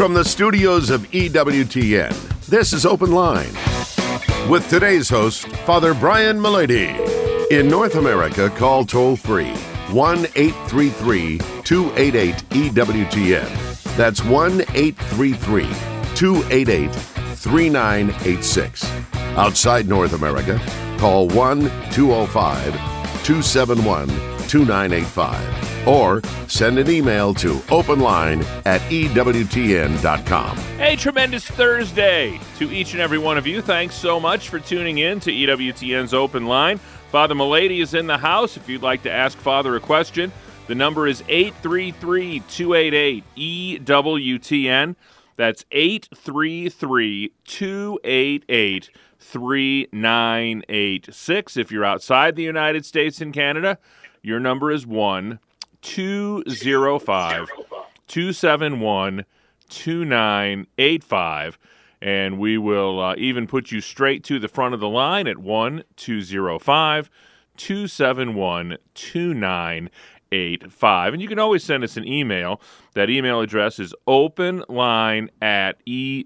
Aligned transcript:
From 0.00 0.14
the 0.14 0.24
studios 0.24 0.88
of 0.88 1.02
EWTN, 1.10 2.46
this 2.46 2.72
is 2.72 2.86
Open 2.86 3.12
Line. 3.12 3.52
With 4.48 4.66
today's 4.70 5.10
host, 5.10 5.46
Father 5.66 5.92
Brian 5.92 6.38
Mullady. 6.38 6.88
In 7.50 7.68
North 7.68 7.96
America, 7.96 8.48
call 8.48 8.86
toll 8.86 9.14
free 9.14 9.52
1 9.90 10.24
833 10.36 11.36
288 11.64 12.34
EWTN. 12.48 13.94
That's 13.98 14.24
1 14.24 14.62
833 14.72 15.64
288 16.14 16.94
3986. 17.36 18.84
Outside 19.36 19.86
North 19.86 20.14
America, 20.14 20.58
call 20.98 21.28
1 21.28 21.60
205 21.92 22.72
271 23.22 24.08
2985 24.48 25.69
or 25.86 26.22
send 26.48 26.78
an 26.78 26.90
email 26.90 27.32
to 27.34 27.54
openline 27.68 28.44
at 28.66 28.80
EWTN.com. 28.82 30.58
A 30.78 30.96
tremendous 30.96 31.46
Thursday 31.46 32.38
to 32.58 32.70
each 32.70 32.92
and 32.92 33.00
every 33.00 33.18
one 33.18 33.38
of 33.38 33.46
you. 33.46 33.62
Thanks 33.62 33.94
so 33.94 34.20
much 34.20 34.48
for 34.48 34.58
tuning 34.58 34.98
in 34.98 35.20
to 35.20 35.30
EWTN's 35.30 36.14
Open 36.14 36.46
Line. 36.46 36.78
Father 37.10 37.34
Mullady 37.34 37.80
is 37.80 37.94
in 37.94 38.06
the 38.06 38.18
house. 38.18 38.56
If 38.56 38.68
you'd 38.68 38.82
like 38.82 39.02
to 39.02 39.10
ask 39.10 39.36
Father 39.38 39.74
a 39.76 39.80
question, 39.80 40.32
the 40.66 40.74
number 40.74 41.06
is 41.06 41.22
833 41.28 42.40
288 42.48 43.84
EWTN. 43.84 44.96
That's 45.36 45.64
833 45.72 47.32
288 47.44 48.90
3986. 49.18 51.56
If 51.56 51.72
you're 51.72 51.84
outside 51.84 52.36
the 52.36 52.42
United 52.42 52.86
States 52.86 53.20
and 53.20 53.34
Canada, 53.34 53.78
your 54.22 54.38
number 54.38 54.70
is 54.70 54.86
1 54.86 55.40
205 55.82 57.48
271 58.06 59.24
2985. 59.68 61.58
And 62.02 62.38
we 62.38 62.56
will 62.58 63.00
uh, 63.00 63.14
even 63.18 63.46
put 63.46 63.70
you 63.70 63.80
straight 63.80 64.24
to 64.24 64.38
the 64.38 64.48
front 64.48 64.74
of 64.74 64.80
the 64.80 64.88
line 64.88 65.26
at 65.26 65.38
1 65.38 65.84
205 65.96 67.10
271 67.56 68.76
2985. 68.94 71.12
And 71.12 71.22
you 71.22 71.28
can 71.28 71.38
always 71.38 71.62
send 71.62 71.84
us 71.84 71.96
an 71.96 72.06
email. 72.06 72.60
That 72.94 73.10
email 73.10 73.40
address 73.40 73.78
is 73.78 73.94
openline 74.08 75.28
at 75.42 75.76
E 75.84 76.24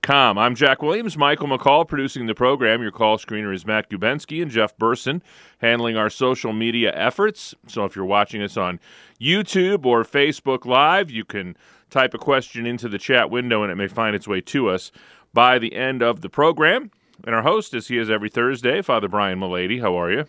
EWTN.com. 0.00 0.38
I'm 0.38 0.54
Jack 0.54 0.82
Williams, 0.82 1.16
Michael 1.16 1.48
McCall 1.48 1.86
producing 1.86 2.26
the 2.26 2.34
program. 2.34 2.82
Your 2.82 2.90
call 2.90 3.18
screener 3.18 3.54
is 3.54 3.66
Matt 3.66 3.90
Gubensky 3.90 4.42
and 4.42 4.50
Jeff 4.50 4.76
Burson 4.76 5.22
handling 5.58 5.96
our 5.96 6.10
social 6.10 6.52
media 6.52 6.92
efforts. 6.94 7.54
So 7.66 7.84
if 7.84 7.96
you're 7.96 8.04
watching 8.04 8.42
us 8.42 8.56
on 8.56 8.80
YouTube 9.20 9.84
or 9.84 10.04
Facebook 10.04 10.64
Live, 10.64 11.10
you 11.10 11.24
can 11.24 11.56
type 11.90 12.14
a 12.14 12.18
question 12.18 12.66
into 12.66 12.88
the 12.88 12.98
chat 12.98 13.30
window 13.30 13.62
and 13.62 13.72
it 13.72 13.76
may 13.76 13.88
find 13.88 14.14
its 14.14 14.28
way 14.28 14.40
to 14.40 14.68
us 14.68 14.92
by 15.32 15.58
the 15.58 15.74
end 15.74 16.02
of 16.02 16.20
the 16.20 16.28
program. 16.28 16.90
And 17.24 17.34
our 17.34 17.42
host, 17.42 17.74
as 17.74 17.88
he 17.88 17.98
is 17.98 18.08
every 18.10 18.30
Thursday, 18.30 18.80
Father 18.80 19.08
Brian 19.08 19.38
Mullady. 19.38 19.80
How 19.80 19.98
are 20.00 20.10
you? 20.10 20.24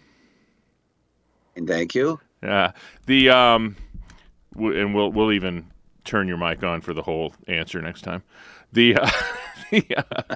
And 1.56 1.68
thank 1.68 1.96
you. 1.96 2.20
Uh, 2.44 2.72
the 3.06 3.30
um, 3.30 3.76
w- 4.54 4.78
and 4.78 4.94
we'll 4.94 5.12
we'll 5.12 5.32
even 5.32 5.68
turn 6.04 6.28
your 6.28 6.38
mic 6.38 6.64
on 6.64 6.82
for 6.82 6.94
the 6.94 7.04
whole 7.04 7.34
answer 7.48 7.82
next 7.82 8.02
time. 8.02 8.24
The, 8.74 8.96
uh, 8.96 9.10
uh, 9.98 10.36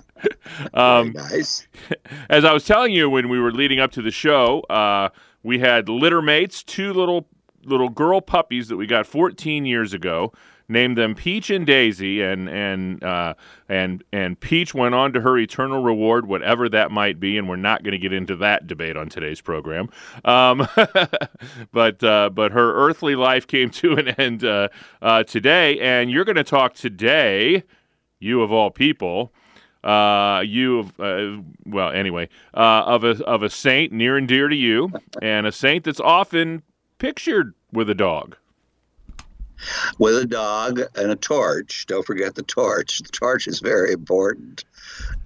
um, 0.73 1.11
nice. 1.13 1.67
as 2.29 2.45
I 2.45 2.53
was 2.53 2.65
telling 2.65 2.93
you 2.93 3.09
when 3.09 3.29
we 3.29 3.39
were 3.39 3.51
leading 3.51 3.79
up 3.79 3.91
to 3.93 4.01
the 4.01 4.11
show, 4.11 4.61
uh, 4.69 5.09
we 5.43 5.59
had 5.59 5.89
litter 5.89 6.21
mates, 6.21 6.63
two 6.63 6.93
little 6.93 7.27
little 7.63 7.89
girl 7.89 8.21
puppies 8.21 8.67
that 8.67 8.77
we 8.77 8.85
got 8.85 9.07
14 9.07 9.65
years 9.65 9.93
ago. 9.93 10.31
Named 10.67 10.97
them 10.97 11.13
Peach 11.13 11.51
and 11.51 11.63
Daisy, 11.63 12.23
and 12.23 12.49
and 12.49 13.03
uh, 13.03 13.35
and 13.69 14.03
and 14.11 14.39
Peach 14.39 14.73
went 14.73 14.95
on 14.95 15.13
to 15.13 15.21
her 15.21 15.37
eternal 15.37 15.83
reward, 15.83 16.27
whatever 16.27 16.67
that 16.69 16.89
might 16.89 17.19
be. 17.19 17.37
And 17.37 17.47
we're 17.47 17.55
not 17.55 17.83
going 17.83 17.91
to 17.91 17.99
get 17.99 18.11
into 18.11 18.35
that 18.37 18.65
debate 18.65 18.97
on 18.97 19.07
today's 19.07 19.41
program. 19.41 19.89
Um, 20.23 20.67
but 21.71 22.03
uh, 22.03 22.31
but 22.33 22.51
her 22.53 22.73
earthly 22.73 23.13
life 23.15 23.45
came 23.45 23.69
to 23.69 23.93
an 23.93 24.07
end 24.07 24.43
uh, 24.43 24.69
uh, 25.03 25.21
today, 25.21 25.79
and 25.79 26.09
you're 26.09 26.25
going 26.25 26.35
to 26.35 26.43
talk 26.43 26.73
today, 26.73 27.61
you 28.25 28.41
of 28.41 28.51
all 28.51 28.71
people, 28.71 29.31
uh, 29.83 30.41
you 30.45 30.79
of 30.79 30.99
uh, 30.99 31.41
well 31.65 31.91
anyway 31.91 32.27
uh, 32.53 32.83
of 32.85 33.03
a 33.03 33.23
of 33.25 33.43
a 33.43 33.49
saint 33.49 33.93
near 33.93 34.17
and 34.17 34.27
dear 34.27 34.47
to 34.47 34.55
you, 34.55 34.91
and 35.21 35.45
a 35.47 35.51
saint 35.51 35.83
that's 35.85 35.99
often 35.99 36.63
pictured 36.97 37.53
with 37.71 37.89
a 37.89 37.95
dog. 37.95 38.35
With 39.99 40.17
a 40.17 40.25
dog 40.25 40.81
and 40.95 41.11
a 41.11 41.15
torch. 41.15 41.85
Don't 41.87 42.05
forget 42.05 42.35
the 42.35 42.43
torch. 42.43 42.99
The 42.99 43.09
torch 43.09 43.47
is 43.47 43.61
very 43.61 43.93
important. 43.93 44.65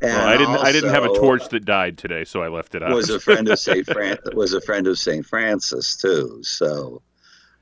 And 0.02 0.14
Well, 0.14 0.28
I 0.28 0.38
didn't 0.38 0.56
I 0.58 0.72
didn't 0.72 0.92
have 0.92 1.04
a 1.04 1.14
torch 1.16 1.50
that 1.50 1.66
died 1.66 1.98
today, 1.98 2.24
so 2.26 2.42
I 2.44 2.48
left 2.48 2.76
it 2.76 2.84
out. 2.84 2.92
Was 2.94 3.10
a 3.10 3.20
friend 3.20 3.50
of 3.50 3.58
Saint 3.60 3.86
Fran- 3.92 4.20
was 4.34 4.54
a 4.54 4.62
friend 4.62 4.88
of 4.88 5.00
Saint 5.00 5.26
Francis 5.26 5.98
too. 5.98 6.40
So, 6.44 7.02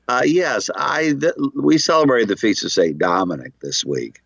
uh, 0.08 0.22
yes, 0.24 0.68
I 0.76 1.14
th- 1.18 1.34
we 1.54 1.78
celebrated 1.78 2.28
the 2.28 2.36
feast 2.36 2.64
of 2.64 2.70
Saint 2.70 2.98
Dominic 2.98 3.58
this 3.60 3.84
week, 3.84 4.20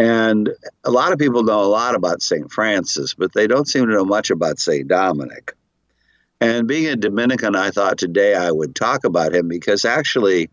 and 0.00 0.48
a 0.82 0.90
lot 0.90 1.12
of 1.12 1.18
people 1.18 1.42
know 1.42 1.60
a 1.60 1.66
lot 1.68 1.94
about 1.94 2.22
Saint 2.22 2.50
Francis, 2.50 3.12
but 3.12 3.34
they 3.34 3.46
don't 3.46 3.68
seem 3.68 3.84
to 3.84 3.92
know 3.92 4.06
much 4.06 4.30
about 4.30 4.58
Saint 4.58 4.88
Dominic. 4.88 5.52
And 6.40 6.66
being 6.66 6.86
a 6.86 6.96
Dominican, 6.96 7.54
I 7.54 7.70
thought 7.70 7.98
today 7.98 8.34
I 8.34 8.50
would 8.50 8.74
talk 8.74 9.04
about 9.04 9.34
him 9.34 9.46
because 9.46 9.84
actually 9.84 10.48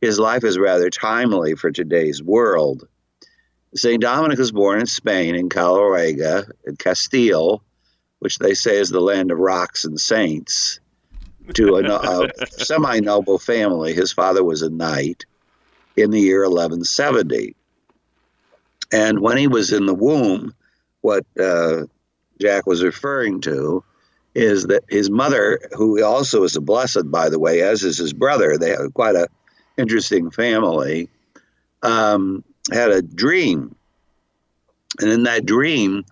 his 0.00 0.20
life 0.20 0.44
is 0.44 0.60
rather 0.60 0.90
timely 0.90 1.56
for 1.56 1.72
today's 1.72 2.22
world. 2.22 2.86
St. 3.74 4.00
Dominic 4.00 4.38
was 4.38 4.52
born 4.52 4.78
in 4.78 4.86
Spain, 4.86 5.34
in 5.34 5.48
Caleruega, 5.48 6.48
in 6.64 6.76
Castile, 6.76 7.64
which 8.20 8.38
they 8.38 8.54
say 8.54 8.78
is 8.78 8.90
the 8.90 9.00
land 9.00 9.32
of 9.32 9.38
rocks 9.38 9.84
and 9.84 9.98
saints, 9.98 10.78
to 11.54 11.78
a, 11.78 11.82
a 11.82 12.46
semi 12.46 13.00
noble 13.00 13.40
family. 13.40 13.92
His 13.92 14.12
father 14.12 14.44
was 14.44 14.62
a 14.62 14.70
knight 14.70 15.26
in 15.96 16.12
the 16.12 16.20
year 16.20 16.42
1170. 16.42 17.56
And 18.94 19.18
when 19.18 19.36
he 19.36 19.48
was 19.48 19.72
in 19.72 19.86
the 19.86 19.94
womb, 19.94 20.54
what 21.00 21.26
uh, 21.36 21.86
Jack 22.40 22.64
was 22.64 22.80
referring 22.80 23.40
to 23.40 23.82
is 24.36 24.68
that 24.68 24.84
his 24.88 25.10
mother, 25.10 25.58
who 25.72 26.04
also 26.04 26.44
is 26.44 26.54
a 26.54 26.60
blessed, 26.60 27.10
by 27.10 27.28
the 27.28 27.40
way, 27.40 27.60
as 27.62 27.82
is 27.82 27.98
his 27.98 28.12
brother, 28.12 28.56
they 28.56 28.70
have 28.70 28.94
quite 28.94 29.16
a 29.16 29.26
interesting 29.76 30.30
family, 30.30 31.08
um, 31.82 32.44
had 32.70 32.92
a 32.92 33.02
dream. 33.02 33.74
And 35.00 35.10
in 35.10 35.24
that 35.24 35.44
dream, 35.44 36.04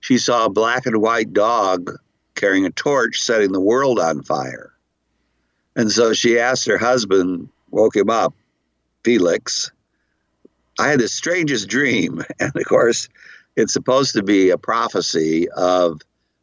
she 0.00 0.18
saw 0.18 0.44
a 0.44 0.50
black 0.50 0.84
and 0.84 1.00
white 1.00 1.32
dog 1.32 1.90
carrying 2.34 2.66
a 2.66 2.70
torch 2.70 3.18
setting 3.18 3.52
the 3.52 3.60
world 3.60 3.98
on 3.98 4.22
fire. 4.22 4.74
And 5.74 5.90
so 5.90 6.12
she 6.12 6.38
asked 6.38 6.66
her 6.66 6.76
husband, 6.76 7.48
woke 7.70 7.96
him 7.96 8.10
up, 8.10 8.34
Felix, 9.04 9.70
I 10.78 10.88
had 10.90 11.00
the 11.00 11.08
strangest 11.08 11.68
dream. 11.68 12.22
And 12.40 12.52
of 12.54 12.64
course, 12.64 13.08
it's 13.56 13.72
supposed 13.72 14.12
to 14.14 14.22
be 14.22 14.50
a 14.50 14.58
prophecy 14.58 15.48
of 15.50 16.02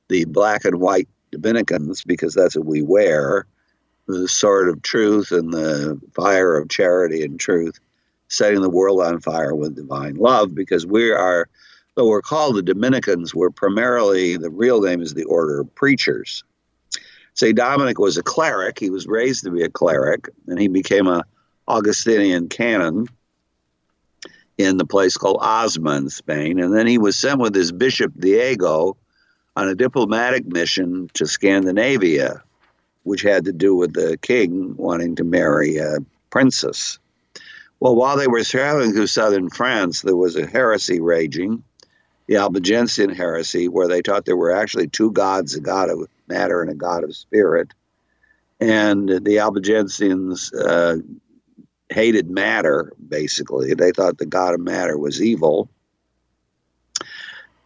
the 0.10 0.26
black 0.26 0.66
and 0.66 0.80
white 0.80 1.08
Dominicans 1.32 2.04
because 2.04 2.34
that's 2.34 2.56
what 2.56 2.66
we 2.66 2.82
wear 2.82 3.46
the 4.08 4.28
sword 4.28 4.68
of 4.68 4.82
truth 4.82 5.32
and 5.32 5.54
the 5.54 6.00
fire 6.14 6.58
of 6.58 6.70
charity 6.70 7.24
and 7.24 7.40
truth, 7.40 7.80
setting 8.28 8.62
the 8.62 8.70
world 8.70 9.02
on 9.02 9.22
fire 9.22 9.56
with 9.56 9.76
divine 9.76 10.16
love 10.16 10.54
because 10.54 10.86
we 10.86 11.12
are, 11.12 11.48
though 11.96 12.08
we're 12.08 12.22
called 12.22 12.56
the 12.56 12.62
Dominicans, 12.62 13.34
we're 13.34 13.50
primarily, 13.50 14.36
the 14.36 14.50
real 14.50 14.82
name 14.82 15.02
is 15.02 15.14
the 15.14 15.24
Order 15.24 15.62
of 15.62 15.74
Preachers. 15.76 16.44
St. 17.36 17.56
Dominic 17.56 17.98
was 17.98 18.18
a 18.18 18.24
cleric. 18.24 18.78
He 18.78 18.90
was 18.90 19.08
raised 19.08 19.44
to 19.46 19.52
be 19.52 19.64
a 19.64 19.70
cleric, 19.70 20.30
and 20.48 20.60
he 20.60 20.68
became 20.68 21.08
a 21.08 21.24
Augustinian 21.68 22.50
canon 22.50 23.08
in 24.58 24.78
the 24.78 24.85
place 24.85 25.17
called 25.17 25.40
Osma 25.41 25.97
in 25.97 26.09
Spain. 26.09 26.59
And 26.59 26.76
then 26.76 26.88
he 26.88 26.97
was 26.97 27.17
sent 27.17 27.40
with 27.40 27.55
his 27.55 27.72
bishop 27.72 28.14
Diego 28.17 28.97
on 29.55 29.67
a 29.67 29.76
diplomatic 29.76 30.46
mission 30.46 31.09
to 31.14 31.26
Scandinavia, 31.26 32.41
which 33.03 33.22
had 33.22 33.46
to 33.46 33.52
do 33.52 33.76
with 33.76 33.94
the 33.94 34.17
king 34.22 34.76
wanting 34.78 35.16
to 35.16 35.23
marry 35.23 35.78
a 35.78 35.97
princess. 36.29 37.00
Well, 37.79 37.96
while 37.96 38.17
they 38.17 38.28
were 38.28 38.44
traveling 38.44 38.94
through 38.94 39.08
southern 39.08 39.50
France, 39.50 40.02
there 40.02 40.16
was 40.16 40.35
a 40.35 40.47
heresy 40.47 41.02
raging, 41.02 41.64
the 42.28 42.38
Albigensian 42.38 43.09
heresy, 43.09 43.67
where 43.67 43.88
they 43.88 44.02
taught 44.02 44.26
there 44.26 44.38
were 44.38 44.55
actually 44.55 44.88
two 44.88 45.11
gods, 45.11 45.55
a 45.55 45.59
god 45.59 45.90
of 45.90 46.08
matter 46.28 46.61
and 46.61 46.72
a 46.72 46.76
god 46.76 47.03
of 47.03 47.16
spirit. 47.16 47.73
And 48.59 49.09
the 49.09 49.38
Albigensians 49.38 50.53
uh, 50.53 51.00
hated 51.90 52.29
matter, 52.29 52.94
basically. 53.14 53.76
They 53.76 53.92
thought 53.92 54.18
the 54.18 54.26
god 54.26 54.56
of 54.56 54.60
matter 54.60 54.98
was 54.98 55.22
evil. 55.22 55.70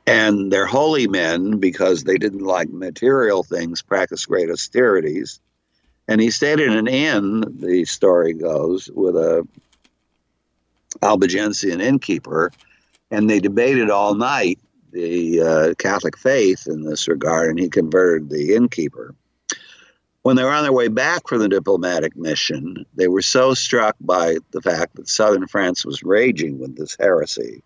And 0.06 0.52
their 0.52 0.66
holy 0.66 1.08
men, 1.08 1.60
because 1.60 2.04
they 2.04 2.18
didn't 2.18 2.44
like 2.44 2.70
material 2.70 3.44
things, 3.44 3.82
practiced 3.82 4.28
great 4.28 4.50
austerities. 4.50 5.40
And 6.10 6.20
he 6.20 6.32
stayed 6.32 6.60
in 6.60 6.74
an 6.74 6.88
inn, 6.88 7.44
the 7.60 7.86
story 7.86 8.34
goes, 8.34 8.90
with 8.94 9.16
a 9.16 9.48
Albigensian 11.02 11.80
innkeeper, 11.80 12.52
and 13.12 13.30
they 13.30 13.40
debated 13.40 13.90
all 13.90 14.16
night 14.16 14.60
the 14.92 15.42
uh, 15.42 15.74
Catholic 15.76 16.18
faith 16.18 16.68
in 16.68 16.82
this 16.82 17.08
regard, 17.08 17.50
and 17.50 17.60
he 17.60 17.70
converted 17.70 18.30
the 18.30 18.56
innkeeper. 18.56 19.14
When 20.27 20.35
they 20.35 20.44
were 20.44 20.51
on 20.51 20.63
their 20.63 20.74
way 20.74 20.89
back 20.89 21.29
from 21.29 21.39
the 21.39 21.47
diplomatic 21.47 22.18
mission, 22.18 22.85
they 22.95 23.07
were 23.07 23.21
so 23.21 23.53
struck 23.53 23.95
by 24.01 24.39
the 24.51 24.62
fact 24.62 24.97
that 24.97 25.07
southern 25.07 25.47
France 25.47 25.85
was 25.85 26.03
raging 26.03 26.59
with 26.59 26.75
this 26.75 26.97
heresy 27.00 27.63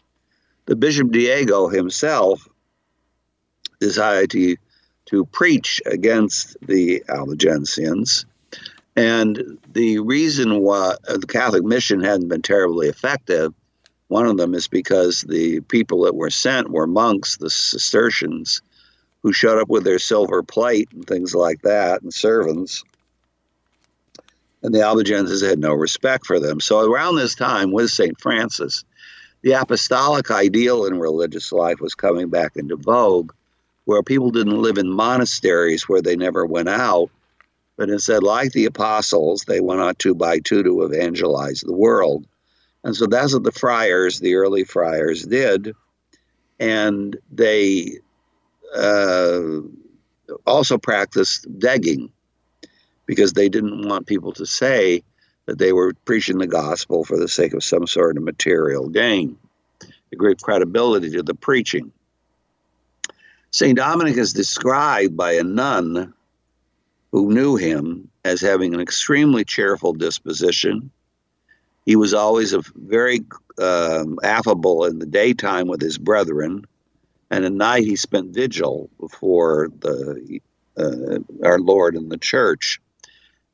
that 0.67 0.75
Bishop 0.75 1.09
Diego 1.09 1.69
himself 1.69 2.47
decided 3.79 4.29
to, 4.29 4.57
to 5.07 5.25
preach 5.25 5.81
against 5.87 6.55
the 6.61 7.03
Albigensians. 7.09 8.25
And 8.95 9.57
the 9.73 9.97
reason 9.97 10.59
why 10.59 10.97
uh, 11.07 11.17
the 11.17 11.25
Catholic 11.25 11.63
mission 11.63 12.03
hadn't 12.03 12.29
been 12.29 12.43
terribly 12.43 12.89
effective 12.89 13.55
one 14.11 14.27
of 14.27 14.35
them 14.35 14.53
is 14.55 14.67
because 14.67 15.21
the 15.21 15.61
people 15.61 16.03
that 16.03 16.15
were 16.15 16.29
sent 16.29 16.69
were 16.69 16.85
monks, 16.85 17.37
the 17.37 17.49
Cistercians, 17.49 18.61
who 19.23 19.33
showed 19.33 19.59
up 19.59 19.69
with 19.69 19.83
their 19.83 19.99
silver 19.99 20.43
plate 20.43 20.89
and 20.93 21.05
things 21.05 21.35
like 21.35 21.61
that, 21.61 22.01
and 22.01 22.13
servants. 22.13 22.83
And 24.63 24.73
the 24.73 24.79
Albigenses 24.79 25.41
had 25.47 25.59
no 25.59 25.73
respect 25.73 26.25
for 26.25 26.39
them. 26.39 26.59
So 26.59 26.91
around 26.91 27.15
this 27.15 27.35
time, 27.35 27.71
with 27.71 27.89
St. 27.89 28.19
Francis, 28.19 28.83
the 29.41 29.53
apostolic 29.53 30.29
ideal 30.29 30.85
in 30.85 30.99
religious 30.99 31.51
life 31.51 31.79
was 31.79 31.95
coming 31.95 32.29
back 32.29 32.55
into 32.55 32.75
vogue, 32.75 33.31
where 33.85 34.03
people 34.03 34.29
didn't 34.29 34.61
live 34.61 34.77
in 34.77 34.91
monasteries 34.91 35.89
where 35.89 36.01
they 36.01 36.15
never 36.15 36.45
went 36.45 36.69
out, 36.69 37.09
but 37.77 37.89
instead, 37.89 38.21
like 38.21 38.51
the 38.51 38.65
apostles, 38.65 39.45
they 39.45 39.59
went 39.59 39.81
out 39.81 39.97
two 39.97 40.13
by 40.13 40.39
two 40.39 40.61
to 40.61 40.83
evangelize 40.83 41.61
the 41.61 41.73
world. 41.73 42.25
And 42.83 42.95
so 42.95 43.07
that's 43.07 43.33
what 43.33 43.43
the 43.43 43.51
friars, 43.51 44.19
the 44.19 44.35
early 44.35 44.63
friars, 44.63 45.23
did. 45.23 45.75
And 46.59 47.17
they 47.31 47.99
uh, 48.75 49.61
also 50.45 50.77
practiced 50.77 51.45
begging 51.59 52.11
because 53.05 53.33
they 53.33 53.49
didn't 53.49 53.87
want 53.87 54.07
people 54.07 54.31
to 54.33 54.45
say 54.45 55.03
that 55.45 55.57
they 55.57 55.73
were 55.73 55.93
preaching 56.05 56.37
the 56.37 56.47
gospel 56.47 57.03
for 57.03 57.17
the 57.17 57.27
sake 57.27 57.53
of 57.53 57.63
some 57.63 57.87
sort 57.87 58.17
of 58.17 58.23
material 58.23 58.87
gain. 58.87 59.37
A 60.13 60.15
great 60.15 60.41
credibility 60.41 61.09
to 61.11 61.23
the 61.23 61.33
preaching. 61.33 61.91
St. 63.51 63.75
Dominic 63.75 64.17
is 64.17 64.33
described 64.33 65.17
by 65.17 65.33
a 65.33 65.43
nun 65.43 66.13
who 67.11 67.33
knew 67.33 67.55
him 67.55 68.09
as 68.23 68.39
having 68.39 68.73
an 68.73 68.79
extremely 68.79 69.43
cheerful 69.43 69.93
disposition 69.93 70.91
he 71.85 71.95
was 71.95 72.13
always 72.13 72.53
a 72.53 72.61
very 72.75 73.21
um, 73.59 74.19
affable 74.23 74.85
in 74.85 74.99
the 74.99 75.05
daytime 75.05 75.67
with 75.67 75.81
his 75.81 75.97
brethren, 75.97 76.65
and 77.31 77.45
at 77.45 77.53
night 77.53 77.85
he 77.85 77.95
spent 77.95 78.35
vigil 78.35 78.89
before 78.99 79.69
the 79.79 80.41
uh, 80.77 81.19
our 81.43 81.59
Lord 81.59 81.95
in 81.95 82.09
the 82.09 82.17
church. 82.17 82.79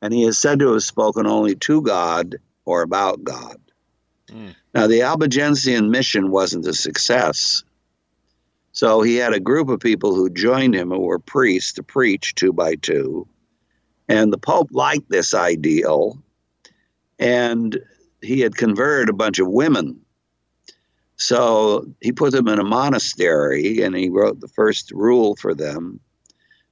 And 0.02 0.12
he 0.12 0.24
is 0.24 0.38
said 0.38 0.58
to 0.58 0.72
have 0.72 0.82
spoken 0.82 1.26
only 1.26 1.54
to 1.56 1.80
God 1.82 2.36
or 2.64 2.82
about 2.82 3.24
God. 3.24 3.58
Mm. 4.28 4.54
Now, 4.74 4.86
the 4.86 5.02
Albigensian 5.02 5.90
mission 5.90 6.30
wasn't 6.30 6.66
a 6.66 6.74
success. 6.74 7.64
So 8.72 9.02
he 9.02 9.16
had 9.16 9.32
a 9.32 9.40
group 9.40 9.68
of 9.68 9.80
people 9.80 10.14
who 10.14 10.30
joined 10.30 10.74
him 10.74 10.90
who 10.90 11.00
were 11.00 11.18
priests 11.18 11.72
to 11.74 11.82
preach 11.82 12.34
two 12.34 12.52
by 12.52 12.76
two. 12.76 13.26
And 14.08 14.32
the 14.32 14.38
Pope 14.38 14.68
liked 14.72 15.08
this 15.08 15.34
ideal. 15.34 16.22
And 17.18 17.78
he 18.22 18.40
had 18.40 18.56
converted 18.56 19.08
a 19.08 19.14
bunch 19.14 19.38
of 19.38 19.48
women. 19.48 20.00
So 21.18 21.84
he 22.00 22.12
put 22.12 22.32
them 22.32 22.48
in 22.48 22.58
a 22.58 22.64
monastery 22.64 23.82
and 23.82 23.94
he 23.94 24.08
wrote 24.08 24.40
the 24.40 24.48
first 24.48 24.92
rule 24.92 25.36
for 25.36 25.54
them, 25.54 26.00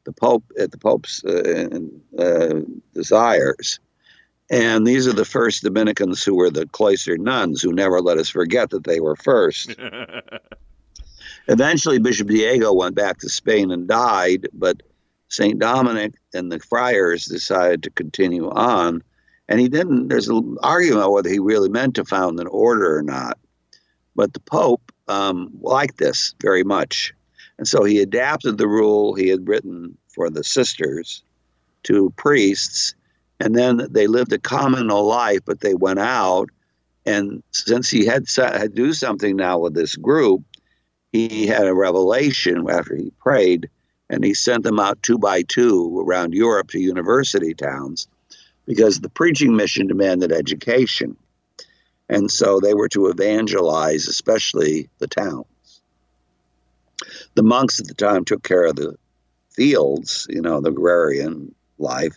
the 0.04 0.12
Pope 0.12 0.44
at 0.58 0.70
the 0.70 0.78
Pope's 0.78 1.24
uh, 1.24 1.80
uh, 2.18 2.60
desires. 2.94 3.80
And 4.48 4.86
these 4.86 5.08
are 5.08 5.12
the 5.12 5.24
first 5.24 5.64
Dominicans 5.64 6.22
who 6.22 6.36
were 6.36 6.50
the 6.50 6.66
cloistered 6.66 7.20
nuns 7.20 7.60
who 7.60 7.72
never 7.72 8.00
let 8.00 8.18
us 8.18 8.28
forget 8.28 8.70
that 8.70 8.84
they 8.84 9.00
were 9.00 9.16
first. 9.16 9.74
Eventually, 11.48 11.98
Bishop 11.98 12.28
Diego 12.28 12.72
went 12.72 12.94
back 12.94 13.18
to 13.18 13.28
Spain 13.28 13.72
and 13.72 13.88
died, 13.88 14.48
but 14.52 14.82
St. 15.28 15.58
Dominic 15.58 16.14
and 16.32 16.52
the 16.52 16.60
friars 16.60 17.26
decided 17.26 17.82
to 17.82 17.90
continue 17.90 18.48
on 18.48 19.02
and 19.48 19.60
he 19.60 19.68
didn't, 19.68 20.08
there's 20.08 20.28
an 20.28 20.56
argument 20.62 21.12
whether 21.12 21.28
he 21.28 21.38
really 21.38 21.68
meant 21.68 21.94
to 21.96 22.04
found 22.04 22.40
an 22.40 22.46
order 22.48 22.96
or 22.96 23.02
not. 23.02 23.38
But 24.16 24.32
the 24.32 24.40
Pope 24.40 24.90
um, 25.06 25.50
liked 25.60 25.98
this 25.98 26.34
very 26.40 26.64
much. 26.64 27.14
And 27.58 27.68
so 27.68 27.84
he 27.84 28.00
adapted 28.00 28.58
the 28.58 28.66
rule 28.66 29.14
he 29.14 29.28
had 29.28 29.46
written 29.46 29.96
for 30.08 30.30
the 30.30 30.42
sisters 30.42 31.22
to 31.84 32.12
priests. 32.16 32.94
And 33.38 33.54
then 33.54 33.86
they 33.90 34.06
lived 34.06 34.32
a 34.32 34.38
communal 34.38 35.04
life, 35.04 35.40
but 35.44 35.60
they 35.60 35.74
went 35.74 36.00
out. 36.00 36.48
And 37.04 37.42
since 37.52 37.88
he 37.88 38.04
had, 38.04 38.24
had 38.36 38.58
to 38.60 38.68
do 38.68 38.92
something 38.92 39.36
now 39.36 39.58
with 39.58 39.74
this 39.74 39.94
group, 39.94 40.42
he 41.12 41.46
had 41.46 41.66
a 41.66 41.74
revelation 41.74 42.68
after 42.68 42.96
he 42.96 43.12
prayed, 43.20 43.70
and 44.10 44.24
he 44.24 44.34
sent 44.34 44.64
them 44.64 44.80
out 44.80 45.02
two 45.02 45.18
by 45.18 45.42
two 45.42 46.04
around 46.04 46.34
Europe 46.34 46.70
to 46.70 46.80
university 46.80 47.54
towns 47.54 48.08
because 48.66 49.00
the 49.00 49.08
preaching 49.08 49.56
mission 49.56 49.86
demanded 49.86 50.32
education. 50.32 51.16
And 52.08 52.30
so 52.30 52.60
they 52.60 52.74
were 52.74 52.88
to 52.90 53.08
evangelize, 53.08 54.06
especially 54.06 54.88
the 54.98 55.08
towns. 55.08 55.46
The 57.34 57.42
monks 57.42 57.80
at 57.80 57.88
the 57.88 57.94
time 57.94 58.24
took 58.24 58.42
care 58.42 58.66
of 58.66 58.76
the 58.76 58.96
fields, 59.50 60.26
you 60.30 60.40
know, 60.40 60.60
the 60.60 60.70
agrarian 60.70 61.54
life, 61.78 62.16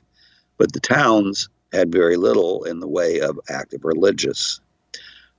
but 0.58 0.74
the 0.74 0.80
towns 0.80 1.50
had 1.72 1.92
very 1.92 2.18
little 2.18 2.64
in 2.64 2.80
the 2.80 2.88
way 2.88 3.20
of 3.20 3.40
active 3.50 3.84
religious. 3.84 4.60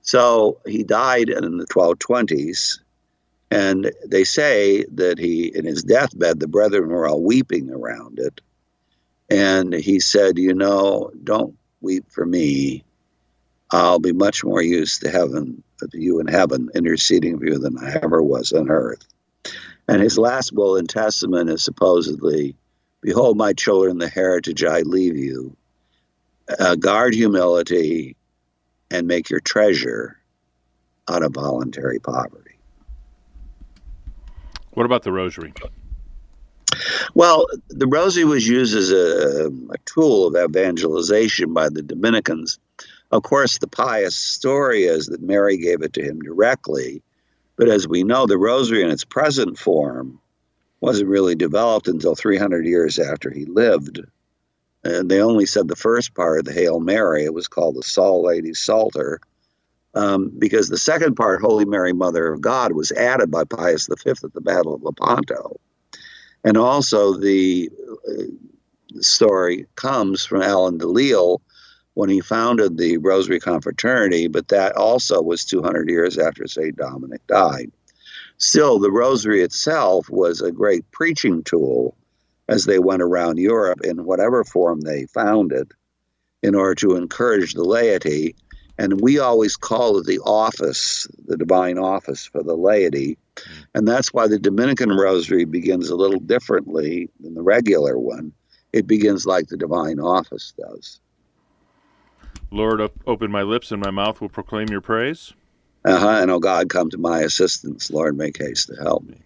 So 0.01 0.59
he 0.65 0.83
died 0.83 1.29
in 1.29 1.57
the 1.57 1.67
1220s, 1.67 2.79
and 3.49 3.91
they 4.05 4.23
say 4.23 4.85
that 4.93 5.19
he, 5.19 5.47
in 5.47 5.65
his 5.65 5.83
deathbed, 5.83 6.39
the 6.39 6.47
brethren 6.47 6.89
were 6.89 7.07
all 7.07 7.21
weeping 7.21 7.69
around 7.69 8.19
it 8.19 8.41
and 9.31 9.73
he 9.73 10.01
said, 10.01 10.37
You 10.37 10.53
know, 10.53 11.09
don't 11.23 11.57
weep 11.79 12.05
for 12.09 12.25
me. 12.25 12.83
I'll 13.71 13.99
be 13.99 14.11
much 14.11 14.43
more 14.43 14.61
used 14.61 15.01
to 15.01 15.09
heaven, 15.09 15.63
to 15.79 15.99
you 15.99 16.19
in 16.19 16.27
heaven, 16.27 16.69
interceding 16.75 17.39
for 17.39 17.45
you 17.45 17.57
than 17.57 17.77
I 17.77 17.99
ever 18.01 18.21
was 18.21 18.51
on 18.51 18.69
earth. 18.69 19.07
And 19.87 20.01
his 20.01 20.17
last 20.17 20.53
will 20.53 20.77
and 20.77 20.89
testament 20.89 21.49
is 21.49 21.63
supposedly 21.63 22.55
Behold, 23.01 23.35
my 23.35 23.53
children, 23.53 23.97
the 23.97 24.07
heritage 24.07 24.63
I 24.63 24.81
leave 24.81 25.17
you. 25.17 25.57
Uh, 26.59 26.75
guard 26.75 27.13
humility 27.13 28.15
and 28.91 29.07
make 29.07 29.29
your 29.29 29.39
treasure 29.39 30.17
out 31.09 31.23
of 31.23 31.33
voluntary 31.33 31.99
poverty. 31.99 32.57
What 34.71 34.85
about 34.85 35.03
the 35.03 35.11
rosary? 35.11 35.53
Well, 37.13 37.47
the 37.69 37.87
rosary 37.87 38.25
was 38.25 38.47
used 38.47 38.75
as 38.75 38.91
a, 38.91 39.47
a, 39.47 39.77
tool 39.85 40.27
of 40.27 40.35
evangelization 40.35 41.53
by 41.53 41.69
the 41.69 41.81
Dominicans. 41.81 42.59
Of 43.11 43.23
course, 43.23 43.57
the 43.57 43.67
pious 43.67 44.15
story 44.15 44.83
is 44.83 45.07
that 45.07 45.21
Mary 45.21 45.57
gave 45.57 45.81
it 45.81 45.93
to 45.93 46.03
him 46.03 46.19
directly, 46.19 47.03
but 47.57 47.67
as 47.67 47.87
we 47.87 48.03
know, 48.03 48.25
the 48.25 48.37
rosary 48.37 48.81
in 48.81 48.89
its 48.89 49.03
present 49.03 49.57
form 49.57 50.19
wasn't 50.79 51.09
really 51.09 51.35
developed 51.35 51.87
until 51.87 52.15
300 52.15 52.65
years 52.65 52.97
after 52.97 53.29
he 53.29 53.45
lived. 53.45 53.99
And 54.83 55.11
they 55.11 55.21
only 55.21 55.45
said 55.45 55.67
the 55.67 55.75
first 55.75 56.15
part 56.15 56.39
of 56.39 56.45
the 56.45 56.53
Hail 56.53 56.79
Mary. 56.79 57.23
It 57.23 57.33
was 57.33 57.47
called 57.47 57.75
the 57.75 57.83
Saul 57.83 58.23
Lady 58.23 58.53
Psalter. 58.53 59.19
Um, 59.93 60.31
because 60.39 60.69
the 60.69 60.77
second 60.77 61.15
part, 61.15 61.41
Holy 61.41 61.65
Mary, 61.65 61.91
Mother 61.91 62.31
of 62.31 62.39
God, 62.39 62.71
was 62.71 62.93
added 62.93 63.29
by 63.29 63.43
Pius 63.43 63.87
V 63.87 64.09
at 64.09 64.33
the 64.33 64.41
Battle 64.41 64.73
of 64.73 64.83
Lepanto. 64.83 65.59
And 66.45 66.57
also, 66.57 67.17
the 67.17 67.69
uh, 68.07 69.01
story 69.01 69.67
comes 69.75 70.25
from 70.25 70.41
Alain 70.41 70.77
de 70.77 70.87
Lille 70.87 71.41
when 72.01 72.09
he 72.09 72.19
founded 72.19 72.79
the 72.79 72.97
Rosary 72.97 73.39
Confraternity, 73.39 74.27
but 74.27 74.47
that 74.47 74.75
also 74.75 75.21
was 75.21 75.45
200 75.45 75.87
years 75.87 76.17
after 76.17 76.47
St. 76.47 76.75
Dominic 76.75 77.21
died. 77.27 77.71
Still, 78.39 78.79
the 78.79 78.89
Rosary 78.89 79.43
itself 79.43 80.09
was 80.09 80.41
a 80.41 80.51
great 80.51 80.89
preaching 80.89 81.43
tool 81.43 81.95
as 82.47 82.65
they 82.65 82.79
went 82.79 83.03
around 83.03 83.37
Europe 83.37 83.81
in 83.83 84.03
whatever 84.03 84.43
form 84.43 84.81
they 84.81 85.05
found 85.13 85.51
it 85.51 85.67
in 86.41 86.55
order 86.55 86.73
to 86.73 86.95
encourage 86.95 87.53
the 87.53 87.63
laity. 87.63 88.35
And 88.79 88.99
we 88.99 89.19
always 89.19 89.55
call 89.55 89.99
it 89.99 90.07
the 90.07 90.21
office, 90.21 91.07
the 91.27 91.37
divine 91.37 91.77
office 91.77 92.25
for 92.25 92.41
the 92.41 92.55
laity, 92.55 93.19
and 93.75 93.87
that's 93.87 94.11
why 94.11 94.27
the 94.27 94.39
Dominican 94.39 94.89
rosary 94.89 95.45
begins 95.45 95.91
a 95.91 95.95
little 95.95 96.19
differently 96.19 97.11
than 97.19 97.35
the 97.35 97.43
regular 97.43 97.99
one. 97.99 98.33
It 98.73 98.87
begins 98.87 99.27
like 99.27 99.49
the 99.49 99.57
divine 99.57 99.99
office 99.99 100.51
does. 100.57 100.99
Lord, 102.51 102.81
open 103.07 103.31
my 103.31 103.41
lips 103.41 103.71
and 103.71 103.81
my 103.81 103.91
mouth 103.91 104.21
will 104.21 104.29
proclaim 104.29 104.67
your 104.69 104.81
praise. 104.81 105.33
Uh-huh, 105.83 106.21
and 106.21 106.29
oh 106.29 106.39
God, 106.39 106.69
come 106.69 106.89
to 106.91 106.97
my 106.97 107.21
assistance. 107.21 107.89
Lord, 107.89 108.17
make 108.17 108.37
haste 108.37 108.67
to 108.67 108.75
help 108.75 109.03
me. 109.03 109.17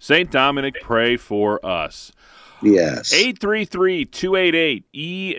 St. 0.00 0.30
Dominic, 0.30 0.76
pray 0.80 1.16
for 1.16 1.64
us. 1.64 2.12
Yes. 2.60 3.12
833 3.12 4.04
288 4.06 4.92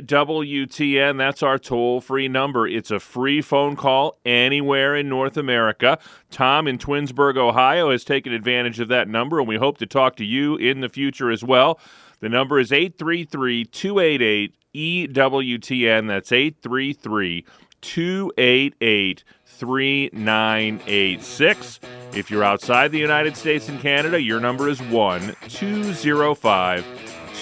EWTN. 0.07 1.17
That's 1.17 1.43
our 1.43 1.59
toll 1.59 1.99
free 1.99 2.29
number. 2.29 2.65
It's 2.65 2.91
a 2.91 2.99
free 2.99 3.41
phone 3.41 3.75
call 3.75 4.17
anywhere 4.23 4.95
in 4.95 5.09
North 5.09 5.35
America. 5.35 5.99
Tom 6.31 6.67
in 6.67 6.77
Twinsburg, 6.77 7.35
Ohio 7.35 7.91
has 7.91 8.05
taken 8.05 8.31
advantage 8.31 8.79
of 8.79 8.87
that 8.87 9.09
number, 9.09 9.39
and 9.39 9.47
we 9.47 9.57
hope 9.57 9.77
to 9.79 9.85
talk 9.85 10.15
to 10.17 10.25
you 10.25 10.55
in 10.55 10.79
the 10.79 10.89
future 10.89 11.29
as 11.29 11.43
well. 11.43 11.79
The 12.19 12.29
number 12.29 12.59
is 12.59 12.71
833 12.71 13.65
288 13.65 14.53
EWTN. 14.75 16.07
That's 16.07 16.31
833 16.31 17.45
288 17.81 19.23
3986. 19.45 21.79
If 22.13 22.31
you're 22.31 22.43
outside 22.43 22.91
the 22.91 22.99
United 22.99 23.35
States 23.37 23.69
and 23.69 23.79
Canada, 23.79 24.21
your 24.21 24.39
number 24.39 24.69
is 24.69 24.79
1 24.81 25.35
205 25.47 26.85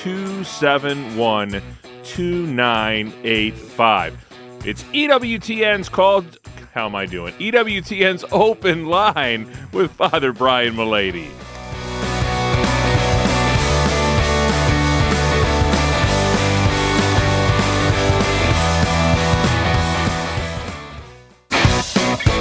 271 0.03 1.61
2985. 2.03 4.25
It's 4.65 4.83
EWTN's 4.83 5.89
called, 5.89 6.37
how 6.73 6.87
am 6.87 6.95
I 6.95 7.05
doing? 7.05 7.33
EWTN's 7.35 8.25
Open 8.31 8.87
Line 8.87 9.47
with 9.71 9.91
Father 9.91 10.33
Brian 10.33 10.73
Mullady. 10.75 11.29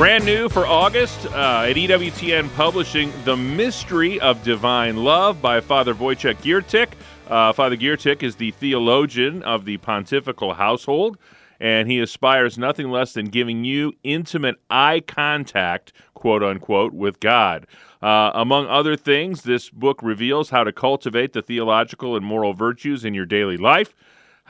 Brand 0.00 0.24
new 0.24 0.48
for 0.48 0.64
August 0.66 1.26
uh, 1.26 1.66
at 1.68 1.76
EWTN 1.76 2.50
Publishing, 2.54 3.12
The 3.26 3.36
Mystery 3.36 4.18
of 4.18 4.42
Divine 4.42 4.96
Love 4.96 5.42
by 5.42 5.60
Father 5.60 5.92
Wojciech 5.94 6.36
Giertych. 6.36 6.88
Uh, 7.28 7.52
Father 7.52 7.76
Giertych 7.76 8.22
is 8.22 8.36
the 8.36 8.50
theologian 8.52 9.42
of 9.42 9.66
the 9.66 9.76
pontifical 9.76 10.54
household, 10.54 11.18
and 11.60 11.86
he 11.90 12.00
aspires 12.00 12.56
nothing 12.56 12.90
less 12.90 13.12
than 13.12 13.26
giving 13.26 13.62
you 13.66 13.92
intimate 14.02 14.56
eye 14.70 15.00
contact, 15.06 15.92
quote 16.14 16.42
unquote, 16.42 16.94
with 16.94 17.20
God. 17.20 17.66
Uh, 18.00 18.30
among 18.32 18.68
other 18.68 18.96
things, 18.96 19.42
this 19.42 19.68
book 19.68 20.02
reveals 20.02 20.48
how 20.48 20.64
to 20.64 20.72
cultivate 20.72 21.34
the 21.34 21.42
theological 21.42 22.16
and 22.16 22.24
moral 22.24 22.54
virtues 22.54 23.04
in 23.04 23.12
your 23.12 23.26
daily 23.26 23.58
life 23.58 23.94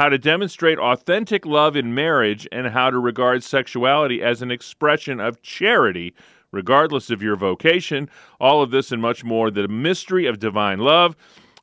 how 0.01 0.09
to 0.09 0.17
demonstrate 0.17 0.79
authentic 0.79 1.45
love 1.45 1.77
in 1.77 1.95
marriage, 1.95 2.49
and 2.51 2.69
how 2.69 2.89
to 2.89 2.99
regard 2.99 3.45
sexuality 3.45 4.23
as 4.23 4.41
an 4.41 4.51
expression 4.51 5.21
of 5.21 5.43
charity, 5.43 6.15
regardless 6.53 7.11
of 7.11 7.21
your 7.21 7.37
vocation. 7.37 8.09
All 8.41 8.63
of 8.63 8.71
this 8.71 8.93
and 8.93 9.03
much 9.03 9.25
more. 9.25 9.51
The 9.51 9.69
Mystery 9.69 10.25
of 10.25 10.39
Divine 10.39 10.79
Love 10.79 11.17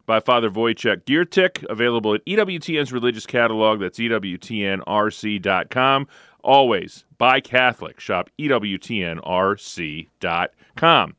by 0.06 0.20
Father 0.20 0.51
Wojciech 0.51 1.06
Giertych, 1.06 1.65
available 1.67 2.13
at 2.13 2.24
EWTN's 2.25 2.94
religious 2.94 3.25
catalog. 3.25 3.79
That's 3.79 3.98
EWTNRC.com. 3.98 6.08
Always 6.44 7.06
buy 7.17 7.39
Catholic. 7.39 8.00
Shop 8.00 8.29
EWTNRC.com. 8.38 11.15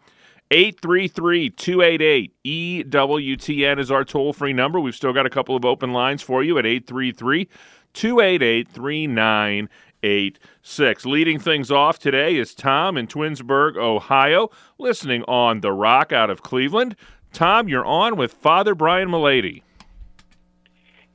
833 0.51 1.51
288 1.51 2.33
EWTN 2.43 3.79
is 3.79 3.91
our 3.91 4.03
toll 4.03 4.33
free 4.33 4.55
number. 4.55 4.81
We've 4.81 4.95
still 4.95 5.13
got 5.13 5.27
a 5.27 5.31
couple 5.31 5.55
of 5.55 5.67
open 5.67 5.93
lines 5.93 6.23
for 6.23 6.43
you 6.43 6.57
at 6.59 6.65
833 6.65 7.51
288 7.93 8.69
3986. 8.69 11.05
Leading 11.05 11.39
things 11.39 11.71
off 11.71 11.99
today 11.99 12.37
is 12.37 12.55
Tom 12.55 12.97
in 12.97 13.07
Twinsburg, 13.07 13.77
Ohio, 13.77 14.49
listening 14.79 15.23
on 15.25 15.61
The 15.61 15.73
Rock 15.73 16.13
out 16.13 16.31
of 16.31 16.43
Cleveland. 16.43 16.97
Tom, 17.35 17.69
you're 17.69 17.85
on 17.85 18.17
with 18.17 18.33
Father 18.33 18.75
Brian 18.75 19.11
Mullady. 19.11 19.61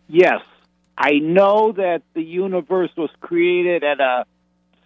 Yes, 0.08 0.42
I 0.96 1.14
know 1.14 1.72
that 1.72 2.04
the 2.14 2.22
universe 2.22 2.92
was 2.96 3.10
created 3.20 3.84
at 3.84 4.00
a 4.00 4.26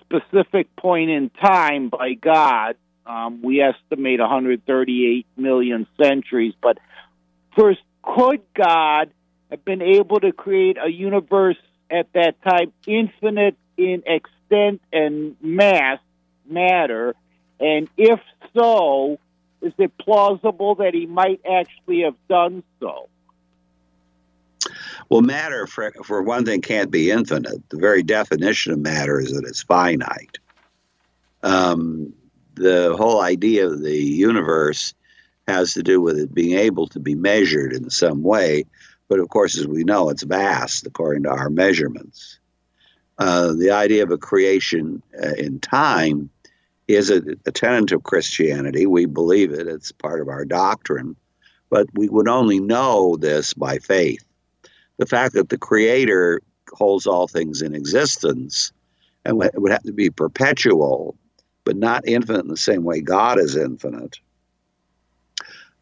specific 0.04 0.74
point 0.78 1.10
in 1.10 1.32
time 1.32 1.90
by 1.90 2.14
God 2.14 2.78
um, 3.08 3.42
we 3.42 3.62
estimate 3.62 4.20
138 4.20 5.26
million 5.38 5.88
centuries. 6.02 6.54
But 6.62 6.78
first, 7.58 7.80
could 8.04 8.42
God 8.54 9.12
have 9.50 9.64
been 9.64 9.82
able 9.82 10.20
to 10.20 10.32
create 10.32 10.78
a 10.78 10.90
universe 10.90 11.58
at 11.90 12.12
that 12.14 12.42
time 12.44 12.74
infinite 12.86 13.56
in 13.78 14.04
extent 14.06 14.82
and 14.92 15.38
mass, 15.42 16.00
matter? 16.46 17.16
And 17.60 17.90
if 17.98 18.20
so, 18.54 19.20
is 19.62 19.74
it 19.78 19.98
plausible 19.98 20.76
that 20.76 20.94
he 20.94 21.06
might 21.06 21.42
actually 21.50 22.02
have 22.02 22.16
done 22.28 22.64
so? 22.80 23.10
Well, 25.10 25.22
matter, 25.22 25.66
for, 25.68 25.94
for 26.04 26.22
one 26.22 26.44
thing, 26.44 26.62
can't 26.62 26.92
be 26.92 27.10
infinite. 27.12 27.70
The 27.70 27.78
very 27.78 28.04
definition 28.04 28.74
of 28.74 28.80
matter 28.80 29.20
is 29.20 29.32
that 29.32 29.46
it's 29.46 29.64
finite. 29.64 30.40
Um, 31.42 32.14
the 32.58 32.96
whole 32.98 33.22
idea 33.22 33.68
of 33.68 33.82
the 33.82 33.98
universe 33.98 34.94
has 35.48 35.74
to 35.74 35.84
do 35.84 36.02
with 36.02 36.18
it 36.18 36.34
being 36.34 36.58
able 36.58 36.88
to 36.88 37.00
be 37.00 37.16
measured 37.16 37.74
in 37.74 37.90
some 37.90 38.24
way. 38.24 38.66
But 39.08 39.20
of 39.20 39.30
course, 39.30 39.58
as 39.58 39.68
we 39.68 39.84
know, 39.84 40.10
it's 40.10 40.24
vast 40.24 40.86
according 40.86 41.24
to 41.24 41.30
our 41.30 41.50
measurements. 41.50 42.40
Uh, 43.18 43.54
the 43.54 43.72
idea 43.72 44.04
of 44.04 44.12
a 44.12 44.18
creation 44.18 45.02
uh, 45.22 45.34
in 45.38 45.60
time 45.60 46.30
is 46.88 47.10
a, 47.10 47.22
a 47.46 47.52
tenet 47.52 47.92
of 47.92 48.04
Christianity. 48.04 48.86
We 48.86 49.06
believe 49.06 49.52
it, 49.52 49.68
it's 49.68 49.92
part 49.92 50.22
of 50.22 50.28
our 50.28 50.46
doctrine. 50.46 51.16
But 51.70 51.88
we 51.94 52.08
would 52.10 52.28
only 52.28 52.60
know 52.60 53.18
this 53.18 53.54
by 53.54 53.80
faith. 53.80 54.24
The 54.98 55.06
fact 55.06 55.34
that 55.34 55.50
the 55.50 55.58
Creator 55.58 56.42
holds 56.74 57.08
all 57.08 57.28
things 57.28 57.62
in 57.62 57.74
existence 57.74 58.72
and 59.26 59.42
it 59.44 59.62
would 59.62 59.72
have 59.72 59.84
to 59.84 59.94
be 59.94 60.10
perpetual 60.10 61.18
but 61.68 61.76
not 61.76 62.08
infinite 62.08 62.46
in 62.46 62.48
the 62.48 62.56
same 62.56 62.86
way 62.86 63.02
God 63.02 63.40
is 63.40 63.58
infinite, 63.58 64.22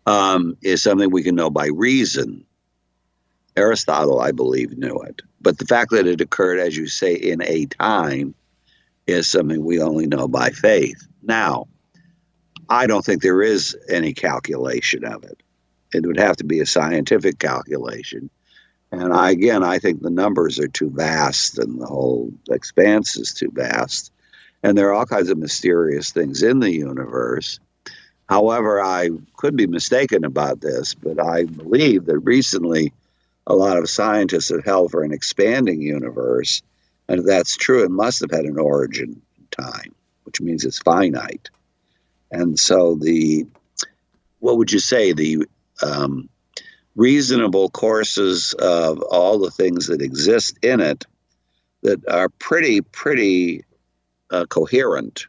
um, 0.07 0.57
is 0.63 0.81
something 0.81 1.11
we 1.11 1.21
can 1.21 1.35
know 1.35 1.51
by 1.51 1.67
reason. 1.67 2.43
Aristotle, 3.55 4.19
I 4.19 4.31
believe, 4.31 4.75
knew 4.75 4.95
it. 5.03 5.21
But 5.39 5.59
the 5.59 5.67
fact 5.67 5.91
that 5.91 6.07
it 6.07 6.21
occurred, 6.21 6.57
as 6.57 6.75
you 6.75 6.87
say, 6.87 7.13
in 7.13 7.43
a 7.43 7.67
time 7.67 8.33
is 9.05 9.27
something 9.27 9.63
we 9.63 9.79
only 9.79 10.07
know 10.07 10.27
by 10.27 10.49
faith. 10.49 11.07
Now, 11.21 11.67
I 12.67 12.87
don't 12.87 13.05
think 13.05 13.21
there 13.21 13.43
is 13.43 13.77
any 13.87 14.13
calculation 14.13 15.05
of 15.05 15.23
it. 15.23 15.43
It 15.93 16.03
would 16.03 16.17
have 16.17 16.37
to 16.37 16.45
be 16.45 16.61
a 16.61 16.65
scientific 16.65 17.37
calculation. 17.37 18.31
And 18.91 19.13
I, 19.13 19.29
again, 19.29 19.63
I 19.63 19.77
think 19.77 20.01
the 20.01 20.09
numbers 20.09 20.57
are 20.57 20.67
too 20.67 20.89
vast 20.89 21.59
and 21.59 21.79
the 21.79 21.85
whole 21.85 22.33
expanse 22.49 23.17
is 23.17 23.35
too 23.35 23.51
vast 23.53 24.11
and 24.65 24.75
there 24.75 24.89
are 24.89 24.93
all 24.93 25.05
kinds 25.05 25.29
of 25.29 25.37
mysterious 25.37 26.09
things 26.09 26.41
in 26.41 26.59
the 26.59 26.71
universe. 26.71 27.59
However, 28.27 28.81
I 28.81 29.09
could 29.37 29.55
be 29.55 29.67
mistaken 29.67 30.25
about 30.25 30.59
this, 30.59 30.95
but 30.95 31.23
I 31.23 31.43
believe 31.43 32.05
that 32.05 32.17
recently 32.17 32.91
a 33.45 33.53
lot 33.53 33.77
of 33.77 33.87
scientists 33.87 34.49
have 34.49 34.65
held 34.65 34.89
for 34.89 35.03
an 35.03 35.11
expanding 35.11 35.83
universe. 35.83 36.63
And 37.07 37.19
if 37.19 37.27
that's 37.27 37.55
true, 37.55 37.83
it 37.83 37.91
must 37.91 38.21
have 38.21 38.31
had 38.31 38.45
an 38.45 38.57
origin 38.57 39.21
in 39.37 39.47
time, 39.51 39.93
which 40.23 40.41
means 40.41 40.65
it's 40.65 40.79
finite. 40.79 41.51
And 42.31 42.57
so 42.57 42.95
the, 42.95 43.45
what 44.39 44.57
would 44.57 44.71
you 44.71 44.79
say, 44.79 45.13
the 45.13 45.45
um, 45.83 46.27
reasonable 46.95 47.69
courses 47.69 48.53
of 48.57 48.99
all 49.03 49.37
the 49.37 49.51
things 49.51 49.85
that 49.87 50.01
exist 50.01 50.57
in 50.63 50.79
it 50.79 51.05
that 51.83 51.99
are 52.09 52.29
pretty, 52.29 52.81
pretty 52.81 53.63
uh, 54.31 54.45
coherent 54.45 55.27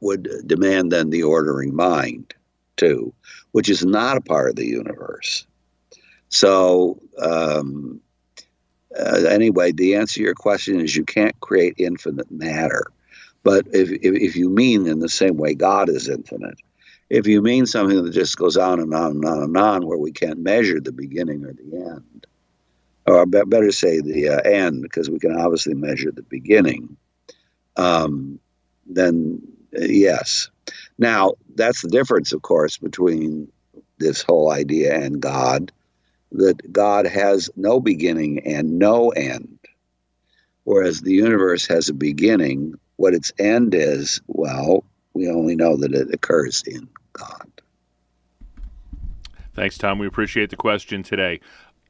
would 0.00 0.28
demand 0.46 0.92
then 0.92 1.10
the 1.10 1.22
ordering 1.22 1.74
mind 1.74 2.34
too, 2.76 3.12
which 3.52 3.68
is 3.68 3.84
not 3.84 4.16
a 4.16 4.20
part 4.20 4.50
of 4.50 4.56
the 4.56 4.66
universe. 4.66 5.46
So, 6.28 7.00
um, 7.18 8.00
uh, 8.98 9.24
anyway, 9.28 9.72
the 9.72 9.94
answer 9.94 10.14
to 10.14 10.22
your 10.22 10.34
question 10.34 10.80
is 10.80 10.96
you 10.96 11.04
can't 11.04 11.38
create 11.40 11.74
infinite 11.78 12.30
matter. 12.30 12.86
But 13.42 13.66
if, 13.72 13.90
if, 13.90 14.14
if, 14.14 14.36
you 14.36 14.48
mean 14.48 14.86
in 14.86 15.00
the 15.00 15.08
same 15.08 15.36
way 15.36 15.54
God 15.54 15.88
is 15.88 16.08
infinite, 16.08 16.58
If 17.10 17.26
you 17.26 17.42
mean 17.42 17.66
something 17.66 18.02
that 18.02 18.12
just 18.12 18.38
goes 18.38 18.56
on 18.56 18.80
and 18.80 18.94
on 18.94 19.12
and 19.12 19.24
on 19.26 19.42
and 19.42 19.56
on, 19.56 19.86
where 19.86 19.98
we 19.98 20.12
can't 20.12 20.38
measure 20.38 20.80
the 20.80 20.92
beginning 20.92 21.44
or 21.44 21.52
the 21.52 21.76
end, 21.76 22.26
or 23.06 23.26
better 23.26 23.70
say 23.70 24.00
the 24.00 24.30
uh, 24.30 24.40
end, 24.40 24.82
because 24.82 25.10
we 25.10 25.18
can 25.18 25.36
obviously 25.38 25.74
measure 25.74 26.10
the 26.10 26.22
beginning, 26.22 26.96
um, 27.76 28.38
then 28.86 29.40
uh, 29.76 29.84
yes. 29.84 30.50
Now, 30.98 31.32
that's 31.54 31.82
the 31.82 31.88
difference, 31.88 32.32
of 32.32 32.42
course, 32.42 32.78
between 32.78 33.50
this 33.98 34.22
whole 34.22 34.50
idea 34.50 34.98
and 34.98 35.20
God, 35.20 35.72
that 36.32 36.72
God 36.72 37.06
has 37.06 37.50
no 37.56 37.80
beginning 37.80 38.40
and 38.46 38.78
no 38.78 39.10
end. 39.10 39.58
Whereas 40.64 41.00
the 41.00 41.12
universe 41.12 41.66
has 41.66 41.88
a 41.88 41.94
beginning, 41.94 42.74
what 42.96 43.14
its 43.14 43.32
end 43.38 43.74
is, 43.74 44.20
well, 44.26 44.84
we 45.14 45.28
only 45.28 45.56
know 45.56 45.76
that 45.76 45.92
it 45.92 46.12
occurs 46.14 46.62
in 46.66 46.88
God. 47.12 47.48
Thanks, 49.54 49.76
Tom. 49.76 49.98
We 49.98 50.06
appreciate 50.06 50.50
the 50.50 50.56
question 50.56 51.02
today. 51.02 51.40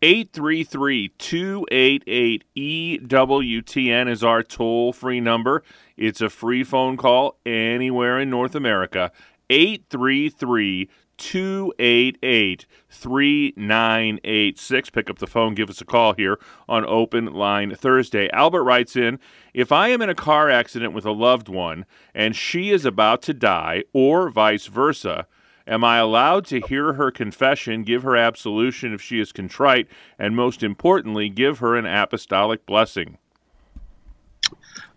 833 0.04 1.12
288 1.16 2.44
EWTN 2.56 4.08
is 4.08 4.24
our 4.24 4.42
toll 4.42 4.92
free 4.92 5.20
number. 5.20 5.62
It's 5.96 6.20
a 6.20 6.28
free 6.28 6.64
phone 6.64 6.96
call 6.96 7.38
anywhere 7.46 8.18
in 8.18 8.28
North 8.28 8.56
America. 8.56 9.12
833 9.48 10.90
288 11.18 12.66
3986. 12.90 14.90
Pick 14.90 15.08
up 15.08 15.20
the 15.20 15.28
phone, 15.28 15.54
give 15.54 15.70
us 15.70 15.80
a 15.80 15.84
call 15.84 16.14
here 16.14 16.36
on 16.68 16.84
Open 16.84 17.26
Line 17.26 17.76
Thursday. 17.76 18.28
Albert 18.30 18.64
writes 18.64 18.96
in 18.96 19.20
If 19.54 19.70
I 19.70 19.90
am 19.90 20.02
in 20.02 20.10
a 20.10 20.16
car 20.16 20.50
accident 20.50 20.94
with 20.94 21.06
a 21.06 21.12
loved 21.12 21.48
one 21.48 21.86
and 22.12 22.34
she 22.34 22.70
is 22.70 22.84
about 22.84 23.22
to 23.22 23.34
die, 23.34 23.84
or 23.92 24.30
vice 24.30 24.66
versa, 24.66 25.28
am 25.66 25.84
I 25.84 25.98
allowed 25.98 26.46
to 26.46 26.60
hear 26.60 26.94
her 26.94 27.10
confession, 27.10 27.82
give 27.82 28.02
her 28.02 28.16
absolution 28.16 28.92
if 28.92 29.00
she 29.00 29.20
is 29.20 29.32
contrite, 29.32 29.88
and 30.18 30.36
most 30.36 30.62
importantly, 30.62 31.28
give 31.28 31.58
her 31.58 31.76
an 31.76 31.86
apostolic 31.86 32.66
blessing? 32.66 33.18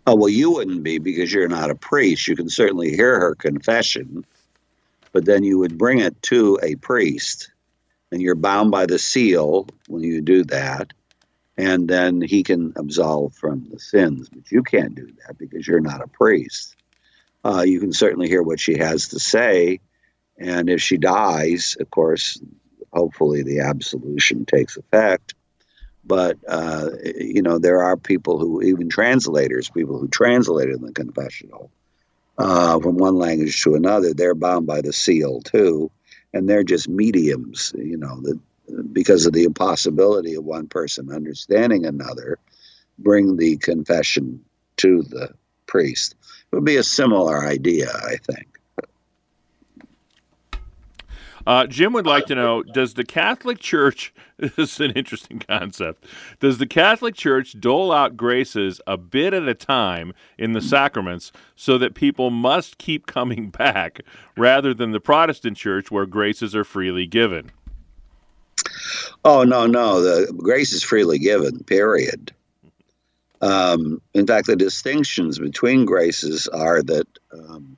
Oh, 0.07 0.15
well, 0.15 0.29
you 0.29 0.51
wouldn't 0.51 0.83
be 0.83 0.99
because 0.99 1.33
you're 1.33 1.47
not 1.47 1.71
a 1.71 1.75
priest. 1.75 2.27
You 2.27 2.35
can 2.35 2.49
certainly 2.49 2.95
hear 2.95 3.19
her 3.19 3.35
confession 3.35 4.25
but 5.15 5.23
then 5.23 5.45
you 5.45 5.57
would 5.57 5.77
bring 5.77 5.99
it 5.99 6.21
to 6.23 6.59
a 6.61 6.75
priest, 6.75 7.49
and 8.11 8.21
you're 8.21 8.35
bound 8.35 8.69
by 8.69 8.85
the 8.85 8.99
seal 8.99 9.65
when 9.87 10.03
you 10.03 10.19
do 10.19 10.43
that, 10.43 10.91
and 11.55 11.87
then 11.87 12.19
he 12.21 12.43
can 12.43 12.73
absolve 12.75 13.33
from 13.33 13.65
the 13.71 13.79
sins. 13.79 14.27
But 14.27 14.51
you 14.51 14.61
can't 14.61 14.93
do 14.93 15.09
that 15.25 15.37
because 15.37 15.65
you're 15.65 15.79
not 15.79 16.03
a 16.03 16.07
priest. 16.09 16.75
Uh, 17.45 17.61
you 17.61 17.79
can 17.79 17.93
certainly 17.93 18.27
hear 18.27 18.43
what 18.43 18.59
she 18.59 18.77
has 18.77 19.07
to 19.07 19.17
say, 19.17 19.79
and 20.37 20.69
if 20.69 20.81
she 20.81 20.97
dies, 20.97 21.77
of 21.79 21.89
course, 21.89 22.39
hopefully 22.91 23.43
the 23.43 23.59
absolution 23.59 24.45
takes 24.45 24.77
effect. 24.77 25.33
But 26.03 26.37
uh, 26.47 26.89
you 27.15 27.41
know, 27.41 27.57
there 27.57 27.81
are 27.81 27.97
people 27.97 28.39
who, 28.39 28.61
even 28.61 28.89
translators, 28.89 29.69
people 29.69 29.97
who 29.97 30.07
translated 30.07 30.81
the 30.81 30.91
confessional, 30.91 31.71
uh, 32.37 32.79
from 32.79 32.97
one 32.97 33.15
language 33.15 33.61
to 33.63 33.75
another, 33.75 34.13
they're 34.13 34.35
bound 34.35 34.67
by 34.67 34.81
the 34.81 34.93
seal 34.93 35.41
too, 35.41 35.89
and 36.33 36.47
they're 36.47 36.63
just 36.63 36.87
mediums. 36.87 37.73
You 37.75 37.97
know, 37.97 38.21
because 38.91 39.25
of 39.25 39.33
the 39.33 39.45
impossibility 39.45 40.35
of 40.35 40.43
one 40.43 40.67
person 40.67 41.11
understanding 41.11 41.85
another, 41.85 42.37
bring 42.99 43.37
the 43.37 43.57
confession 43.57 44.43
to 44.77 45.01
the 45.03 45.29
priest. 45.65 46.15
It 46.51 46.55
would 46.55 46.65
be 46.65 46.77
a 46.77 46.83
similar 46.83 47.43
idea, 47.43 47.89
I 47.89 48.17
think. 48.17 48.54
Uh, 51.45 51.67
Jim 51.67 51.93
would 51.93 52.07
like 52.07 52.25
to 52.25 52.35
know 52.35 52.63
Does 52.63 52.95
the 52.95 53.03
Catholic 53.03 53.59
Church, 53.59 54.13
this 54.37 54.57
is 54.57 54.79
an 54.79 54.91
interesting 54.91 55.39
concept, 55.39 56.05
does 56.39 56.57
the 56.57 56.67
Catholic 56.67 57.15
Church 57.15 57.59
dole 57.59 57.91
out 57.91 58.17
graces 58.17 58.81
a 58.87 58.97
bit 58.97 59.33
at 59.33 59.47
a 59.47 59.53
time 59.53 60.13
in 60.37 60.53
the 60.53 60.61
sacraments 60.61 61.31
so 61.55 61.77
that 61.77 61.93
people 61.93 62.31
must 62.31 62.77
keep 62.77 63.05
coming 63.07 63.49
back 63.49 64.01
rather 64.35 64.73
than 64.73 64.91
the 64.91 64.99
Protestant 64.99 65.57
Church 65.57 65.91
where 65.91 66.05
graces 66.05 66.55
are 66.55 66.63
freely 66.63 67.05
given? 67.05 67.51
Oh, 69.23 69.43
no, 69.43 69.67
no. 69.67 70.01
The 70.01 70.33
grace 70.33 70.71
is 70.71 70.83
freely 70.83 71.19
given, 71.19 71.63
period. 71.63 72.31
Um, 73.41 74.01
in 74.13 74.25
fact, 74.25 74.47
the 74.47 74.55
distinctions 74.55 75.37
between 75.37 75.85
graces 75.85 76.47
are 76.47 76.81
that. 76.83 77.07
Um, 77.31 77.77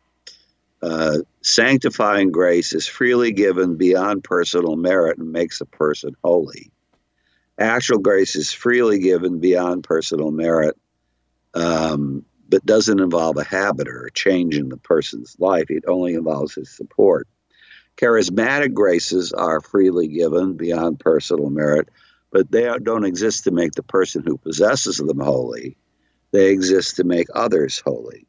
uh, 0.81 1.17
sanctifying 1.41 2.31
grace 2.31 2.73
is 2.73 2.87
freely 2.87 3.31
given 3.31 3.77
beyond 3.77 4.23
personal 4.23 4.75
merit 4.75 5.17
and 5.17 5.31
makes 5.31 5.61
a 5.61 5.65
person 5.65 6.15
holy. 6.23 6.71
Actual 7.57 7.97
grace 7.97 8.35
is 8.35 8.53
freely 8.53 8.99
given 8.99 9.39
beyond 9.39 9.83
personal 9.83 10.29
merit, 10.29 10.75
um, 11.55 12.23
but 12.47 12.65
doesn't 12.65 12.99
involve 12.99 13.37
a 13.37 13.43
habit 13.43 13.87
or 13.87 14.05
a 14.05 14.11
change 14.11 14.55
in 14.55 14.69
the 14.69 14.77
person's 14.77 15.35
life. 15.39 15.65
It 15.69 15.85
only 15.87 16.13
involves 16.13 16.53
his 16.53 16.69
support. 16.69 17.27
Charismatic 17.97 18.73
graces 18.73 19.33
are 19.33 19.59
freely 19.59 20.07
given 20.07 20.55
beyond 20.55 20.99
personal 20.99 21.49
merit, 21.49 21.89
but 22.31 22.51
they 22.51 22.71
don't 22.83 23.05
exist 23.05 23.45
to 23.45 23.51
make 23.51 23.71
the 23.71 23.81
person 23.81 24.23
who 24.23 24.37
possesses 24.37 24.97
them 24.97 25.19
holy. 25.19 25.77
They 26.31 26.51
exist 26.51 26.97
to 26.97 27.03
make 27.03 27.27
others 27.33 27.79
holy. 27.83 28.26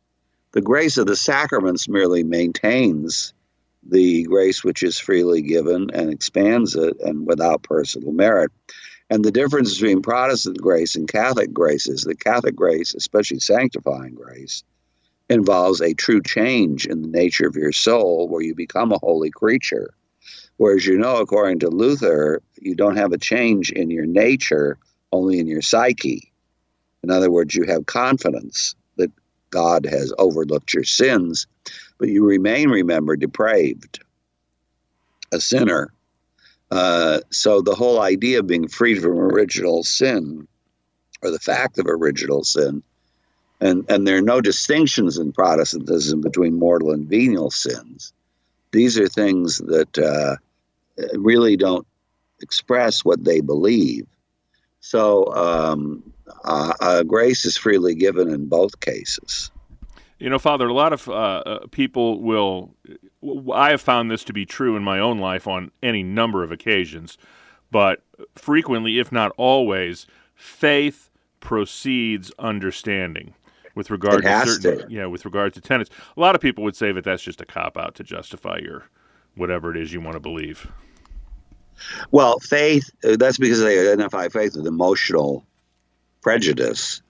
The 0.53 0.63
grace 0.63 0.97
of 0.97 1.07
the 1.07 1.17
sacraments 1.17 1.89
merely 1.89 2.25
maintains 2.25 3.35
the 3.87 4.25
grace 4.25 4.65
which 4.65 4.83
is 4.83 4.99
freely 4.99 5.43
given 5.43 5.91
and 5.93 6.11
expands 6.11 6.75
it 6.75 6.99
and 7.01 7.27
without 7.27 7.63
personal 7.63 8.13
merit. 8.13 8.51
And 9.11 9.25
the 9.25 9.31
difference 9.31 9.75
between 9.75 10.03
Protestant 10.03 10.59
grace 10.59 10.97
and 10.97 11.07
Catholic 11.07 11.53
grace 11.53 11.87
is 11.87 12.03
that 12.03 12.21
Catholic 12.21 12.57
grace, 12.57 12.95
especially 12.95 13.41
sanctifying 13.41 14.15
grace, 14.15 14.65
involves 15.29 15.81
a 15.81 15.95
true 15.95 16.23
change 16.23 16.87
in 16.87 17.03
the 17.03 17.09
nature 17.09 17.47
of 17.47 17.57
your 17.57 17.73
soul 17.73 18.29
where 18.29 18.43
you 18.43 18.55
become 18.55 18.93
a 18.93 18.99
holy 18.99 19.31
creature. 19.31 19.95
Whereas, 20.57 20.87
you 20.87 20.99
know, 20.99 21.17
according 21.17 21.61
to 21.61 21.69
Luther, 21.69 22.43
you 22.61 22.75
don't 22.75 22.97
have 22.97 23.13
a 23.13 23.19
change 23.19 23.71
in 23.71 23.91
your 23.91 24.07
nature, 24.07 24.79
only 25.13 25.39
in 25.39 25.47
your 25.47 25.63
psyche. 25.63 26.33
In 27.03 27.11
other 27.11 27.31
words, 27.31 27.55
you 27.55 27.65
have 27.65 27.87
confidence 27.87 28.75
God 29.51 29.87
has 29.87 30.13
overlooked 30.19 30.75
your 30.75 30.85
sins, 30.85 31.47
but 31.99 32.09
you 32.09 32.25
remain, 32.25 32.69
remember, 32.69 33.17
depraved, 33.17 34.01
a 35.33 35.41
sinner. 35.41 35.93
Uh, 36.71 37.21
so 37.31 37.61
the 37.61 37.75
whole 37.75 38.01
idea 38.01 38.41
of 38.41 38.47
being 38.47 38.69
freed 38.69 39.01
from 39.01 39.19
original 39.19 39.83
sin, 39.83 40.47
or 41.23 41.31
the 41.31 41.39
fact 41.39 41.79
of 41.79 41.87
original 41.87 42.45
sin, 42.45 42.83
and, 43.61 43.85
and 43.89 44.07
there 44.07 44.19
are 44.19 44.23
no 44.23 44.41
distinctions 44.41 45.19
in 45.19 45.33
Protestantism 45.33 46.21
between 46.21 46.59
mortal 46.59 46.93
and 46.93 47.09
venial 47.09 47.51
sins. 47.51 48.13
These 48.71 48.99
are 48.99 49.09
things 49.09 49.59
that 49.59 49.99
uh, 49.99 50.37
really 51.15 51.57
don't 51.57 51.87
express 52.41 53.05
what 53.05 53.25
they 53.25 53.41
believe. 53.41 54.07
So 54.81 55.35
um, 55.35 56.13
uh, 56.45 56.73
uh, 56.81 57.03
grace 57.03 57.45
is 57.45 57.57
freely 57.57 57.95
given 57.95 58.29
in 58.29 58.47
both 58.47 58.81
cases. 58.81 59.51
You 60.19 60.29
know, 60.29 60.39
Father, 60.39 60.67
a 60.67 60.73
lot 60.73 60.93
of 60.93 61.09
uh, 61.09 61.13
uh, 61.13 61.67
people 61.71 62.21
will. 62.21 62.75
I 63.53 63.71
have 63.71 63.81
found 63.81 64.11
this 64.11 64.25
to 64.25 64.33
be 64.33 64.45
true 64.45 64.77
in 64.77 64.83
my 64.83 64.99
own 64.99 65.19
life 65.19 65.47
on 65.47 65.71
any 65.83 66.03
number 66.03 66.43
of 66.43 66.51
occasions, 66.51 67.19
but 67.71 68.03
frequently, 68.35 68.99
if 68.99 69.13
not 69.13 69.33
always, 69.37 70.07
faith 70.35 71.11
precedes 71.41 72.33
understanding 72.39 73.35
with 73.75 73.91
regard 73.91 74.23
to 74.23 74.47
certain, 74.47 74.89
to. 74.89 74.93
yeah, 74.93 75.07
with 75.07 75.25
regard 75.25 75.55
to 75.55 75.61
tenets. 75.61 75.91
A 76.17 76.21
lot 76.21 76.35
of 76.35 76.41
people 76.41 76.65
would 76.65 76.75
say 76.75 76.91
that 76.91 77.05
that's 77.05 77.23
just 77.23 77.41
a 77.41 77.47
cop 77.47 77.77
out 77.77 77.95
to 77.95 78.05
justify 78.05 78.59
your 78.59 78.89
whatever 79.37 79.71
it 79.71 79.77
is 79.77 79.93
you 79.93 80.01
want 80.01 80.15
to 80.15 80.21
believe. 80.21 80.69
Well, 82.11 82.41
faith, 82.41 82.91
uh, 83.05 83.17
that's 83.17 83.39
because 83.39 83.61
they 83.61 83.79
identify 83.79 84.29
faith 84.29 84.57
with 84.57 84.67
emotional 84.67 85.47
prejudice. 86.23 87.03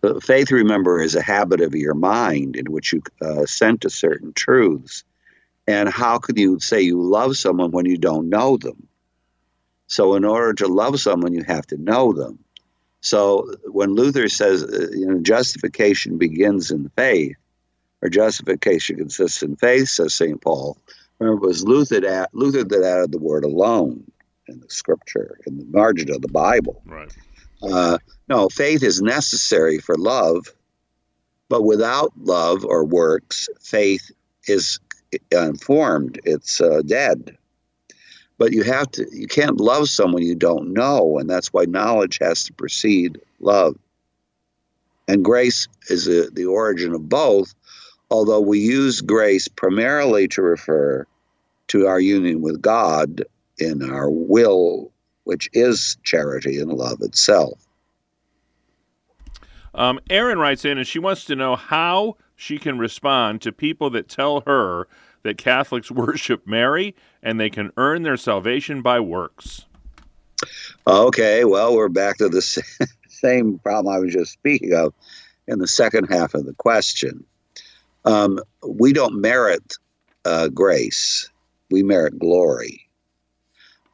But 0.00 0.22
faith, 0.22 0.50
remember, 0.50 1.00
is 1.00 1.14
a 1.14 1.22
habit 1.22 1.60
of 1.60 1.74
your 1.74 1.94
mind 1.94 2.56
in 2.56 2.66
which 2.66 2.92
you 2.92 3.02
uh, 3.22 3.42
assent 3.42 3.82
to 3.82 3.90
certain 3.90 4.32
truths. 4.32 5.04
And 5.66 5.88
how 5.88 6.18
can 6.18 6.36
you 6.36 6.58
say 6.58 6.80
you 6.80 7.02
love 7.02 7.36
someone 7.36 7.70
when 7.70 7.86
you 7.86 7.98
don't 7.98 8.28
know 8.30 8.56
them? 8.56 8.88
So, 9.88 10.14
in 10.14 10.24
order 10.24 10.54
to 10.54 10.68
love 10.68 11.00
someone, 11.00 11.34
you 11.34 11.42
have 11.44 11.66
to 11.68 11.76
know 11.76 12.12
them. 12.12 12.38
So, 13.02 13.52
when 13.64 13.94
Luther 13.94 14.28
says, 14.28 14.62
uh, 14.62 14.88
you 14.92 15.06
know, 15.06 15.20
justification 15.20 16.16
begins 16.16 16.70
in 16.70 16.90
faith, 16.96 17.36
or 18.02 18.08
justification 18.08 18.96
consists 18.96 19.42
in 19.42 19.56
faith, 19.56 19.88
says 19.88 20.14
St. 20.14 20.40
Paul, 20.40 20.78
remember, 21.18 21.44
it 21.44 21.48
was 21.48 21.64
Luther 21.64 22.00
that, 22.00 22.30
Luther 22.32 22.64
that 22.64 22.84
added 22.84 23.12
the 23.12 23.18
word 23.18 23.44
alone 23.44 24.10
in 24.48 24.60
the 24.60 24.70
scripture, 24.70 25.38
in 25.46 25.58
the 25.58 25.66
margin 25.66 26.10
of 26.10 26.22
the 26.22 26.28
Bible. 26.28 26.82
Right. 26.86 27.12
Uh, 27.62 27.98
no, 28.28 28.48
faith 28.48 28.82
is 28.82 29.02
necessary 29.02 29.78
for 29.78 29.96
love, 29.96 30.46
but 31.48 31.62
without 31.62 32.12
love 32.18 32.64
or 32.64 32.84
works, 32.84 33.48
faith 33.60 34.10
is 34.46 34.78
informed, 35.30 36.20
it's 36.24 36.60
uh, 36.60 36.82
dead. 36.86 37.36
But 38.38 38.52
you 38.52 38.62
have 38.62 38.90
to, 38.92 39.06
you 39.12 39.26
can't 39.26 39.60
love 39.60 39.88
someone 39.88 40.22
you 40.22 40.34
don't 40.34 40.72
know, 40.72 41.18
and 41.18 41.28
that's 41.28 41.52
why 41.52 41.64
knowledge 41.64 42.18
has 42.20 42.44
to 42.44 42.52
precede 42.54 43.20
love. 43.40 43.76
And 45.08 45.24
grace 45.24 45.68
is 45.88 46.06
a, 46.08 46.30
the 46.30 46.46
origin 46.46 46.94
of 46.94 47.08
both, 47.08 47.54
although 48.10 48.40
we 48.40 48.60
use 48.60 49.00
grace 49.00 49.48
primarily 49.48 50.28
to 50.28 50.42
refer 50.42 51.06
to 51.68 51.86
our 51.86 52.00
union 52.00 52.40
with 52.40 52.62
God 52.62 53.24
in 53.58 53.90
our 53.90 54.08
will, 54.08 54.90
which 55.24 55.48
is 55.52 55.96
charity 56.02 56.58
and 56.58 56.72
love 56.72 57.00
itself. 57.02 57.66
Um, 59.74 60.00
Erin 60.10 60.38
writes 60.38 60.64
in 60.64 60.78
and 60.78 60.86
she 60.86 60.98
wants 60.98 61.24
to 61.26 61.36
know 61.36 61.56
how 61.56 62.16
she 62.34 62.58
can 62.58 62.78
respond 62.78 63.40
to 63.42 63.52
people 63.52 63.90
that 63.90 64.08
tell 64.08 64.40
her 64.42 64.88
that 65.22 65.38
Catholics 65.38 65.90
worship 65.90 66.46
Mary 66.46 66.94
and 67.22 67.38
they 67.38 67.50
can 67.50 67.70
earn 67.76 68.02
their 68.02 68.16
salvation 68.16 68.82
by 68.82 69.00
works. 69.00 69.66
Okay, 70.86 71.44
well, 71.44 71.76
we're 71.76 71.88
back 71.88 72.16
to 72.18 72.28
the 72.28 72.42
same 73.08 73.58
problem 73.58 73.94
I 73.94 73.98
was 73.98 74.12
just 74.12 74.32
speaking 74.32 74.72
of 74.72 74.94
in 75.46 75.58
the 75.58 75.68
second 75.68 76.06
half 76.06 76.34
of 76.34 76.46
the 76.46 76.54
question. 76.54 77.24
Um, 78.04 78.40
we 78.66 78.92
don't 78.92 79.20
merit 79.20 79.74
uh, 80.24 80.48
grace, 80.48 81.28
we 81.70 81.82
merit 81.82 82.18
glory. 82.18 82.88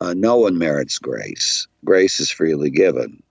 Uh, 0.00 0.14
no 0.14 0.37
one 0.37 0.59
merits 0.59 0.98
grace. 0.98 1.66
Grace 1.85 2.20
is 2.20 2.30
freely 2.30 2.70
given. 2.70 3.22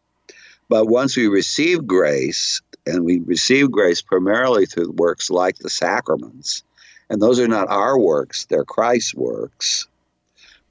But 0.68 0.88
once 0.88 1.16
we 1.16 1.28
receive 1.28 1.86
grace, 1.86 2.62
and 2.88 3.06
we 3.06 3.20
receive 3.20 3.72
grace 3.72 4.02
primarily 4.02 4.66
through 4.66 4.92
works 4.92 5.30
like 5.30 5.58
the 5.58 5.70
sacraments, 5.70 6.64
and 7.10 7.22
those 7.22 7.40
are 7.40 7.48
not 7.48 7.70
our 7.70 8.00
works, 8.00 8.46
they're 8.46 8.66
Christ's 8.66 9.14
works. 9.14 9.88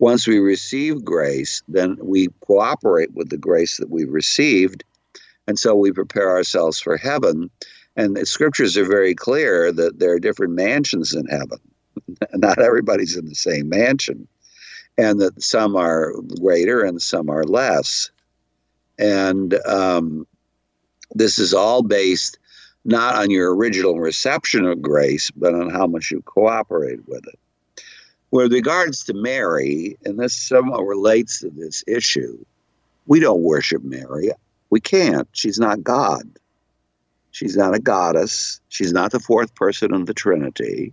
Once 0.00 0.26
we 0.26 0.38
receive 0.38 1.04
grace, 1.04 1.62
then 1.68 1.96
we 2.00 2.28
cooperate 2.40 3.14
with 3.14 3.30
the 3.30 3.38
grace 3.38 3.76
that 3.76 3.90
we've 3.90 4.12
received, 4.12 4.82
and 5.46 5.58
so 5.58 5.76
we 5.76 5.92
prepare 5.92 6.30
ourselves 6.30 6.80
for 6.80 6.96
heaven. 6.96 7.50
And 7.96 8.16
the 8.16 8.26
scriptures 8.26 8.76
are 8.76 8.84
very 8.84 9.14
clear 9.14 9.70
that 9.70 10.00
there 10.00 10.12
are 10.14 10.18
different 10.18 10.54
mansions 10.54 11.14
in 11.14 11.26
heaven. 11.26 11.58
not 12.34 12.60
everybody's 12.60 13.16
in 13.16 13.26
the 13.26 13.36
same 13.36 13.68
mansion, 13.68 14.26
and 14.96 15.20
that 15.20 15.42
some 15.42 15.76
are 15.76 16.12
greater 16.40 16.82
and 16.82 17.00
some 17.00 17.28
are 17.30 17.44
less. 17.44 18.10
And 18.98 19.54
um, 19.66 20.26
this 21.14 21.38
is 21.38 21.52
all 21.52 21.82
based 21.82 22.38
not 22.84 23.16
on 23.16 23.30
your 23.30 23.54
original 23.54 23.98
reception 23.98 24.66
of 24.66 24.82
grace, 24.82 25.30
but 25.30 25.54
on 25.54 25.70
how 25.70 25.86
much 25.86 26.10
you 26.10 26.22
cooperate 26.22 27.06
with 27.08 27.26
it. 27.26 27.38
With 28.30 28.52
regards 28.52 29.04
to 29.04 29.14
Mary, 29.14 29.96
and 30.04 30.18
this 30.18 30.34
somewhat 30.34 30.82
relates 30.82 31.40
to 31.40 31.50
this 31.50 31.84
issue, 31.86 32.44
we 33.06 33.20
don't 33.20 33.42
worship 33.42 33.82
Mary. 33.82 34.30
We 34.70 34.80
can't. 34.80 35.28
She's 35.32 35.58
not 35.58 35.84
God. 35.84 36.24
She's 37.30 37.56
not 37.56 37.74
a 37.74 37.78
goddess. 37.78 38.60
She's 38.68 38.92
not 38.92 39.12
the 39.12 39.20
fourth 39.20 39.54
person 39.54 39.94
of 39.94 40.06
the 40.06 40.14
Trinity. 40.14 40.92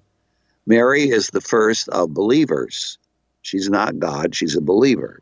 Mary 0.66 1.10
is 1.10 1.30
the 1.30 1.42
first 1.42 1.90
of 1.90 2.14
believers. 2.14 2.98
She's 3.42 3.70
not 3.70 4.00
God, 4.00 4.36
she's 4.36 4.56
a 4.56 4.62
believer. 4.62 5.22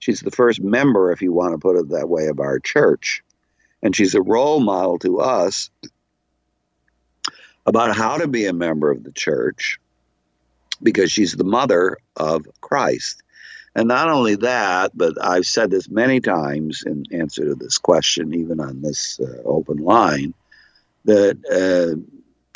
She's 0.00 0.20
the 0.20 0.30
first 0.30 0.60
member, 0.62 1.10
if 1.10 1.22
you 1.22 1.32
want 1.32 1.54
to 1.54 1.58
put 1.58 1.76
it 1.76 1.88
that 1.90 2.08
way, 2.08 2.26
of 2.26 2.38
our 2.38 2.60
church. 2.60 3.22
And 3.82 3.94
she's 3.94 4.14
a 4.14 4.22
role 4.22 4.60
model 4.60 4.98
to 5.00 5.20
us 5.20 5.70
about 7.66 7.96
how 7.96 8.16
to 8.16 8.28
be 8.28 8.46
a 8.46 8.52
member 8.52 8.90
of 8.90 9.04
the 9.04 9.12
church 9.12 9.78
because 10.82 11.10
she's 11.10 11.32
the 11.32 11.44
mother 11.44 11.98
of 12.16 12.46
Christ. 12.60 13.22
And 13.74 13.88
not 13.88 14.08
only 14.08 14.36
that, 14.36 14.92
but 14.94 15.14
I've 15.22 15.46
said 15.46 15.70
this 15.70 15.88
many 15.88 16.20
times 16.20 16.82
in 16.84 17.04
answer 17.12 17.44
to 17.44 17.54
this 17.54 17.78
question, 17.78 18.34
even 18.34 18.60
on 18.60 18.80
this 18.82 19.20
uh, 19.20 19.42
open 19.44 19.78
line, 19.78 20.34
that 21.04 21.38
uh, 21.46 22.00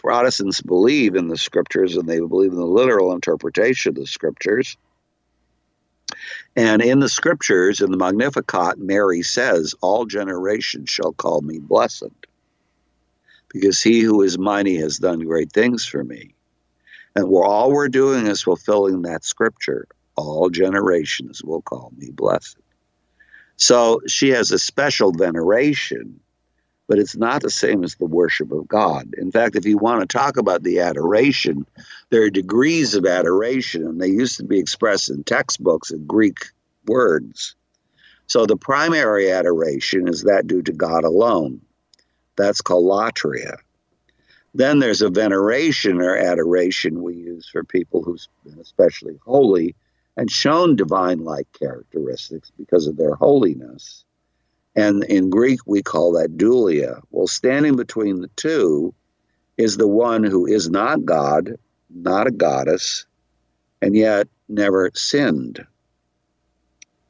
Protestants 0.03 0.61
believe 0.61 1.15
in 1.15 1.29
the 1.29 1.39
scriptures 1.39 1.97
and 1.97 2.09
they 2.09 2.19
believe 2.19 2.51
in 2.51 2.59
the 2.59 2.67
literal 2.67 3.13
interpretation 3.13 3.91
of 3.91 3.95
the 3.95 4.07
scriptures. 4.07 4.77
And 6.57 6.83
in 6.83 6.99
the 6.99 7.09
scriptures, 7.09 7.81
in 7.81 7.93
the 7.93 7.97
Magnificat, 7.97 8.79
Mary 8.79 9.23
says, 9.23 9.77
All 9.81 10.05
generations 10.05 10.91
shall 10.91 11.13
call 11.13 11.41
me 11.41 11.61
blessed, 11.61 12.11
because 13.49 13.81
he 13.81 14.01
who 14.01 14.23
is 14.23 14.37
mighty 14.37 14.77
has 14.79 14.99
done 14.99 15.21
great 15.21 15.53
things 15.53 15.87
for 15.87 16.03
me. 16.03 16.35
And 17.15 17.29
we're, 17.29 17.47
all 17.47 17.71
we're 17.71 17.89
doing 17.89 18.27
is 18.27 18.43
fulfilling 18.43 19.03
that 19.03 19.25
scripture. 19.25 19.87
All 20.17 20.51
generations 20.51 21.45
will 21.45 21.63
call 21.63 21.93
me 21.97 22.11
blessed. 22.11 22.57
So 23.57 24.01
she 24.09 24.31
has 24.31 24.51
a 24.51 24.59
special 24.59 25.13
veneration, 25.13 26.19
but 26.93 26.99
it's 26.99 27.17
not 27.17 27.41
the 27.41 27.49
same 27.49 27.85
as 27.85 27.95
the 27.95 28.05
worship 28.05 28.53
of 28.53 28.69
God. 28.69 29.15
In 29.17 29.33
fact, 29.33 29.57
if 29.57 29.65
you 29.65 29.79
want 29.79 30.03
to 30.03 30.07
talk 30.07 30.37
about 30.37 30.63
the 30.63 30.81
adoration, 30.81 31.65
there 32.11 32.25
are 32.25 32.29
degrees 32.29 32.95
of 32.95 33.07
adoration, 33.07 33.87
and 33.87 33.99
they 33.99 34.09
used 34.09 34.37
to 34.37 34.45
be 34.45 34.59
expressed 34.59 35.09
in 35.09 35.25
textbooks 35.25 35.91
in 35.91 36.05
Greek 36.05 36.51
words. 36.87 37.57
So 38.27 38.45
the 38.45 38.59
primary 38.59 39.33
adoration 39.33 40.07
is 40.07 40.25
that 40.25 40.47
due 40.47 40.61
to 40.61 40.73
God 40.73 41.05
alone. 41.05 41.63
That's 42.37 42.61
called 42.61 42.85
latria. 42.85 43.57
Then 44.53 44.79
there's 44.79 45.01
a 45.01 45.09
veneration 45.09 46.03
or 46.03 46.15
adoration 46.15 47.03
we 47.03 47.15
use 47.15 47.49
for 47.49 47.65
people 47.65 48.03
who've 48.03 48.21
been 48.45 48.59
especially 48.59 49.19
holy 49.25 49.77
and 50.19 50.31
shown 50.31 50.77
divine 50.77 51.25
like 51.25 51.47
characteristics 51.59 52.53
because 52.59 52.87
of 52.87 52.99
their 52.99 53.15
holiness. 53.15 54.05
And 54.75 55.05
in 55.05 55.31
Greek, 55.31 55.61
we 55.67 55.83
call 55.83 56.13
that 56.13 56.37
dulia. 56.37 57.03
Well, 57.11 57.27
standing 57.27 57.77
between 57.77 58.21
the 58.21 58.31
two 58.37 58.95
is 59.59 59.77
the 59.77 59.89
one 59.89 60.25
who 60.25 60.47
is 60.47 60.71
not 60.71 61.05
God, 61.05 61.57
not 61.91 62.27
a 62.27 62.31
goddess, 62.31 63.05
and 63.83 63.95
yet 63.95 64.29
never 64.49 64.91
sinned, 64.95 65.67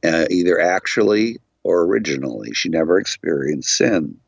uh, 0.03 0.25
either 0.29 0.59
actually 0.59 1.37
or 1.63 1.83
originally. 1.83 2.53
She 2.53 2.69
never 2.69 2.99
experienced 2.99 3.75
sin. 3.75 4.19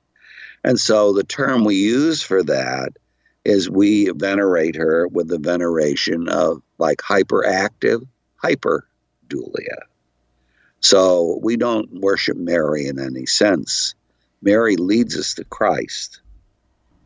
And 0.64 0.80
so 0.80 1.14
the 1.14 1.24
term 1.24 1.64
we 1.64 1.76
use 1.76 2.24
for 2.24 2.42
that 2.44 2.94
is 3.44 3.70
we 3.70 4.10
venerate 4.10 4.76
her 4.76 5.08
with 5.08 5.28
the 5.28 5.38
veneration 5.38 6.28
of 6.28 6.62
like 6.80 6.98
hyperactive 7.00 8.08
hyperdulia. 8.44 9.82
So 10.86 11.40
we 11.42 11.58
don't 11.58 11.92
worship 12.00 12.38
Mary 12.38 12.86
in 12.86 13.00
any 13.00 13.26
sense. 13.26 13.96
Mary 14.44 14.76
leads 14.76 15.18
us 15.18 15.34
to 15.34 15.44
Christ, 15.46 16.22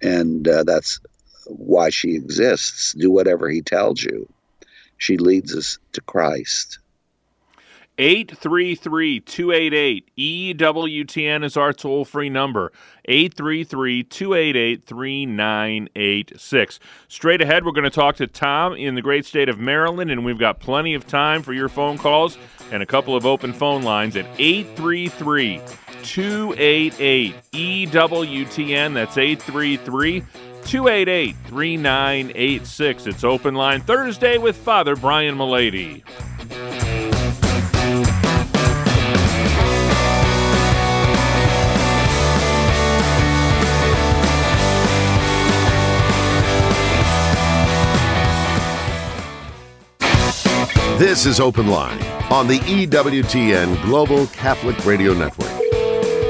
and 0.02 0.46
uh, 0.50 0.66
that's 0.66 1.00
why 1.46 1.90
she 1.90 2.14
exists. 2.14 2.94
Do 3.00 3.10
whatever 3.10 3.50
he 3.50 3.62
tells 3.62 4.04
you. 4.04 4.28
She 4.98 5.16
leads 5.16 5.56
us 5.56 5.80
to 5.94 6.02
Christ. 6.02 6.80
833 8.00 9.20
288 9.20 10.16
EWTN 10.18 11.44
is 11.44 11.58
our 11.58 11.74
toll 11.74 12.06
free 12.06 12.30
number. 12.30 12.72
833 13.04 14.04
288 14.04 14.86
3986. 14.86 16.80
Straight 17.10 17.42
ahead, 17.42 17.66
we're 17.66 17.74
going 17.74 17.84
to 17.84 17.90
talk 17.90 18.16
to 18.16 18.28
Tom 18.28 18.74
in 18.74 18.96
the 18.96 19.02
great 19.02 19.26
state 19.26 19.50
of 19.50 19.60
Maryland, 19.60 20.10
and 20.12 20.24
we've 20.24 20.40
got 20.40 20.62
plenty 20.62 20.94
of 20.94 21.08
time 21.08 21.44
for 21.44 21.52
your 21.52 21.68
phone 21.68 21.98
calls 21.98 22.38
and 22.72 22.82
a 22.82 22.86
couple 22.86 23.18
of 23.18 23.26
open 23.26 23.52
phone 23.52 23.84
lines 23.84 24.16
at 24.16 24.26
833 24.38 25.62
288 26.02 27.36
EWTN. 27.52 28.94
That's 28.94 29.18
833 29.18 30.22
288 30.64 31.36
3986. 31.48 33.08
It's 33.08 33.24
Open 33.26 33.56
Line 33.56 33.82
Thursday 33.82 34.38
with 34.38 34.56
Father 34.56 34.96
Brian 34.96 35.36
Mullady. 35.36 36.02
This 51.00 51.26
is 51.26 51.40
Open 51.40 51.68
Line 51.68 51.98
on 52.30 52.50
the 52.50 52.60
EWTN 52.60 53.82
Global 53.84 54.28
Catholic 54.28 54.86
Radio 54.86 55.14
Network. 55.14 55.50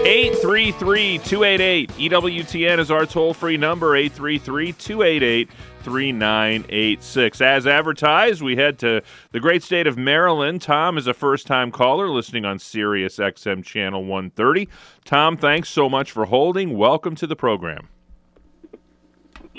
833 0.05 1.17
288 1.17 1.89
EWTN 1.93 2.77
is 2.77 2.91
our 2.91 3.07
toll 3.07 3.33
free 3.33 3.57
number 3.57 3.95
833 3.95 4.73
288 4.73 5.49
3986. 5.81 7.41
As 7.41 7.65
advertised, 7.65 8.43
we 8.43 8.57
head 8.57 8.77
to 8.77 9.01
the 9.31 9.39
great 9.39 9.63
state 9.63 9.87
of 9.87 9.97
Maryland. 9.97 10.61
Tom 10.61 10.99
is 10.99 11.07
a 11.07 11.15
first 11.15 11.47
time 11.47 11.71
caller 11.71 12.07
listening 12.07 12.45
on 12.45 12.59
Sirius 12.59 13.17
XM 13.17 13.65
Channel 13.65 14.05
130. 14.05 14.69
Tom, 15.03 15.35
thanks 15.35 15.69
so 15.69 15.89
much 15.89 16.11
for 16.11 16.25
holding. 16.25 16.77
Welcome 16.77 17.15
to 17.15 17.25
the 17.25 17.35
program. 17.35 17.89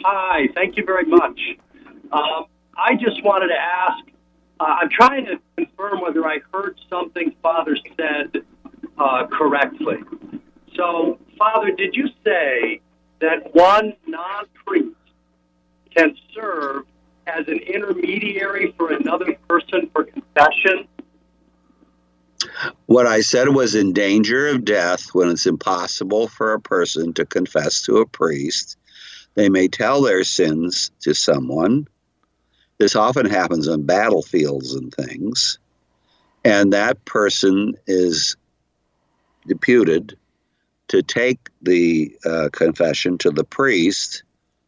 Hi, 0.04 0.46
thank 0.54 0.76
you 0.76 0.84
very 0.84 1.06
much. 1.06 1.40
Um, 2.12 2.44
I 2.78 2.94
just 2.94 3.24
wanted 3.24 3.48
to 3.48 3.58
ask. 3.60 4.04
Uh, 4.60 4.76
I'm 4.82 4.90
trying 4.90 5.24
to 5.24 5.40
confirm 5.56 6.02
whether 6.02 6.26
I 6.26 6.40
heard 6.52 6.78
something 6.90 7.34
Father 7.42 7.76
said 7.96 8.44
uh, 8.98 9.26
correctly. 9.28 9.96
So, 10.76 11.18
Father, 11.38 11.72
did 11.72 11.94
you 11.94 12.08
say 12.22 12.82
that 13.20 13.54
one 13.54 13.94
non 14.06 14.44
priest 14.66 14.94
can 15.96 16.14
serve 16.34 16.84
as 17.26 17.48
an 17.48 17.58
intermediary 17.60 18.74
for 18.76 18.92
another 18.92 19.34
person 19.48 19.88
for 19.94 20.04
confession? 20.04 20.86
What 22.84 23.06
I 23.06 23.22
said 23.22 23.48
was 23.48 23.74
in 23.74 23.94
danger 23.94 24.48
of 24.48 24.66
death 24.66 25.06
when 25.14 25.30
it's 25.30 25.46
impossible 25.46 26.28
for 26.28 26.52
a 26.52 26.60
person 26.60 27.14
to 27.14 27.24
confess 27.24 27.82
to 27.82 27.98
a 27.98 28.06
priest. 28.06 28.76
They 29.34 29.48
may 29.48 29.68
tell 29.68 30.02
their 30.02 30.24
sins 30.24 30.90
to 31.00 31.14
someone. 31.14 31.86
This 32.80 32.96
often 32.96 33.26
happens 33.26 33.68
on 33.68 33.82
battlefields 33.82 34.72
and 34.72 34.90
things. 34.92 35.58
And 36.46 36.72
that 36.72 37.04
person 37.04 37.74
is 37.86 38.36
deputed 39.46 40.16
to 40.88 41.02
take 41.02 41.50
the 41.60 42.16
uh, 42.24 42.48
confession 42.50 43.18
to 43.18 43.32
the 43.32 43.44
priest 43.44 44.22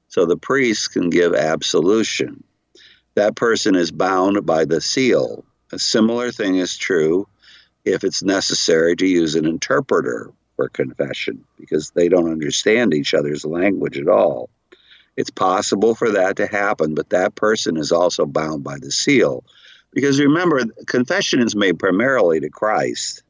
so 0.09 0.27
the 0.27 0.37
priest 0.37 0.93
can 0.93 1.09
give 1.09 1.35
absolution. 1.35 2.45
That 3.15 3.35
person 3.35 3.77
is 3.77 3.91
bound 3.91 4.45
by 4.45 4.67
the 4.67 4.83
seal. 4.83 5.47
A 5.73 5.79
similar 5.79 6.31
thing 6.31 6.57
is 6.57 6.77
true 6.77 7.27
if 7.87 8.05
it's 8.05 8.23
necessary 8.23 8.95
to 8.97 9.07
use 9.07 9.37
an 9.37 9.47
interpreter 9.47 10.31
for 10.57 10.69
confession 10.69 11.47
because 11.59 11.93
they 11.93 12.11
don't 12.11 12.31
understand 12.31 12.93
each 12.93 13.15
other's 13.15 13.47
language 13.47 13.97
at 13.97 14.09
all. 14.09 14.51
It's 15.17 15.31
possible 15.31 15.95
for 15.95 16.11
that 16.11 16.37
to 16.37 16.47
happen, 16.47 16.95
but 16.95 17.11
that 17.11 17.35
person 17.35 17.77
is 17.77 17.93
also 17.93 18.27
bound 18.27 18.65
by 18.65 18.79
the 18.79 18.91
seal. 18.91 19.45
Because 19.93 20.19
remember, 20.19 20.65
confession 20.87 21.41
is 21.41 21.55
made 21.55 21.79
primarily 21.79 22.41
to 22.41 22.49
Christ. 22.49 23.23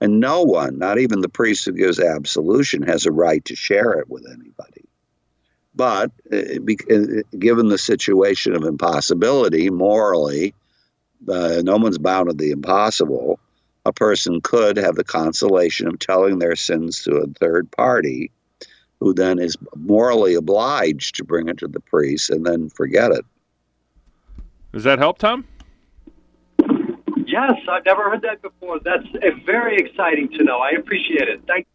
And 0.00 0.20
no 0.20 0.42
one, 0.42 0.78
not 0.78 0.98
even 0.98 1.22
the 1.22 1.28
priest 1.28 1.64
who 1.64 1.72
gives 1.72 1.98
absolution, 1.98 2.82
has 2.82 3.06
a 3.06 3.12
right 3.12 3.42
to 3.46 3.56
share 3.56 3.92
it 3.92 4.10
with 4.10 4.26
anybody. 4.26 4.84
But 5.74 6.10
uh, 6.30 6.36
uh, 6.36 7.22
given 7.38 7.68
the 7.68 7.78
situation 7.78 8.54
of 8.54 8.64
impossibility, 8.64 9.70
morally, 9.70 10.54
uh, 11.28 11.62
no 11.64 11.76
one's 11.76 11.98
bound 11.98 12.28
to 12.28 12.36
the 12.36 12.50
impossible 12.50 13.40
a 13.86 13.92
person 13.92 14.40
could 14.40 14.76
have 14.76 14.96
the 14.96 15.04
consolation 15.04 15.86
of 15.86 15.98
telling 15.98 16.38
their 16.38 16.56
sins 16.56 17.04
to 17.04 17.18
a 17.18 17.26
third 17.28 17.70
party 17.70 18.32
who 19.00 19.12
then 19.12 19.38
is 19.38 19.56
morally 19.74 20.34
obliged 20.34 21.14
to 21.16 21.24
bring 21.24 21.48
it 21.48 21.58
to 21.58 21.68
the 21.68 21.80
priest 21.80 22.30
and 22.30 22.46
then 22.46 22.68
forget 22.70 23.10
it. 23.12 23.24
Does 24.72 24.84
that 24.84 24.98
help, 24.98 25.18
Tom? 25.18 25.46
Yes, 27.26 27.54
I've 27.68 27.84
never 27.84 28.04
heard 28.10 28.22
that 28.22 28.40
before. 28.40 28.78
That's 28.80 29.06
very 29.44 29.76
exciting 29.76 30.28
to 30.38 30.44
know. 30.44 30.58
I 30.58 30.70
appreciate 30.70 31.28
it. 31.28 31.42
Thank 31.46 31.66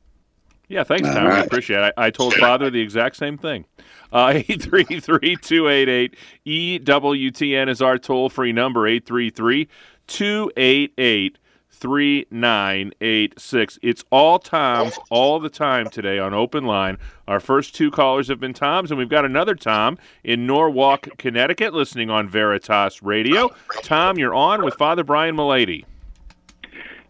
yeah, 0.71 0.85
thanks, 0.85 1.09
Tom. 1.09 1.25
Right. 1.25 1.39
I 1.39 1.43
appreciate 1.43 1.79
it. 1.79 1.93
I, 1.97 2.05
I, 2.05 2.09
told 2.11 2.33
Father 2.35 2.69
the 2.69 2.79
exact 2.79 3.17
same 3.17 3.37
thing. 3.37 3.65
Uh, 4.13 4.31
833 4.35 5.35
288 5.35 6.15
EWTN 6.45 7.67
is 7.67 7.81
our 7.81 7.97
toll 7.97 8.29
free 8.29 8.53
number, 8.53 8.87
833 8.87 9.67
288 10.07 11.37
3986. 11.81 13.79
It's 13.81 14.05
all 14.11 14.37
Toms 14.37 14.93
all 15.09 15.39
the 15.39 15.49
time 15.49 15.89
today 15.89 16.19
on 16.19 16.31
Open 16.31 16.63
Line. 16.63 16.99
Our 17.27 17.39
first 17.39 17.73
two 17.73 17.89
callers 17.89 18.27
have 18.27 18.39
been 18.39 18.53
Toms, 18.53 18.91
and 18.91 18.99
we've 18.99 19.09
got 19.09 19.25
another 19.25 19.55
Tom 19.55 19.97
in 20.23 20.45
Norwalk, 20.45 21.17
Connecticut, 21.17 21.73
listening 21.73 22.11
on 22.11 22.29
Veritas 22.29 23.01
Radio. 23.01 23.49
Tom, 23.81 24.19
you're 24.19 24.35
on 24.35 24.63
with 24.63 24.75
Father 24.75 25.03
Brian 25.03 25.35
Mullady. 25.35 25.85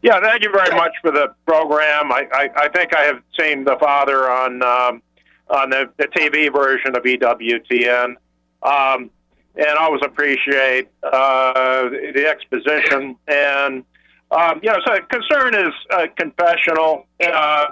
Yeah, 0.02 0.22
thank 0.22 0.42
you 0.42 0.52
very 0.52 0.74
much 0.76 0.94
for 1.02 1.12
the 1.12 1.36
program. 1.46 2.12
I, 2.12 2.28
I, 2.32 2.50
I 2.56 2.70
think 2.70 2.96
I 2.96 3.02
have 3.02 3.22
seen 3.38 3.66
the 3.66 3.76
Father 3.78 4.32
on 4.32 4.64
um, 4.64 5.02
on 5.50 5.70
the, 5.70 5.92
the 5.98 6.08
TV 6.08 6.52
version 6.52 6.96
of 6.96 7.04
EWTN. 7.04 8.16
Um, 8.64 9.12
and 9.56 9.78
always 9.78 10.02
appreciate 10.04 10.88
uh, 11.04 11.90
the 11.90 12.26
exposition 12.26 13.18
and 13.28 13.84
um, 14.32 14.60
you 14.64 14.72
know, 14.72 14.80
so 14.86 14.98
concern 15.10 15.56
is 15.56 15.74
uh, 15.92 16.08
confessional. 16.18 17.06
Uh, 17.22 17.68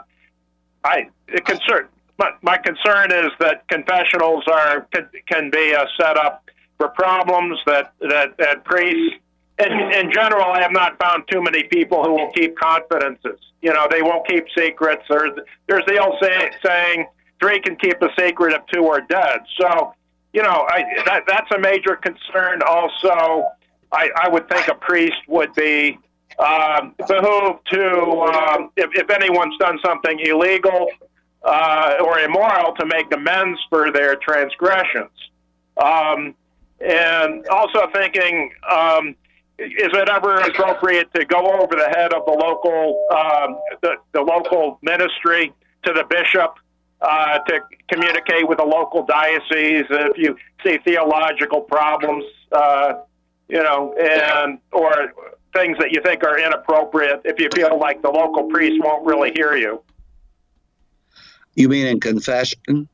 I 0.84 1.08
concern 1.46 1.88
my, 2.20 2.32
my 2.42 2.58
concern 2.58 3.12
is 3.12 3.32
that 3.40 3.68
confessionals 3.70 4.44
are 4.48 4.88
can, 4.94 5.10
can 5.28 5.50
be 5.50 5.72
a 5.72 5.86
setup 6.00 6.44
for 6.78 6.90
problems 6.90 7.58
that 7.66 7.94
that 8.02 8.38
that 8.38 8.64
priests. 8.66 9.16
In, 9.58 9.74
in 9.74 10.12
general, 10.14 10.46
I 10.46 10.62
have 10.62 10.72
not 10.72 10.98
found 11.02 11.24
too 11.30 11.42
many 11.42 11.64
people 11.64 12.04
who 12.04 12.14
will 12.14 12.32
keep 12.32 12.58
confidences. 12.58 13.40
You 13.62 13.74
know, 13.74 13.88
they 13.92 14.02
won't 14.02 14.26
keep 14.28 14.46
secrets. 14.58 15.04
There's 15.10 15.38
there's 15.68 15.86
the 15.86 15.98
old 15.98 16.16
say, 16.22 16.52
saying, 16.66 17.08
three 17.42 17.60
can 17.60 17.76
keep 17.76 18.02
a 18.02 18.10
secret 18.18 18.54
if 18.54 18.62
two 18.74 18.86
are 18.88 19.02
dead. 19.02 19.40
So, 19.60 19.94
you 20.34 20.44
know, 20.44 20.66
I, 20.70 20.84
that 21.06 21.24
that's 21.28 21.52
a 21.52 21.60
major 21.60 21.96
concern. 21.96 22.62
Also, 22.68 23.48
I, 23.92 24.10
I 24.16 24.30
would 24.30 24.48
think 24.50 24.68
a 24.68 24.76
priest 24.76 25.18
would 25.28 25.54
be 25.56 26.00
um, 26.38 26.96
behoove 27.08 27.58
to, 27.72 28.22
um, 28.22 28.72
if, 28.78 28.90
if 28.94 29.10
anyone's 29.10 29.58
done 29.58 29.80
something 29.84 30.20
illegal 30.20 30.88
uh, 31.44 31.96
or 32.04 32.20
immoral, 32.20 32.74
to 32.76 32.86
make 32.86 33.12
amends 33.14 33.60
for 33.70 33.92
their 33.92 34.16
transgressions. 34.16 35.12
Um, 35.84 36.36
and 36.80 37.46
also 37.48 37.88
thinking, 37.94 38.52
um, 38.70 39.16
is 39.58 39.90
it 39.94 40.10
ever 40.10 40.36
appropriate 40.36 41.14
to 41.14 41.26
go 41.26 41.60
over 41.62 41.76
the 41.76 41.90
head 41.96 42.14
of 42.14 42.26
the 42.26 42.32
local, 42.32 43.06
um, 43.12 43.58
the, 43.82 43.96
the 44.14 44.22
local 44.22 44.80
ministry 44.82 45.54
to 45.84 45.94
the 45.94 46.06
bishop 46.10 46.56
uh, 47.02 47.40
to 47.40 47.62
communicate 47.90 48.48
with 48.48 48.58
the 48.58 48.64
local 48.64 49.06
diocese 49.06 49.86
if 49.90 50.18
you 50.18 50.38
see 50.64 50.78
theological 50.80 51.62
problems, 51.62 52.24
uh, 52.52 52.94
you 53.48 53.62
know, 53.62 53.94
and 54.00 54.60
or 54.72 55.14
things 55.54 55.78
that 55.80 55.92
you 55.92 56.02
think 56.02 56.24
are 56.24 56.40
inappropriate 56.40 57.22
if 57.26 57.40
you 57.40 57.50
feel 57.54 57.78
like 57.80 58.02
the 58.02 58.10
local 58.10 58.44
priest 58.50 58.84
won't 58.84 59.06
really 59.06 59.32
hear 59.32 59.56
you. 59.56 59.82
You 61.56 61.70
mean 61.70 61.88
in 61.88 62.00
confession? 62.00 62.88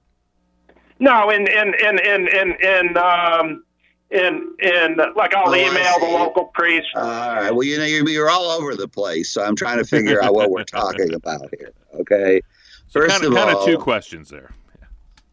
No, 1.00 1.30
in 1.30 1.48
in 1.48 1.74
in 1.76 2.00
in 2.00 2.28
in 2.28 2.52
in 2.62 2.98
um, 2.98 3.64
in 4.10 4.56
in 4.60 4.98
like 5.16 5.36
I'll 5.36 5.50
oh, 5.50 5.56
email 5.56 6.00
the 6.00 6.06
local 6.06 6.46
priest. 6.46 6.88
All 6.96 7.04
right. 7.04 7.52
Well, 7.52 7.64
you 7.64 7.78
know 7.78 7.84
you're, 7.84 8.08
you're 8.08 8.30
all 8.30 8.46
over 8.46 8.76
the 8.76 8.88
place, 8.88 9.32
so 9.32 9.44
I'm 9.44 9.56
trying 9.56 9.78
to 9.78 9.86
figure 9.86 10.24
out 10.24 10.34
what 10.34 10.52
we're 10.52 10.64
talking 10.64 11.14
about 11.14 11.50
here. 11.58 11.72
Okay. 11.96 12.42
First 12.92 13.16
so 13.16 13.22
kind 13.22 13.26
of, 13.26 13.32
of 13.32 13.38
kind 13.38 13.56
all, 13.56 13.62
of 13.62 13.66
two 13.66 13.78
questions 13.78 14.30
there. 14.30 14.52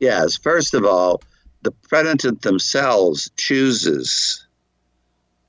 Yes. 0.01 0.37
First 0.37 0.75
of 0.75 0.85
all, 0.85 1.23
the 1.63 1.73
penitent 1.89 2.43
themselves 2.43 3.31
chooses 3.37 4.47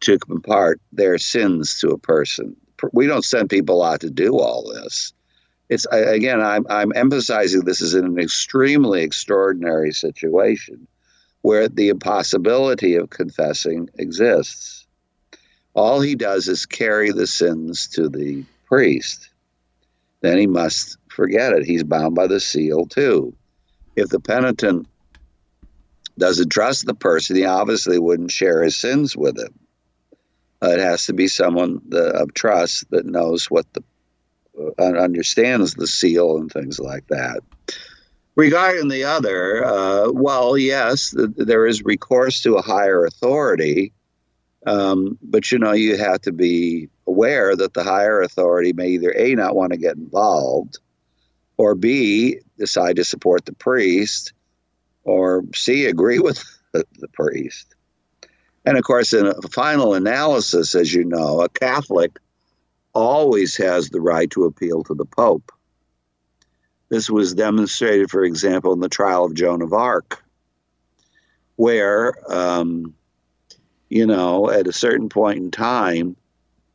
to 0.03 0.17
impart 0.29 0.79
their 0.91 1.17
sins 1.17 1.79
to 1.79 1.89
a 1.89 1.97
person. 1.97 2.55
We 2.91 3.07
don't 3.07 3.25
send 3.25 3.49
people 3.49 3.81
out 3.81 4.01
to 4.01 4.09
do 4.09 4.39
all 4.39 4.71
this. 4.73 5.13
It's 5.69 5.85
again, 5.91 6.41
I'm 6.41 6.65
I'm 6.69 6.91
emphasizing 6.95 7.61
this 7.61 7.81
is 7.81 7.93
an 7.93 8.19
extremely 8.19 9.01
extraordinary 9.01 9.93
situation 9.93 10.87
where 11.41 11.67
the 11.67 11.89
impossibility 11.89 12.95
of 12.95 13.09
confessing 13.09 13.89
exists. 13.97 14.85
All 15.73 16.01
he 16.01 16.15
does 16.15 16.47
is 16.47 16.65
carry 16.65 17.11
the 17.11 17.27
sins 17.27 17.87
to 17.93 18.09
the 18.09 18.43
priest. 18.65 19.29
Then 20.21 20.37
he 20.37 20.47
must 20.47 20.97
forget 21.09 21.53
it. 21.53 21.65
He's 21.65 21.83
bound 21.83 22.15
by 22.15 22.27
the 22.27 22.39
seal 22.39 22.85
too. 22.85 23.33
If 23.95 24.09
the 24.09 24.19
penitent 24.19 24.87
doesn't 26.17 26.49
trust 26.49 26.85
the 26.85 26.93
person, 26.93 27.35
he 27.35 27.45
obviously 27.45 27.99
wouldn't 27.99 28.31
share 28.31 28.63
his 28.63 28.77
sins 28.77 29.15
with 29.17 29.37
him. 29.37 29.53
Uh, 30.63 30.69
it 30.69 30.80
has 30.80 31.06
to 31.06 31.13
be 31.13 31.28
someone 31.28 31.82
the, 31.89 32.06
of 32.13 32.34
trust 32.34 32.89
that 32.91 33.06
knows 33.06 33.52
what 33.52 33.65
the 33.73 33.84
uh, 34.80 34.84
understands 34.84 35.73
the 35.73 35.88
seal 35.88 36.38
and 36.38 36.52
things 36.52 36.80
like 36.80 37.06
that. 37.08 37.41
Regarding 38.36 38.88
the 38.88 39.04
other, 39.04 39.65
uh, 39.65 40.12
well, 40.12 40.58
yes, 40.58 41.12
th- 41.12 41.30
there 41.36 41.67
is 41.67 41.84
recourse 41.84 42.41
to 42.43 42.56
a 42.56 42.62
higher 42.62 43.04
authority, 43.04 43.93
um, 44.65 45.17
but 45.21 45.52
you 45.52 45.60
know 45.60 45.73
you 45.73 45.97
have 45.97 46.21
to 46.21 46.32
be 46.32 46.89
aware 47.08 47.56
that 47.56 47.73
the 47.73 47.84
higher 47.84 48.21
authority 48.21 48.73
may 48.73 48.89
either 48.89 49.13
a 49.15 49.36
not 49.36 49.56
want 49.56 49.71
to 49.73 49.78
get 49.78 49.97
involved, 49.97 50.80
or 51.58 51.76
b 51.76 52.39
decide 52.58 52.95
to 52.95 53.04
support 53.04 53.45
the 53.45 53.54
priest, 53.54 54.34
or 55.04 55.43
c 55.54 55.86
agree 55.86 56.19
with 56.28 56.43
the, 56.71 56.86
the 56.99 57.08
priest. 57.10 57.72
And 58.65 58.78
of 58.78 58.84
course, 58.84 59.13
in 59.13 59.28
a 59.28 59.41
final 59.49 59.93
analysis, 59.93 60.76
as 60.76 60.93
you 60.93 61.04
know, 61.04 61.41
a 61.41 61.49
Catholic 61.49 62.19
always 62.93 63.58
has 63.58 63.89
the 63.89 64.02
right 64.02 64.30
to 64.32 64.45
appeal 64.45 64.84
to 64.84 64.93
the 64.93 65.06
Pope. 65.06 65.52
This 66.89 67.10
was 67.10 67.34
demonstrated, 67.34 68.12
for 68.12 68.23
example, 68.23 68.71
in 68.73 68.80
the 68.80 68.89
trial 68.89 69.26
of 69.26 69.34
Joan 69.34 69.62
of 69.62 69.73
Arc, 69.73 70.23
where 71.56 72.13
um, 72.32 72.93
you 73.93 74.08
know, 74.08 74.49
at 74.49 74.65
a 74.65 74.73
certain 74.73 75.08
point 75.08 75.38
in 75.38 75.52
time, 75.52 76.15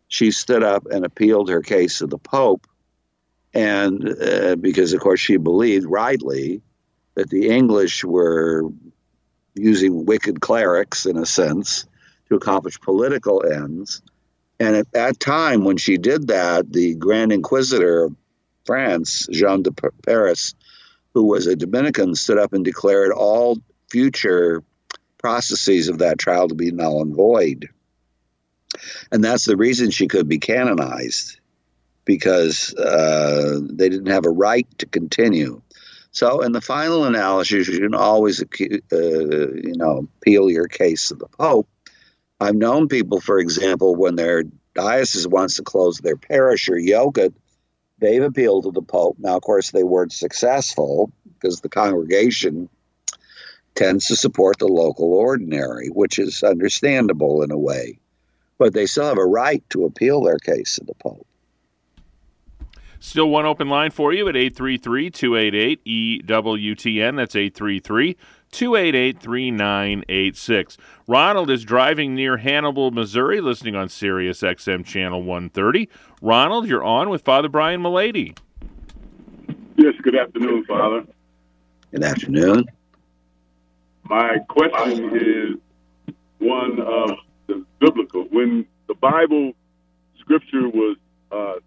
she 0.06 0.30
stood 0.30 0.62
up 0.62 0.86
and 0.86 1.04
appealed 1.04 1.48
her 1.48 1.62
case 1.62 1.98
to 1.98 2.06
the 2.06 2.16
Pope. 2.16 2.64
And 3.52 4.16
uh, 4.22 4.54
because, 4.54 4.92
of 4.92 5.00
course, 5.00 5.18
she 5.18 5.36
believed 5.36 5.84
rightly 5.84 6.62
that 7.16 7.28
the 7.28 7.48
English 7.48 8.04
were 8.04 8.70
using 9.58 10.06
wicked 10.06 10.40
clerics, 10.40 11.06
in 11.06 11.16
a 11.16 11.26
sense, 11.26 11.86
to 12.28 12.36
accomplish 12.36 12.80
political 12.80 13.44
ends. 13.44 14.02
And 14.60 14.76
at 14.76 14.90
that 14.92 15.20
time, 15.20 15.64
when 15.64 15.76
she 15.76 15.98
did 15.98 16.28
that, 16.28 16.72
the 16.72 16.94
Grand 16.94 17.32
Inquisitor 17.32 18.04
of 18.04 18.16
France, 18.64 19.26
Jean 19.30 19.62
de 19.62 19.70
Paris, 20.04 20.54
who 21.14 21.24
was 21.24 21.46
a 21.46 21.56
Dominican, 21.56 22.14
stood 22.14 22.38
up 22.38 22.52
and 22.52 22.64
declared 22.64 23.12
all 23.12 23.58
future 23.90 24.62
processes 25.18 25.88
of 25.88 25.98
that 25.98 26.18
trial 26.18 26.48
to 26.48 26.54
be 26.54 26.70
null 26.70 27.02
and 27.02 27.14
void. 27.14 27.68
And 29.10 29.24
that's 29.24 29.44
the 29.44 29.56
reason 29.56 29.90
she 29.90 30.06
could 30.06 30.28
be 30.28 30.38
canonized, 30.38 31.40
because 32.04 32.74
uh, 32.74 33.60
they 33.62 33.88
didn't 33.88 34.12
have 34.12 34.26
a 34.26 34.30
right 34.30 34.66
to 34.78 34.86
continue. 34.86 35.62
So, 36.18 36.40
in 36.40 36.50
the 36.50 36.60
final 36.60 37.04
analysis, 37.04 37.68
you 37.68 37.78
can 37.78 37.94
always, 37.94 38.42
uh, 38.42 38.46
you 38.90 39.76
know, 39.76 40.08
appeal 40.20 40.50
your 40.50 40.66
case 40.66 41.06
to 41.08 41.14
the 41.14 41.28
Pope. 41.28 41.68
I've 42.40 42.56
known 42.56 42.88
people, 42.88 43.20
for 43.20 43.38
example, 43.38 43.94
when 43.94 44.16
their 44.16 44.42
diocese 44.74 45.28
wants 45.28 45.58
to 45.58 45.62
close 45.62 45.98
their 45.98 46.16
parish 46.16 46.68
or 46.68 46.76
yoke 46.76 47.18
it, 47.18 47.32
they've 48.00 48.20
appealed 48.20 48.64
to 48.64 48.72
the 48.72 48.82
Pope. 48.82 49.14
Now, 49.20 49.36
of 49.36 49.42
course, 49.42 49.70
they 49.70 49.84
weren't 49.84 50.12
successful 50.12 51.12
because 51.34 51.60
the 51.60 51.68
congregation 51.68 52.68
tends 53.76 54.06
to 54.06 54.16
support 54.16 54.58
the 54.58 54.66
local 54.66 55.14
ordinary, 55.14 55.86
which 55.86 56.18
is 56.18 56.42
understandable 56.42 57.42
in 57.42 57.52
a 57.52 57.56
way. 57.56 58.00
But 58.58 58.74
they 58.74 58.86
still 58.86 59.06
have 59.06 59.18
a 59.18 59.24
right 59.24 59.62
to 59.70 59.84
appeal 59.84 60.24
their 60.24 60.38
case 60.38 60.80
to 60.80 60.84
the 60.84 60.94
Pope. 60.94 61.27
Still 63.00 63.30
one 63.30 63.46
open 63.46 63.68
line 63.68 63.90
for 63.90 64.12
you 64.12 64.28
at 64.28 64.36
833 64.36 65.10
288 65.10 65.84
EWTN. 65.84 67.16
That's 67.16 67.36
833 67.36 68.16
288 68.50 69.20
3986. 69.20 70.76
Ronald 71.06 71.50
is 71.50 71.64
driving 71.64 72.14
near 72.14 72.38
Hannibal, 72.38 72.90
Missouri, 72.90 73.40
listening 73.40 73.76
on 73.76 73.88
Sirius 73.88 74.40
XM 74.40 74.84
Channel 74.84 75.22
130. 75.22 75.88
Ronald, 76.20 76.66
you're 76.66 76.84
on 76.84 77.08
with 77.08 77.22
Father 77.22 77.48
Brian 77.48 77.82
Mullady. 77.82 78.36
Yes, 79.76 79.94
good 80.02 80.16
afternoon, 80.16 80.64
Father. 80.64 81.06
Good 81.92 82.02
afternoon. 82.02 82.64
My 84.04 84.38
question 84.48 85.16
is 85.16 85.56
one 86.38 86.80
of 86.80 87.10
the 87.46 87.64
biblical. 87.78 88.24
When 88.30 88.66
the 88.88 88.94
Bible 88.94 89.52
scripture 90.18 90.68
was 90.68 90.96
uh, 91.30 91.36
uh, 91.36 91.60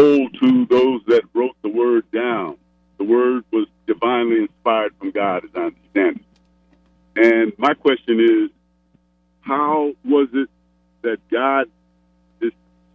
told 0.00 0.34
to 0.40 0.66
those 0.66 1.02
that 1.06 1.22
wrote 1.34 1.56
the 1.62 1.68
word 1.68 2.10
down, 2.10 2.56
the 2.98 3.04
word 3.04 3.44
was 3.52 3.66
divinely 3.86 4.38
inspired 4.38 4.94
from 4.98 5.10
God, 5.10 5.44
as 5.44 5.50
I 5.54 5.60
understand 5.60 6.20
it. 6.20 7.22
And 7.22 7.52
my 7.58 7.74
question 7.74 8.20
is, 8.20 8.50
how 9.42 9.92
was 10.04 10.28
it 10.32 10.48
that 11.02 11.18
God 11.30 11.66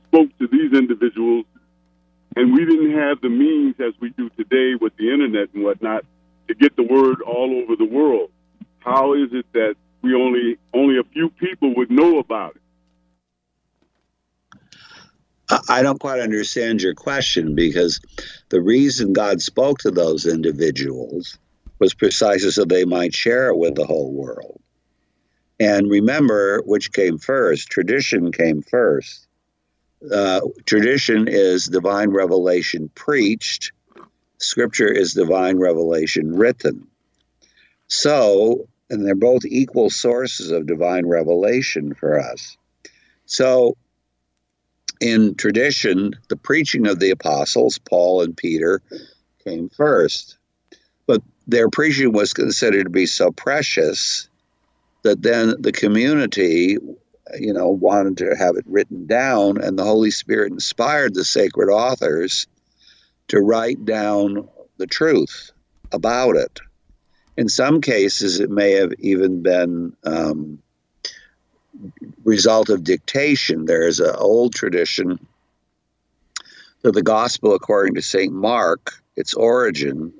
spoke 0.07 0.29
to 0.39 0.47
these 0.47 0.71
individuals 0.73 1.45
and 2.35 2.53
we 2.53 2.65
didn't 2.65 2.97
have 2.97 3.21
the 3.21 3.29
means 3.29 3.75
as 3.79 3.93
we 3.99 4.09
do 4.11 4.29
today 4.29 4.75
with 4.79 4.95
the 4.97 5.11
internet 5.11 5.49
and 5.53 5.63
whatnot 5.63 6.05
to 6.47 6.55
get 6.55 6.75
the 6.75 6.83
word 6.83 7.21
all 7.21 7.61
over 7.61 7.75
the 7.75 7.85
world. 7.85 8.29
How 8.79 9.13
is 9.13 9.29
it 9.31 9.45
that 9.53 9.75
we 10.01 10.13
only 10.13 10.57
only 10.73 10.99
a 10.99 11.03
few 11.03 11.29
people 11.29 11.75
would 11.75 11.89
know 11.89 12.19
about 12.19 12.55
it? 12.55 12.61
I 15.69 15.83
don't 15.83 15.99
quite 15.99 16.19
understand 16.19 16.81
your 16.81 16.95
question 16.95 17.55
because 17.55 17.99
the 18.49 18.61
reason 18.61 19.13
God 19.13 19.41
spoke 19.41 19.79
to 19.79 19.91
those 19.91 20.25
individuals 20.25 21.37
was 21.79 21.93
precisely 21.93 22.51
so 22.51 22.65
they 22.65 22.85
might 22.85 23.13
share 23.13 23.49
it 23.49 23.57
with 23.57 23.75
the 23.75 23.85
whole 23.85 24.11
world. 24.11 24.59
And 25.59 25.89
remember 25.89 26.61
which 26.63 26.91
came 26.91 27.17
first. 27.17 27.69
Tradition 27.69 28.31
came 28.31 28.61
first. 28.61 29.27
Uh, 30.11 30.41
tradition 30.65 31.27
is 31.27 31.65
divine 31.65 32.09
revelation 32.09 32.89
preached, 32.95 33.71
Scripture 34.37 34.91
is 34.91 35.13
divine 35.13 35.57
revelation 35.57 36.35
written. 36.35 36.87
So, 37.87 38.67
and 38.89 39.05
they're 39.05 39.15
both 39.15 39.45
equal 39.45 39.89
sources 39.89 40.51
of 40.51 40.67
divine 40.67 41.05
revelation 41.05 41.93
for 41.93 42.19
us. 42.19 42.57
So, 43.25 43.77
in 44.99 45.35
tradition, 45.35 46.13
the 46.29 46.35
preaching 46.35 46.87
of 46.87 46.99
the 46.99 47.11
apostles, 47.11 47.77
Paul 47.77 48.21
and 48.21 48.35
Peter, 48.35 48.81
came 49.43 49.69
first. 49.69 50.37
But 51.07 51.21
their 51.47 51.69
preaching 51.69 52.11
was 52.11 52.33
considered 52.33 52.85
to 52.85 52.89
be 52.89 53.05
so 53.05 53.31
precious 53.31 54.29
that 55.03 55.21
then 55.21 55.55
the 55.59 55.71
community, 55.71 56.77
you 57.39 57.53
know, 57.53 57.69
wanted 57.69 58.17
to 58.17 58.35
have 58.35 58.55
it 58.55 58.65
written 58.67 59.05
down, 59.05 59.61
and 59.61 59.77
the 59.77 59.83
Holy 59.83 60.11
Spirit 60.11 60.51
inspired 60.51 61.13
the 61.13 61.23
sacred 61.23 61.71
authors 61.71 62.47
to 63.27 63.39
write 63.39 63.85
down 63.85 64.47
the 64.77 64.87
truth 64.87 65.51
about 65.91 66.35
it. 66.35 66.59
In 67.37 67.49
some 67.49 67.81
cases, 67.81 68.39
it 68.39 68.49
may 68.49 68.71
have 68.71 68.93
even 68.99 69.41
been 69.41 69.95
um, 70.05 70.59
result 72.23 72.69
of 72.69 72.83
dictation. 72.83 73.65
There 73.65 73.87
is 73.87 73.99
an 73.99 74.15
old 74.17 74.53
tradition 74.53 75.19
that 76.81 76.93
the 76.93 77.03
gospel, 77.03 77.53
according 77.53 77.95
to 77.95 78.01
St. 78.01 78.31
Mark, 78.33 79.01
its 79.15 79.33
origin 79.33 80.13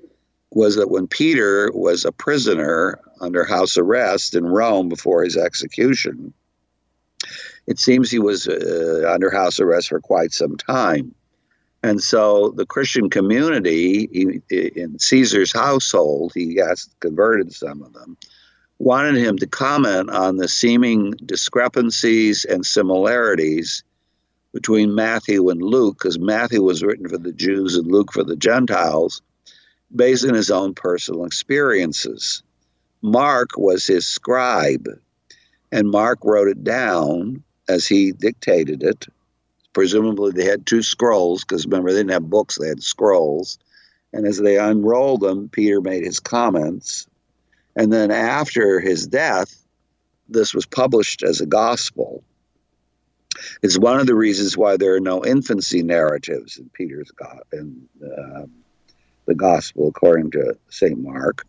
was 0.52 0.76
that 0.78 0.90
when 0.90 1.08
Peter 1.08 1.70
was 1.74 2.06
a 2.06 2.12
prisoner 2.12 3.00
under 3.22 3.44
house 3.44 3.78
arrest 3.78 4.36
in 4.36 4.46
Rome 4.46 4.90
before 4.90 5.24
his 5.24 5.38
execution, 5.38 6.34
it 7.68 7.80
seems 7.80 8.10
he 8.10 8.20
was 8.20 8.48
uh, 8.48 9.10
under 9.12 9.30
house 9.30 9.60
arrest 9.60 9.90
for 9.90 10.00
quite 10.00 10.32
some 10.32 10.56
time. 10.58 11.14
And 11.84 12.02
so 12.02 12.50
the 12.56 12.66
Christian 12.66 13.10
community 13.10 14.08
he, 14.12 14.42
in 14.50 14.98
Caesar's 14.98 15.54
household, 15.54 16.32
he 16.34 16.56
has 16.56 16.90
converted 17.00 17.54
some 17.54 17.82
of 17.84 17.94
them, 17.94 18.18
wanted 18.78 19.16
him 19.16 19.38
to 19.38 19.48
comment 19.48 20.10
on 20.10 20.38
the 20.38 20.48
seeming 20.48 21.12
discrepancies 21.26 22.46
and 22.46 22.66
similarities 22.66 23.84
between 24.54 24.96
Matthew 24.96 25.50
and 25.50 25.62
Luke, 25.62 25.98
because 26.00 26.18
Matthew 26.20 26.62
was 26.62 26.84
written 26.84 27.10
for 27.10 27.18
the 27.18 27.34
Jews 27.34 27.76
and 27.76 27.88
Luke 27.88 28.12
for 28.12 28.24
the 28.24 28.36
Gentiles, 28.36 29.22
based 29.94 30.26
on 30.26 30.34
his 30.34 30.52
own 30.52 30.74
personal 30.74 31.26
experiences. 31.26 32.42
Mark 33.02 33.52
was 33.58 33.86
his 33.86 34.08
scribe, 34.08 34.88
and 35.72 35.90
Mark 35.90 36.20
wrote 36.24 36.48
it 36.48 36.64
down 36.64 37.44
as 37.68 37.88
he 37.88 38.12
dictated 38.12 38.84
it 38.84 39.08
Presumably, 39.76 40.32
they 40.32 40.46
had 40.46 40.66
two 40.66 40.82
scrolls 40.82 41.44
because 41.44 41.66
remember, 41.66 41.92
they 41.92 42.00
didn't 42.00 42.12
have 42.12 42.30
books, 42.30 42.58
they 42.58 42.70
had 42.70 42.82
scrolls. 42.82 43.60
And 44.14 44.26
as 44.26 44.38
they 44.38 44.58
unrolled 44.58 45.20
them, 45.20 45.50
Peter 45.50 45.82
made 45.82 46.06
his 46.06 46.22
comments. 46.22 47.08
And 47.76 47.92
then 47.92 48.12
after 48.12 48.80
his 48.80 49.08
death, 49.08 49.56
this 50.30 50.54
was 50.54 50.66
published 50.66 51.24
as 51.24 51.42
a 51.42 51.46
gospel. 51.46 52.24
It's 53.62 53.78
one 53.78 54.00
of 54.00 54.08
the 54.08 54.16
reasons 54.16 54.58
why 54.58 54.78
there 54.78 54.96
are 54.96 55.02
no 55.02 55.26
infancy 55.26 55.84
narratives 55.84 56.58
in 56.58 56.70
Peter's 56.70 57.12
go- 57.12 57.42
in 57.52 57.88
uh, 58.02 58.46
the 59.26 59.36
gospel 59.36 59.90
according 59.90 60.32
to 60.32 60.58
St. 60.70 60.98
Mark 60.98 61.46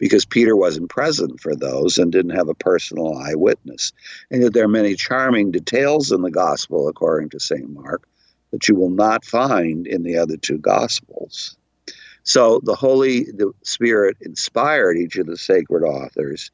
because 0.00 0.24
Peter 0.24 0.56
wasn't 0.56 0.88
present 0.88 1.40
for 1.40 1.54
those 1.54 1.98
and 1.98 2.10
didn't 2.10 2.36
have 2.36 2.48
a 2.48 2.54
personal 2.54 3.16
eyewitness. 3.18 3.92
And 4.30 4.42
yet 4.42 4.54
there 4.54 4.64
are 4.64 4.68
many 4.68 4.94
charming 4.94 5.50
details 5.50 6.10
in 6.10 6.22
the 6.22 6.30
gospel, 6.30 6.88
according 6.88 7.30
to 7.30 7.40
St. 7.40 7.68
Mark, 7.68 8.08
that 8.50 8.66
you 8.66 8.74
will 8.74 8.90
not 8.90 9.24
find 9.24 9.86
in 9.86 10.02
the 10.02 10.16
other 10.16 10.38
two 10.38 10.58
gospels. 10.58 11.56
So 12.22 12.60
the 12.62 12.74
Holy 12.74 13.26
Spirit 13.64 14.16
inspired 14.20 14.96
each 14.96 15.16
of 15.16 15.26
the 15.26 15.36
sacred 15.36 15.84
authors 15.84 16.50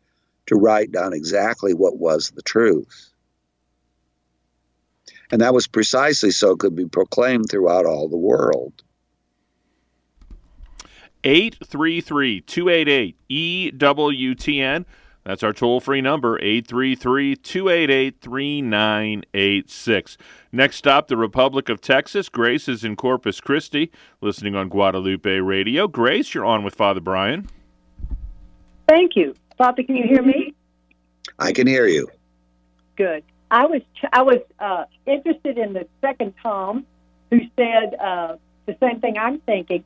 to 0.46 0.56
write 0.56 0.92
down 0.92 1.12
exactly 1.12 1.74
what 1.74 1.98
was 1.98 2.30
the 2.30 2.42
truth. 2.42 3.10
And 5.30 5.40
that 5.40 5.54
was 5.54 5.66
precisely 5.66 6.30
so 6.30 6.52
it 6.52 6.60
could 6.60 6.76
be 6.76 6.86
proclaimed 6.86 7.50
throughout 7.50 7.84
all 7.84 8.08
the 8.08 8.16
world. 8.16 8.72
833 11.24 12.42
288 12.42 13.16
EWTN. 13.28 14.84
That's 15.26 15.42
our 15.42 15.52
toll 15.52 15.80
free 15.80 16.00
number, 16.00 16.38
833 16.38 17.34
288 17.34 18.20
3986. 18.20 20.18
Next 20.52 20.76
stop, 20.76 21.08
the 21.08 21.16
Republic 21.16 21.68
of 21.68 21.80
Texas. 21.80 22.28
Grace 22.28 22.68
is 22.68 22.84
in 22.84 22.94
Corpus 22.94 23.40
Christi, 23.40 23.90
listening 24.20 24.54
on 24.54 24.68
Guadalupe 24.68 25.28
Radio. 25.28 25.88
Grace, 25.88 26.32
you're 26.32 26.44
on 26.44 26.62
with 26.62 26.76
Father 26.76 27.00
Brian. 27.00 27.48
Thank 28.88 29.16
you. 29.16 29.34
Father, 29.58 29.82
can 29.82 29.96
you 29.96 30.04
hear 30.04 30.22
me? 30.22 30.54
I 31.40 31.50
can 31.50 31.66
hear 31.66 31.88
you. 31.88 32.08
Good. 32.96 33.24
I 33.50 33.66
was 33.66 33.82
I 34.12 34.22
was 34.22 34.38
uh, 34.60 34.84
interested 35.06 35.58
in 35.58 35.72
the 35.72 35.88
second 36.02 36.34
Tom, 36.40 36.86
who 37.32 37.40
said 37.56 37.96
uh, 38.00 38.36
the 38.66 38.76
same 38.80 39.00
thing 39.00 39.18
I'm 39.18 39.40
thinking. 39.40 39.82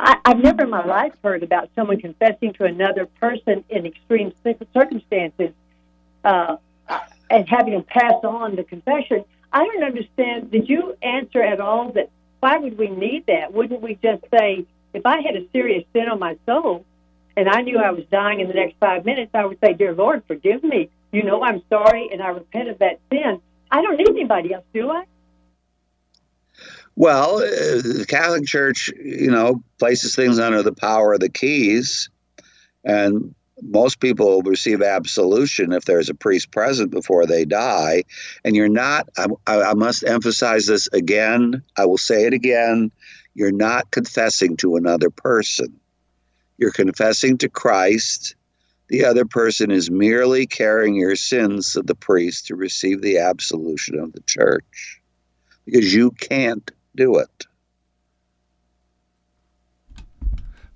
I, 0.00 0.18
I've 0.24 0.38
never 0.38 0.64
in 0.64 0.70
my 0.70 0.84
life 0.84 1.12
heard 1.22 1.42
about 1.42 1.68
someone 1.74 2.00
confessing 2.00 2.54
to 2.54 2.64
another 2.64 3.06
person 3.06 3.64
in 3.68 3.84
extreme 3.84 4.32
circumstances 4.72 5.50
uh, 6.24 6.56
and 7.28 7.48
having 7.48 7.74
them 7.74 7.82
pass 7.82 8.14
on 8.24 8.56
the 8.56 8.64
confession. 8.64 9.24
I 9.52 9.64
don't 9.66 9.84
understand. 9.84 10.50
Did 10.50 10.68
you 10.68 10.96
answer 11.02 11.42
at 11.42 11.60
all 11.60 11.92
that 11.92 12.10
why 12.40 12.56
would 12.56 12.78
we 12.78 12.88
need 12.88 13.26
that? 13.26 13.52
Wouldn't 13.52 13.82
we 13.82 13.96
just 13.96 14.24
say, 14.30 14.64
if 14.94 15.04
I 15.04 15.20
had 15.20 15.36
a 15.36 15.46
serious 15.52 15.84
sin 15.92 16.08
on 16.08 16.18
my 16.18 16.36
soul 16.46 16.86
and 17.36 17.48
I 17.48 17.60
knew 17.60 17.78
I 17.78 17.90
was 17.90 18.04
dying 18.10 18.40
in 18.40 18.48
the 18.48 18.54
next 18.54 18.76
five 18.80 19.04
minutes, 19.04 19.32
I 19.34 19.44
would 19.44 19.58
say, 19.62 19.74
Dear 19.74 19.94
Lord, 19.94 20.22
forgive 20.26 20.64
me. 20.64 20.88
You 21.12 21.24
know 21.24 21.42
I'm 21.42 21.62
sorry 21.68 22.08
and 22.10 22.22
I 22.22 22.28
repent 22.28 22.70
of 22.70 22.78
that 22.78 23.00
sin. 23.10 23.40
I 23.70 23.82
don't 23.82 23.98
need 23.98 24.08
anybody 24.08 24.54
else, 24.54 24.64
do 24.72 24.90
I? 24.90 25.04
Well, 27.00 27.36
uh, 27.36 27.80
the 27.80 28.04
Catholic 28.06 28.44
Church, 28.44 28.92
you 29.02 29.30
know, 29.30 29.64
places 29.78 30.14
things 30.14 30.38
under 30.38 30.62
the 30.62 30.74
power 30.74 31.14
of 31.14 31.20
the 31.20 31.30
keys, 31.30 32.10
and 32.84 33.34
most 33.62 34.00
people 34.00 34.42
receive 34.42 34.82
absolution 34.82 35.72
if 35.72 35.86
there's 35.86 36.10
a 36.10 36.14
priest 36.14 36.50
present 36.50 36.90
before 36.90 37.24
they 37.24 37.46
die. 37.46 38.04
And 38.44 38.54
you're 38.54 38.68
not, 38.68 39.08
I, 39.16 39.28
I, 39.46 39.72
must 39.72 40.04
emphasize 40.04 40.66
this 40.66 40.88
again, 40.92 41.62
I 41.74 41.86
will 41.86 41.96
say 41.96 42.26
it 42.26 42.34
again, 42.34 42.90
you're 43.32 43.50
not 43.50 43.90
confessing 43.90 44.58
to 44.58 44.76
another 44.76 45.08
person. 45.08 45.80
You're 46.58 46.70
confessing 46.70 47.38
to 47.38 47.48
Christ. 47.48 48.34
The 48.88 49.06
other 49.06 49.24
person 49.24 49.70
is 49.70 49.90
merely 49.90 50.46
carrying 50.46 50.96
your 50.96 51.16
sins 51.16 51.72
to 51.72 51.82
the 51.82 51.94
priest 51.94 52.48
to 52.48 52.56
receive 52.56 53.00
the 53.00 53.20
absolution 53.20 53.98
of 53.98 54.12
the 54.12 54.20
church 54.26 55.00
because 55.64 55.94
you 55.94 56.10
can't 56.10 56.70
do 56.96 57.18
it. 57.18 57.46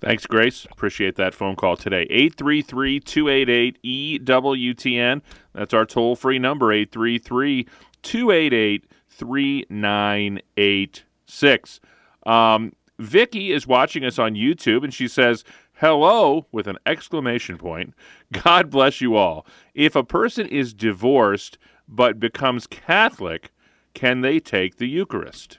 Thanks, 0.00 0.26
Grace. 0.26 0.66
Appreciate 0.70 1.16
that 1.16 1.32
phone 1.32 1.56
call 1.56 1.78
today. 1.78 2.06
833 2.10 3.00
288 3.00 3.78
EWTN. 3.82 5.22
That's 5.54 5.72
our 5.72 5.86
toll 5.86 6.14
free 6.14 6.38
number, 6.38 6.70
833 6.70 7.66
288 8.02 8.84
3986. 9.08 11.80
Um, 12.26 12.74
Vicky 12.98 13.52
is 13.52 13.66
watching 13.66 14.04
us 14.04 14.18
on 14.18 14.34
YouTube 14.34 14.84
and 14.84 14.92
she 14.92 15.08
says, 15.08 15.42
Hello, 15.78 16.46
with 16.52 16.66
an 16.66 16.76
exclamation 16.84 17.56
point. 17.56 17.94
God 18.44 18.68
bless 18.70 19.00
you 19.00 19.16
all. 19.16 19.46
If 19.74 19.96
a 19.96 20.04
person 20.04 20.46
is 20.46 20.74
divorced 20.74 21.56
but 21.88 22.20
becomes 22.20 22.66
Catholic, 22.66 23.52
can 23.94 24.20
they 24.20 24.38
take 24.38 24.76
the 24.76 24.88
Eucharist? 24.88 25.58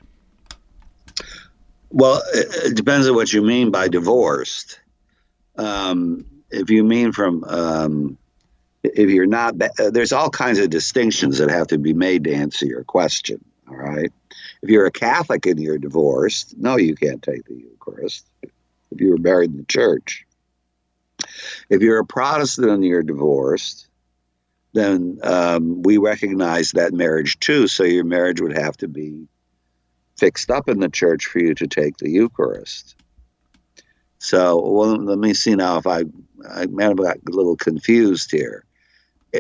Well, 1.89 2.22
it 2.34 2.76
depends 2.76 3.07
on 3.07 3.16
what 3.16 3.32
you 3.32 3.41
mean 3.41 3.72
by 3.72 3.88
divorced. 3.88 4.80
Um, 5.57 6.26
if 6.51 6.70
you 6.70 6.84
mean 6.84 7.11
from, 7.11 7.43
um, 7.45 8.18
if 8.84 9.09
you're 9.09 9.26
not, 9.26 9.55
uh, 9.61 9.91
there's 9.91 10.11
all 10.11 10.30
kinds 10.30 10.59
of 10.59 10.70
distinctions 10.70 11.38
that 11.38 11.49
have 11.49 11.68
to 11.68 11.78
be 11.78 11.93
made 11.93 12.26
to 12.26 12.34
answer 12.34 12.66
your 12.66 12.84
question. 12.84 13.43
All 13.70 13.78
right. 13.78 14.11
If 14.61 14.70
you're 14.70 14.86
a 14.86 14.91
Catholic 14.91 15.45
and 15.45 15.59
you're 15.59 15.78
divorced, 15.78 16.55
no, 16.57 16.78
you 16.78 16.95
can't 16.95 17.22
take 17.22 17.45
the 17.45 17.55
Eucharist. 17.55 18.28
If 18.43 19.01
you 19.01 19.11
were 19.11 19.18
married 19.18 19.51
in 19.51 19.57
the 19.57 19.63
church, 19.63 20.26
if 21.70 21.82
you're 21.82 21.99
a 21.99 22.05
Protestant 22.05 22.70
and 22.70 22.84
you're 22.84 23.03
divorced, 23.03 23.88
then 24.74 25.20
um, 25.24 25.82
we 25.82 25.97
recognize 25.97 26.72
that 26.72 26.93
marriage 26.93 27.39
too. 27.39 27.68
So 27.68 27.84
your 27.84 28.03
marriage 28.03 28.41
would 28.41 28.57
have 28.57 28.76
to 28.78 28.88
be 28.88 29.28
fixed 30.18 30.49
up 30.49 30.70
in 30.70 30.80
the 30.80 30.89
church 30.89 31.26
for 31.26 31.39
you 31.39 31.53
to 31.55 31.68
take 31.68 31.97
the 31.97 32.09
Eucharist. 32.09 32.95
So, 34.18 34.59
well, 34.59 34.95
let 34.95 35.18
me 35.18 35.34
see 35.34 35.55
now 35.55 35.78
if 35.78 35.88
I, 35.88 36.03
I 36.49 36.66
might 36.68 36.86
have 36.86 36.97
got 36.97 37.18
a 37.18 37.32
little 37.32 37.55
confused 37.55 38.32
here. 38.32 38.63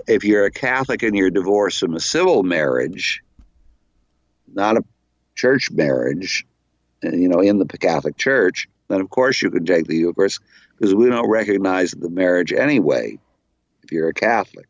If 0.07 0.23
you're 0.23 0.45
a 0.45 0.51
Catholic 0.51 1.01
and 1.03 1.15
you're 1.15 1.31
divorced 1.31 1.79
from 1.79 1.95
a 1.95 1.99
civil 1.99 2.43
marriage, 2.43 3.23
not 4.53 4.77
a 4.77 4.83
church 5.35 5.71
marriage, 5.71 6.45
uh, 7.03 7.09
you 7.09 7.29
know, 7.29 7.39
in 7.39 7.59
the 7.59 7.65
Catholic 7.65 8.17
Church, 8.17 8.67
then 8.89 9.01
of 9.01 9.09
course 9.09 9.41
you 9.41 9.49
can 9.49 9.65
take 9.65 9.87
the 9.87 9.95
Eucharist 9.95 10.39
because 10.77 10.93
we 10.93 11.09
don't 11.09 11.29
recognize 11.29 11.91
the 11.91 12.09
marriage 12.09 12.51
anyway 12.51 13.17
if 13.83 13.91
you're 13.91 14.09
a 14.09 14.13
Catholic. 14.13 14.67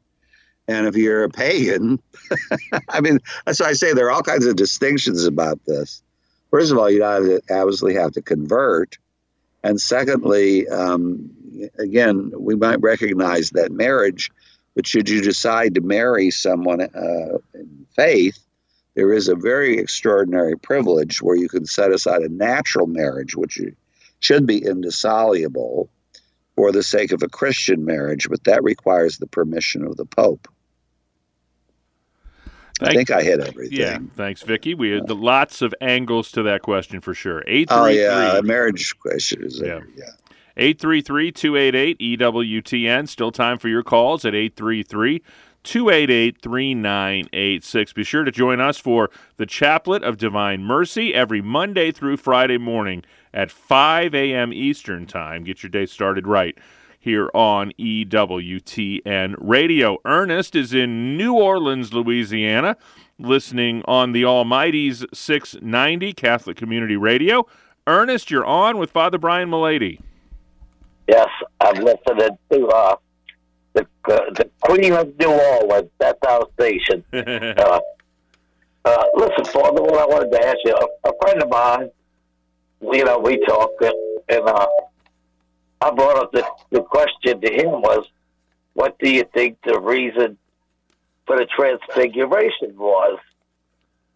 And 0.68 0.88
if 0.88 0.96
you're 0.96 1.24
a 1.24 1.30
pagan, 1.30 2.02
I 2.90 3.02
mean, 3.02 3.20
that's 3.46 3.60
why 3.60 3.68
I 3.68 3.74
say 3.74 3.94
there 3.94 4.08
are 4.08 4.12
all 4.12 4.24
kinds 4.24 4.46
of 4.46 4.56
distinctions 4.56 5.26
about 5.26 5.64
this. 5.66 6.02
First 6.50 6.72
of 6.72 6.78
all, 6.78 6.90
you 6.90 7.04
obviously 7.04 7.96
have 7.96 8.14
to 8.14 8.22
convert. 8.22 8.98
And 9.64 9.80
secondly, 9.80 10.68
um, 10.68 11.32
again, 11.78 12.32
we 12.36 12.56
might 12.56 12.82
recognize 12.82 13.52
that 13.52 13.72
marriage, 13.72 14.32
but 14.76 14.88
should 14.88 15.10
you 15.10 15.22
decide 15.22 15.76
to 15.76 15.82
marry 15.82 16.32
someone 16.32 16.82
uh, 16.82 17.38
in 17.54 17.86
faith, 17.96 18.40
there 18.96 19.14
is 19.14 19.28
a 19.28 19.36
very 19.36 19.78
extraordinary 19.78 20.58
privilege 20.58 21.22
where 21.22 21.36
you 21.36 21.50
can 21.50 21.66
set 21.66 21.92
aside 21.92 22.22
a 22.22 22.30
natural 22.30 22.88
marriage, 22.88 23.36
which 23.36 23.60
should 24.20 24.46
be 24.46 24.66
indissoluble, 24.66 25.90
for 26.56 26.72
the 26.72 26.84
sake 26.84 27.12
of 27.12 27.22
a 27.22 27.28
Christian 27.28 27.86
marriage, 27.86 28.30
but 28.30 28.44
that 28.46 28.64
requires 28.64 29.18
the 29.18 29.28
permission 29.28 29.86
of 29.86 29.98
the 29.98 30.06
Pope. 30.06 30.48
I 32.82 32.94
think 32.94 33.10
I 33.10 33.24
hit 33.24 33.40
everything. 33.40 33.78
Yeah, 33.78 34.00
thanks, 34.16 34.42
Vicky. 34.42 34.74
We 34.74 34.92
had 34.92 35.10
lots 35.10 35.62
of 35.62 35.74
angles 35.80 36.30
to 36.34 36.44
that 36.44 36.62
question 36.62 37.00
for 37.00 37.14
sure. 37.14 37.42
Eight 37.48 37.70
oh 37.72 37.86
yeah, 37.86 38.38
a 38.38 38.42
marriage 38.42 38.98
question 39.00 39.44
is 39.44 39.60
yeah. 39.60 39.66
There. 39.66 39.88
yeah. 39.96 40.10
833-288-EWTN. 40.58 43.10
Still 43.10 43.32
time 43.32 43.58
for 43.58 43.68
your 43.68 43.84
calls 43.84 44.24
at 44.24 44.34
833 44.34 45.22
288 45.64 46.42
3986. 46.42 47.94
Be 47.94 48.04
sure 48.04 48.24
to 48.24 48.32
join 48.32 48.62
us 48.62 48.78
for 48.78 49.10
the 49.38 49.46
Chaplet 49.46 50.04
of 50.04 50.18
Divine 50.18 50.64
Mercy 50.64 51.14
every 51.14 51.42
Monday 51.42 51.92
through 51.92 52.16
Friday 52.18 52.58
morning 52.58 53.04
at 53.34 53.52
5 53.52 54.16
a.m. 54.16 54.54
Eastern 54.54 55.06
Time. 55.06 55.44
Get 55.44 55.62
your 55.64 55.72
day 55.72 55.88
started 55.88 56.28
right 56.28 56.58
here 57.06 57.30
on 57.36 57.72
EWTN 57.78 59.36
Radio. 59.38 60.00
Ernest 60.06 60.56
is 60.56 60.74
in 60.74 61.16
New 61.16 61.36
Orleans, 61.36 61.94
Louisiana, 61.94 62.78
listening 63.20 63.84
on 63.86 64.12
the 64.12 64.26
Almighty's 64.26 65.06
690 65.14 66.14
Catholic 66.14 66.58
Community 66.58 66.98
Radio. 66.98 67.46
Ernest, 67.86 68.32
you're 68.32 68.44
on 68.44 68.80
with 68.80 68.90
Father 68.90 69.20
Brian 69.20 69.52
Mullady. 69.52 70.00
Yes, 71.08 71.30
I'm 71.62 71.76
listening 71.76 72.40
to 72.52 72.68
uh, 72.70 72.96
the 73.74 73.82
uh, 73.82 74.20
the 74.34 74.50
Queen 74.62 74.94
of 74.94 75.14
New 75.20 75.30
Orleans. 75.30 75.92
That's 76.00 76.18
our 76.28 76.48
station. 76.56 77.06
uh, 77.14 77.82
uh, 78.84 79.04
listen, 79.14 79.46
Father, 79.46 79.84
what 79.84 80.00
I 80.00 80.08
wanted 80.08 80.32
to 80.32 80.44
ask 80.44 80.58
you, 80.66 80.74
a, 80.74 81.10
a 81.10 81.14
friend 81.22 81.44
of 81.44 81.50
mine, 81.50 81.92
you 82.82 83.06
know, 83.06 83.20
we 83.20 83.38
talk, 83.46 83.70
and 83.80 84.50
uh, 84.50 84.66
I 85.86 85.92
brought 85.92 86.18
up 86.18 86.32
the, 86.32 86.44
the 86.72 86.82
question 86.82 87.40
to 87.42 87.54
him 87.54 87.70
was, 87.70 88.08
what 88.74 88.98
do 88.98 89.08
you 89.08 89.24
think 89.36 89.60
the 89.64 89.80
reason 89.80 90.36
for 91.28 91.38
the 91.38 91.46
transfiguration 91.46 92.76
was? 92.76 93.20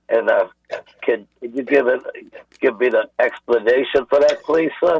And 0.10 0.32
uh, 0.32 0.48
can, 1.04 1.28
can 1.40 1.56
you 1.56 1.62
give 1.62 1.86
it 1.86 2.02
give 2.60 2.80
me 2.80 2.90
the 2.90 3.08
explanation 3.20 4.08
for 4.10 4.20
that, 4.20 4.42
please, 4.44 4.72
sir? 4.84 5.00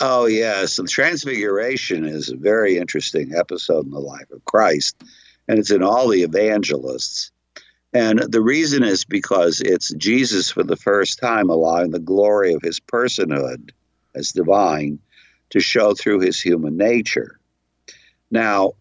Oh 0.00 0.24
yes, 0.24 0.76
the 0.76 0.84
Transfiguration 0.84 2.06
is 2.06 2.30
a 2.30 2.36
very 2.36 2.78
interesting 2.78 3.34
episode 3.34 3.84
in 3.84 3.90
the 3.90 4.00
life 4.00 4.30
of 4.32 4.42
Christ, 4.46 4.96
and 5.48 5.58
it's 5.58 5.70
in 5.70 5.82
all 5.82 6.08
the 6.08 6.22
evangelists. 6.22 7.30
And 7.92 8.20
the 8.20 8.40
reason 8.40 8.82
is 8.82 9.04
because 9.04 9.60
it's 9.60 9.92
Jesus 9.94 10.50
for 10.50 10.64
the 10.64 10.76
first 10.76 11.20
time 11.20 11.50
allowing 11.50 11.90
the 11.90 12.00
glory 12.00 12.54
of 12.54 12.62
his 12.62 12.80
personhood 12.80 13.70
as 14.14 14.32
divine 14.32 14.98
to 15.50 15.60
show 15.60 15.94
through 15.94 16.20
his 16.20 16.40
human 16.40 16.76
nature. 16.76 17.38
Now, 18.30 18.72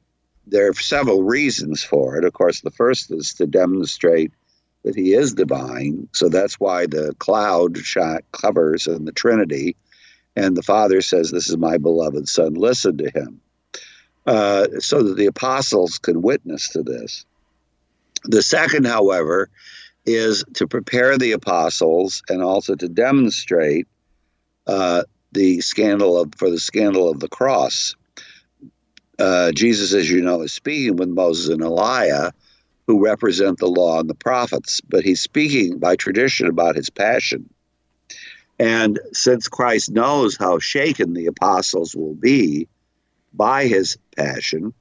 there 0.48 0.70
are 0.70 0.74
several 0.74 1.24
reasons 1.24 1.84
for 1.84 2.18
it. 2.18 2.26
Of 2.26 2.34
course, 2.34 2.62
the 2.62 2.72
first 2.72 3.12
is 3.12 3.34
to 3.36 3.48
demonstrate 3.48 4.32
that 4.84 4.96
he 4.96 5.14
is 5.14 5.34
divine. 5.34 6.10
So 6.12 6.30
that's 6.30 6.60
why 6.60 6.86
the 6.86 7.16
cloud 7.20 7.78
shot 7.78 8.24
covers 8.32 8.88
in 8.88 9.06
the 9.06 9.12
Trinity. 9.12 9.76
And 10.36 10.58
the 10.58 10.64
Father 10.64 11.02
says, 11.02 11.32
This 11.32 11.50
is 11.50 11.58
my 11.58 11.78
beloved 11.78 12.28
Son, 12.28 12.56
listen 12.56 12.98
to 12.98 13.10
him. 13.10 13.42
Uh, 14.26 14.68
so 14.80 15.04
that 15.04 15.18
the 15.18 15.26
apostles 15.26 15.98
could 16.00 16.18
witness 16.18 16.70
to 16.70 16.82
this. 16.82 17.26
The 18.24 18.42
second, 18.42 18.86
however, 18.86 19.50
is 20.06 20.44
to 20.56 20.68
prepare 20.68 21.18
the 21.18 21.34
apostles 21.34 22.24
and 22.30 22.42
also 22.42 22.76
to 22.76 22.88
demonstrate 22.88 23.88
uh, 24.68 25.04
the 25.34 25.62
scandal 25.62 26.20
of 26.20 26.34
for 26.38 26.50
the 26.50 26.60
scandal 26.60 27.10
of 27.10 27.20
the 27.20 27.30
cross. 27.30 27.96
uh, 29.20 29.52
Jesus, 29.52 29.94
as 29.94 30.10
you 30.10 30.22
know, 30.22 30.42
is 30.42 30.54
speaking 30.54 30.96
with 30.98 31.10
Moses 31.10 31.50
and 31.50 31.62
Elijah, 31.62 32.34
who 32.88 33.04
represent 33.04 33.58
the 33.60 33.68
law 33.68 34.00
and 34.00 34.10
the 34.10 34.16
prophets, 34.16 34.82
but 34.82 35.04
he's 35.04 35.22
speaking 35.22 35.80
by 35.80 35.96
tradition 35.96 36.48
about 36.48 36.76
his 36.76 36.90
passion. 36.90 37.50
And 38.60 39.00
since 39.14 39.48
Christ 39.48 39.92
knows 39.92 40.38
how 40.38 40.60
shaken 40.60 41.14
the 41.14 41.28
apostles 41.28 41.96
will 41.96 42.16
be 42.16 42.68
by 43.34 43.66
his 43.68 43.98
passion, 44.16 44.74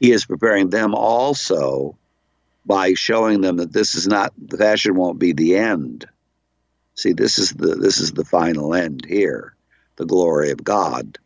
he 0.00 0.12
is 0.12 0.26
preparing 0.26 0.70
them 0.70 0.94
also 0.94 1.96
by 2.66 2.94
showing 2.94 3.40
them 3.40 3.56
that 3.56 3.72
this 3.72 3.94
is 3.94 4.06
not 4.06 4.32
the 4.38 4.58
passion 4.58 4.94
won't 4.94 5.18
be 5.18 5.32
the 5.32 5.56
end. 5.56 6.06
See, 6.94 7.12
this 7.12 7.38
is 7.38 7.50
the 7.50 7.74
this 7.74 8.00
is 8.00 8.12
the 8.12 8.24
final 8.24 8.74
end 8.74 9.04
here, 9.06 9.54
the 9.96 10.06
glory 10.06 10.50
of 10.50 10.62
God. 10.62 11.18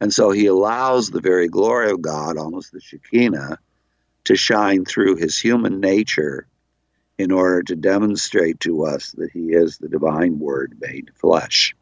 And 0.00 0.12
so 0.12 0.30
he 0.30 0.46
allows 0.46 1.08
the 1.08 1.20
very 1.20 1.48
glory 1.48 1.90
of 1.90 2.00
God, 2.00 2.38
almost 2.38 2.72
the 2.72 2.80
Shekinah, 2.80 3.58
to 4.24 4.36
shine 4.36 4.84
through 4.84 5.16
his 5.16 5.38
human 5.38 5.80
nature 5.80 6.46
in 7.18 7.32
order 7.32 7.62
to 7.64 7.74
demonstrate 7.74 8.60
to 8.60 8.84
us 8.84 9.12
that 9.12 9.32
he 9.32 9.52
is 9.52 9.78
the 9.78 9.88
divine 9.88 10.38
word 10.38 10.78
made 10.80 11.10
flesh. 11.14 11.74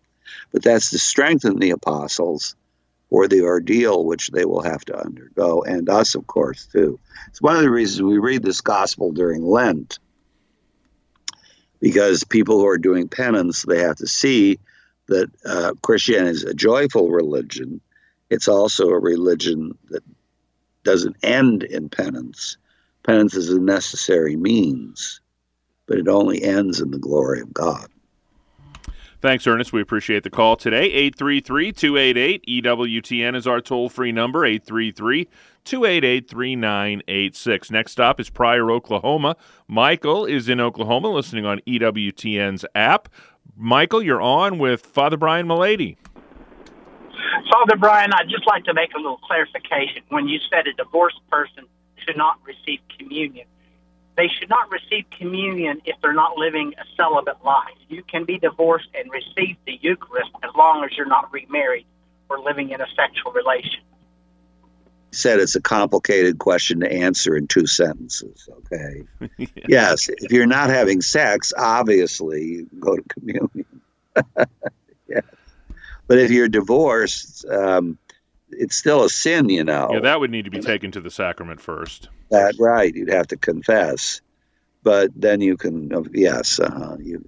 But 0.50 0.62
that's 0.62 0.90
to 0.90 0.98
strengthen 0.98 1.58
the 1.58 1.70
apostles 1.70 2.56
for 3.10 3.28
the 3.28 3.42
ordeal 3.42 4.04
which 4.04 4.28
they 4.28 4.44
will 4.44 4.62
have 4.62 4.84
to 4.86 4.98
undergo, 4.98 5.62
and 5.62 5.88
us, 5.88 6.14
of 6.14 6.26
course, 6.26 6.66
too. 6.66 6.98
It's 7.28 7.42
one 7.42 7.56
of 7.56 7.62
the 7.62 7.70
reasons 7.70 8.02
we 8.02 8.18
read 8.18 8.42
this 8.42 8.62
gospel 8.62 9.12
during 9.12 9.44
Lent, 9.44 9.98
because 11.80 12.24
people 12.24 12.58
who 12.58 12.66
are 12.66 12.78
doing 12.78 13.08
penance, 13.08 13.62
they 13.62 13.80
have 13.80 13.96
to 13.96 14.06
see 14.06 14.58
that 15.08 15.30
uh, 15.44 15.72
Christianity 15.82 16.30
is 16.30 16.44
a 16.44 16.54
joyful 16.54 17.10
religion. 17.10 17.80
It's 18.30 18.48
also 18.48 18.88
a 18.88 18.98
religion 18.98 19.76
that 19.90 20.02
doesn't 20.82 21.16
end 21.22 21.62
in 21.62 21.88
penance. 21.88 22.56
Penance 23.02 23.34
is 23.34 23.50
a 23.50 23.60
necessary 23.60 24.36
means, 24.36 25.20
but 25.86 25.98
it 25.98 26.08
only 26.08 26.42
ends 26.42 26.80
in 26.80 26.90
the 26.90 26.98
glory 26.98 27.40
of 27.40 27.52
God. 27.52 27.88
Thanks, 29.20 29.46
Ernest. 29.46 29.72
We 29.72 29.80
appreciate 29.80 30.24
the 30.24 30.30
call 30.30 30.56
today. 30.56 30.84
833 30.84 31.72
288 31.72 32.44
EWTN 32.46 33.34
is 33.34 33.46
our 33.46 33.60
toll 33.60 33.88
free 33.88 34.12
number, 34.12 34.44
833 34.44 35.28
288 35.64 36.28
3986. 36.28 37.70
Next 37.70 37.92
stop 37.92 38.20
is 38.20 38.28
Pryor, 38.28 38.70
Oklahoma. 38.70 39.36
Michael 39.66 40.26
is 40.26 40.48
in 40.48 40.60
Oklahoma 40.60 41.08
listening 41.08 41.46
on 41.46 41.60
EWTN's 41.66 42.66
app. 42.74 43.08
Michael, 43.56 44.02
you're 44.02 44.20
on 44.20 44.58
with 44.58 44.84
Father 44.84 45.16
Brian 45.16 45.46
Mullady. 45.46 45.96
Father 47.50 47.76
Brian, 47.76 48.12
I'd 48.12 48.28
just 48.28 48.46
like 48.46 48.64
to 48.64 48.74
make 48.74 48.92
a 48.94 48.98
little 48.98 49.18
clarification. 49.18 50.02
When 50.10 50.28
you 50.28 50.38
said 50.50 50.66
a 50.66 50.74
divorced 50.74 51.20
person 51.30 51.64
should 52.04 52.16
not 52.16 52.38
receive 52.44 52.80
communion, 52.98 53.46
they 54.16 54.28
should 54.28 54.48
not 54.48 54.70
receive 54.70 55.04
communion 55.16 55.80
if 55.84 55.96
they're 56.00 56.14
not 56.14 56.36
living 56.36 56.72
a 56.78 56.84
celibate 56.96 57.44
life. 57.44 57.76
You 57.88 58.02
can 58.02 58.24
be 58.24 58.38
divorced 58.38 58.88
and 58.94 59.10
receive 59.10 59.56
the 59.66 59.78
Eucharist 59.82 60.30
as 60.42 60.50
long 60.56 60.84
as 60.84 60.96
you're 60.96 61.06
not 61.06 61.30
remarried 61.32 61.86
or 62.28 62.40
living 62.40 62.70
in 62.70 62.80
a 62.80 62.86
sexual 62.96 63.32
relation. 63.32 63.80
Said 65.12 65.38
it's 65.38 65.54
a 65.54 65.60
complicated 65.60 66.38
question 66.38 66.80
to 66.80 66.90
answer 66.90 67.36
in 67.36 67.46
two 67.46 67.66
sentences. 67.66 68.48
Okay. 68.58 69.04
yeah. 69.38 69.46
Yes, 69.68 70.08
if 70.08 70.32
you're 70.32 70.46
not 70.46 70.70
having 70.70 71.00
sex, 71.00 71.52
obviously 71.56 72.44
you 72.44 72.70
go 72.80 72.96
to 72.96 73.02
communion. 73.02 73.66
yeah. 75.08 75.20
But 76.06 76.18
if 76.18 76.30
you're 76.30 76.48
divorced, 76.48 77.44
um, 77.46 77.98
it's 78.58 78.76
still 78.76 79.04
a 79.04 79.10
sin, 79.10 79.48
you 79.48 79.64
know. 79.64 79.88
Yeah, 79.92 80.00
that 80.00 80.20
would 80.20 80.30
need 80.30 80.44
to 80.44 80.50
be 80.50 80.60
taken 80.60 80.90
to 80.92 81.00
the 81.00 81.10
sacrament 81.10 81.60
first. 81.60 82.08
That 82.30 82.54
right, 82.58 82.94
you'd 82.94 83.10
have 83.10 83.28
to 83.28 83.36
confess, 83.36 84.20
but 84.82 85.10
then 85.14 85.40
you 85.40 85.56
can. 85.56 85.92
Uh, 85.92 86.02
yes, 86.12 86.60
uh, 86.60 86.96
you 87.00 87.24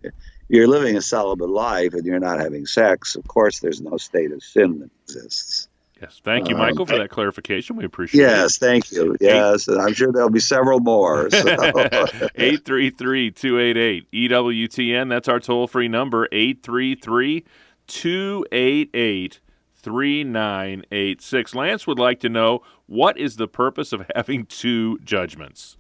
you're 0.48 0.68
living 0.68 0.96
a 0.96 1.02
celibate 1.02 1.50
life 1.50 1.92
and 1.92 2.04
you're 2.04 2.18
not 2.18 2.40
having 2.40 2.66
sex. 2.66 3.16
Of 3.16 3.28
course, 3.28 3.60
there's 3.60 3.80
no 3.80 3.96
state 3.98 4.32
of 4.32 4.42
sin 4.42 4.80
that 4.80 4.90
exists. 5.04 5.68
Yes, 6.00 6.20
thank 6.22 6.48
you, 6.48 6.56
Michael, 6.56 6.82
um, 6.82 6.86
for 6.86 6.98
that 6.98 7.10
clarification. 7.10 7.74
We 7.74 7.84
appreciate 7.84 8.20
yes, 8.20 8.30
it. 8.30 8.36
Yes, 8.36 8.58
thank 8.58 8.92
you. 8.92 9.16
Yes, 9.20 9.66
and 9.66 9.80
I'm 9.80 9.94
sure 9.94 10.12
there'll 10.12 10.30
be 10.30 10.38
several 10.38 10.78
more. 10.78 11.26
833 11.26 13.32
288 13.32 14.12
EWTN. 14.12 15.08
That's 15.08 15.28
our 15.28 15.40
toll 15.40 15.66
free 15.66 15.88
number, 15.88 16.28
833 16.30 17.44
288 17.88 19.40
3986. 19.88 21.54
Lance 21.54 21.86
would 21.86 21.98
like 21.98 22.20
to 22.20 22.28
know 22.28 22.62
what 22.86 23.16
is 23.16 23.36
the 23.36 23.48
purpose 23.48 23.94
of 23.94 24.04
having 24.14 24.44
two 24.44 24.98
judgments? 24.98 25.78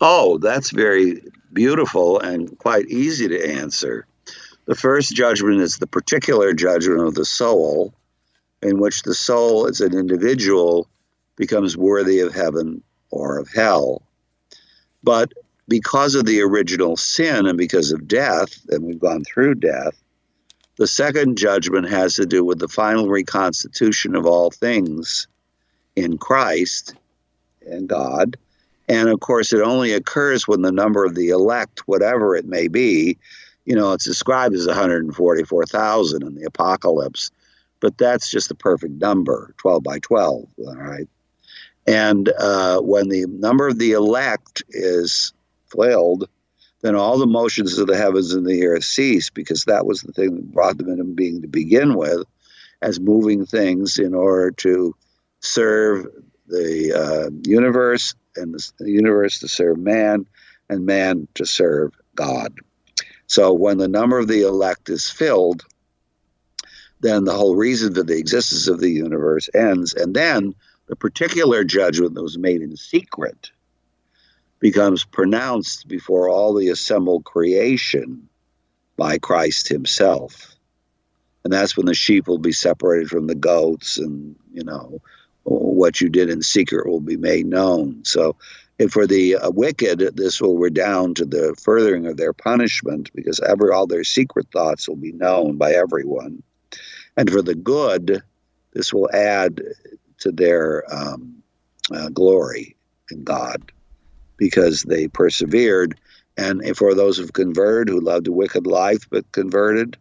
Oh, 0.00 0.38
that's 0.38 0.70
very 0.70 1.20
beautiful 1.52 2.20
and 2.20 2.56
quite 2.58 2.86
easy 2.86 3.26
to 3.26 3.54
answer. 3.54 4.06
The 4.66 4.76
first 4.76 5.16
judgment 5.16 5.60
is 5.60 5.78
the 5.78 5.88
particular 5.88 6.52
judgment 6.52 7.00
of 7.00 7.14
the 7.14 7.24
soul, 7.24 7.92
in 8.62 8.78
which 8.78 9.02
the 9.02 9.14
soul 9.14 9.66
as 9.66 9.80
an 9.80 9.98
individual 9.98 10.86
becomes 11.36 11.76
worthy 11.76 12.20
of 12.20 12.32
heaven 12.32 12.84
or 13.10 13.38
of 13.38 13.48
hell. 13.52 14.02
But 15.02 15.32
because 15.66 16.14
of 16.14 16.24
the 16.24 16.40
original 16.40 16.96
sin 16.96 17.46
and 17.46 17.58
because 17.58 17.90
of 17.90 18.06
death, 18.06 18.60
and 18.68 18.84
we've 18.84 19.00
gone 19.00 19.24
through 19.24 19.56
death, 19.56 20.00
the 20.80 20.86
second 20.86 21.36
judgment 21.36 21.90
has 21.90 22.14
to 22.14 22.24
do 22.24 22.42
with 22.42 22.58
the 22.58 22.66
final 22.66 23.06
reconstitution 23.06 24.16
of 24.16 24.24
all 24.24 24.50
things 24.50 25.28
in 25.94 26.16
Christ 26.16 26.94
and 27.66 27.86
God. 27.86 28.38
And 28.88 29.10
of 29.10 29.20
course, 29.20 29.52
it 29.52 29.60
only 29.60 29.92
occurs 29.92 30.48
when 30.48 30.62
the 30.62 30.72
number 30.72 31.04
of 31.04 31.14
the 31.14 31.28
elect, 31.28 31.86
whatever 31.86 32.34
it 32.34 32.46
may 32.46 32.66
be, 32.66 33.18
you 33.66 33.76
know, 33.76 33.92
it's 33.92 34.06
described 34.06 34.54
as 34.54 34.66
144,000 34.66 36.22
in 36.22 36.34
the 36.34 36.44
apocalypse, 36.44 37.30
but 37.80 37.98
that's 37.98 38.30
just 38.30 38.48
the 38.48 38.54
perfect 38.54 38.94
number, 38.94 39.54
12 39.58 39.82
by 39.82 39.98
12, 39.98 40.48
all 40.60 40.76
right? 40.76 41.06
And 41.86 42.30
uh, 42.38 42.80
when 42.80 43.10
the 43.10 43.26
number 43.26 43.68
of 43.68 43.78
the 43.78 43.92
elect 43.92 44.62
is 44.70 45.34
filled, 45.66 46.26
then 46.82 46.94
all 46.94 47.18
the 47.18 47.26
motions 47.26 47.78
of 47.78 47.86
the 47.86 47.96
heavens 47.96 48.32
and 48.32 48.46
the 48.46 48.66
earth 48.66 48.84
cease 48.84 49.30
because 49.30 49.64
that 49.64 49.86
was 49.86 50.00
the 50.00 50.12
thing 50.12 50.34
that 50.34 50.52
brought 50.52 50.78
them 50.78 50.88
into 50.88 51.04
being 51.04 51.42
to 51.42 51.48
begin 51.48 51.94
with 51.94 52.24
as 52.82 52.98
moving 52.98 53.44
things 53.44 53.98
in 53.98 54.14
order 54.14 54.50
to 54.50 54.94
serve 55.40 56.06
the 56.46 56.92
uh, 56.92 57.30
universe 57.48 58.14
and 58.36 58.54
the, 58.54 58.90
universe 58.90 59.40
to 59.40 59.48
serve 59.48 59.78
man 59.78 60.26
and 60.68 60.86
man 60.86 61.28
to 61.34 61.44
serve 61.44 61.92
God. 62.14 62.54
So 63.26 63.52
when 63.52 63.78
the 63.78 63.88
number 63.88 64.18
of 64.18 64.28
the 64.28 64.42
elect 64.42 64.88
is 64.88 65.10
filled, 65.10 65.64
then 67.00 67.24
the 67.24 67.32
whole 67.32 67.56
reason 67.56 67.94
for 67.94 68.02
the 68.02 68.18
existence 68.18 68.68
of 68.68 68.80
the 68.80 68.90
universe 68.90 69.48
ends. 69.54 69.94
And 69.94 70.14
then 70.14 70.54
the 70.86 70.96
particular 70.96 71.64
judgment 71.64 72.14
that 72.14 72.22
was 72.22 72.38
made 72.38 72.62
in 72.62 72.76
secret 72.76 73.50
becomes 74.60 75.04
pronounced 75.04 75.88
before 75.88 76.28
all 76.28 76.54
the 76.54 76.68
assembled 76.68 77.24
creation 77.24 78.28
by 78.96 79.18
Christ 79.18 79.68
himself. 79.68 80.54
And 81.42 81.52
that's 81.52 81.76
when 81.76 81.86
the 81.86 81.94
sheep 81.94 82.28
will 82.28 82.38
be 82.38 82.52
separated 82.52 83.08
from 83.08 83.26
the 83.26 83.34
goats, 83.34 83.96
and, 83.96 84.36
you 84.52 84.62
know, 84.62 85.00
what 85.44 86.00
you 86.00 86.10
did 86.10 86.28
in 86.28 86.42
secret 86.42 86.86
will 86.86 87.00
be 87.00 87.16
made 87.16 87.46
known. 87.46 88.04
So, 88.04 88.36
and 88.78 88.92
for 88.92 89.06
the 89.06 89.36
uh, 89.36 89.50
wicked, 89.50 90.00
this 90.16 90.40
will 90.40 90.58
redound 90.58 91.16
to 91.16 91.24
the 91.24 91.56
furthering 91.58 92.06
of 92.06 92.18
their 92.18 92.34
punishment 92.34 93.10
because 93.14 93.40
every, 93.40 93.70
all 93.70 93.86
their 93.86 94.04
secret 94.04 94.48
thoughts 94.52 94.86
will 94.86 94.96
be 94.96 95.12
known 95.12 95.56
by 95.56 95.72
everyone. 95.72 96.42
And 97.16 97.30
for 97.30 97.40
the 97.40 97.54
good, 97.54 98.22
this 98.74 98.92
will 98.92 99.10
add 99.12 99.62
to 100.18 100.30
their 100.30 100.84
um, 100.94 101.42
uh, 101.90 102.10
glory 102.10 102.76
in 103.10 103.24
God 103.24 103.72
because 104.40 104.82
they 104.82 105.06
persevered. 105.06 106.00
And 106.36 106.76
for 106.76 106.94
those 106.94 107.18
who've 107.18 107.32
converted, 107.32 107.92
who 107.92 108.00
loved 108.00 108.26
a 108.26 108.32
wicked 108.32 108.66
life 108.66 109.06
but 109.10 109.30
converted, 109.30 109.98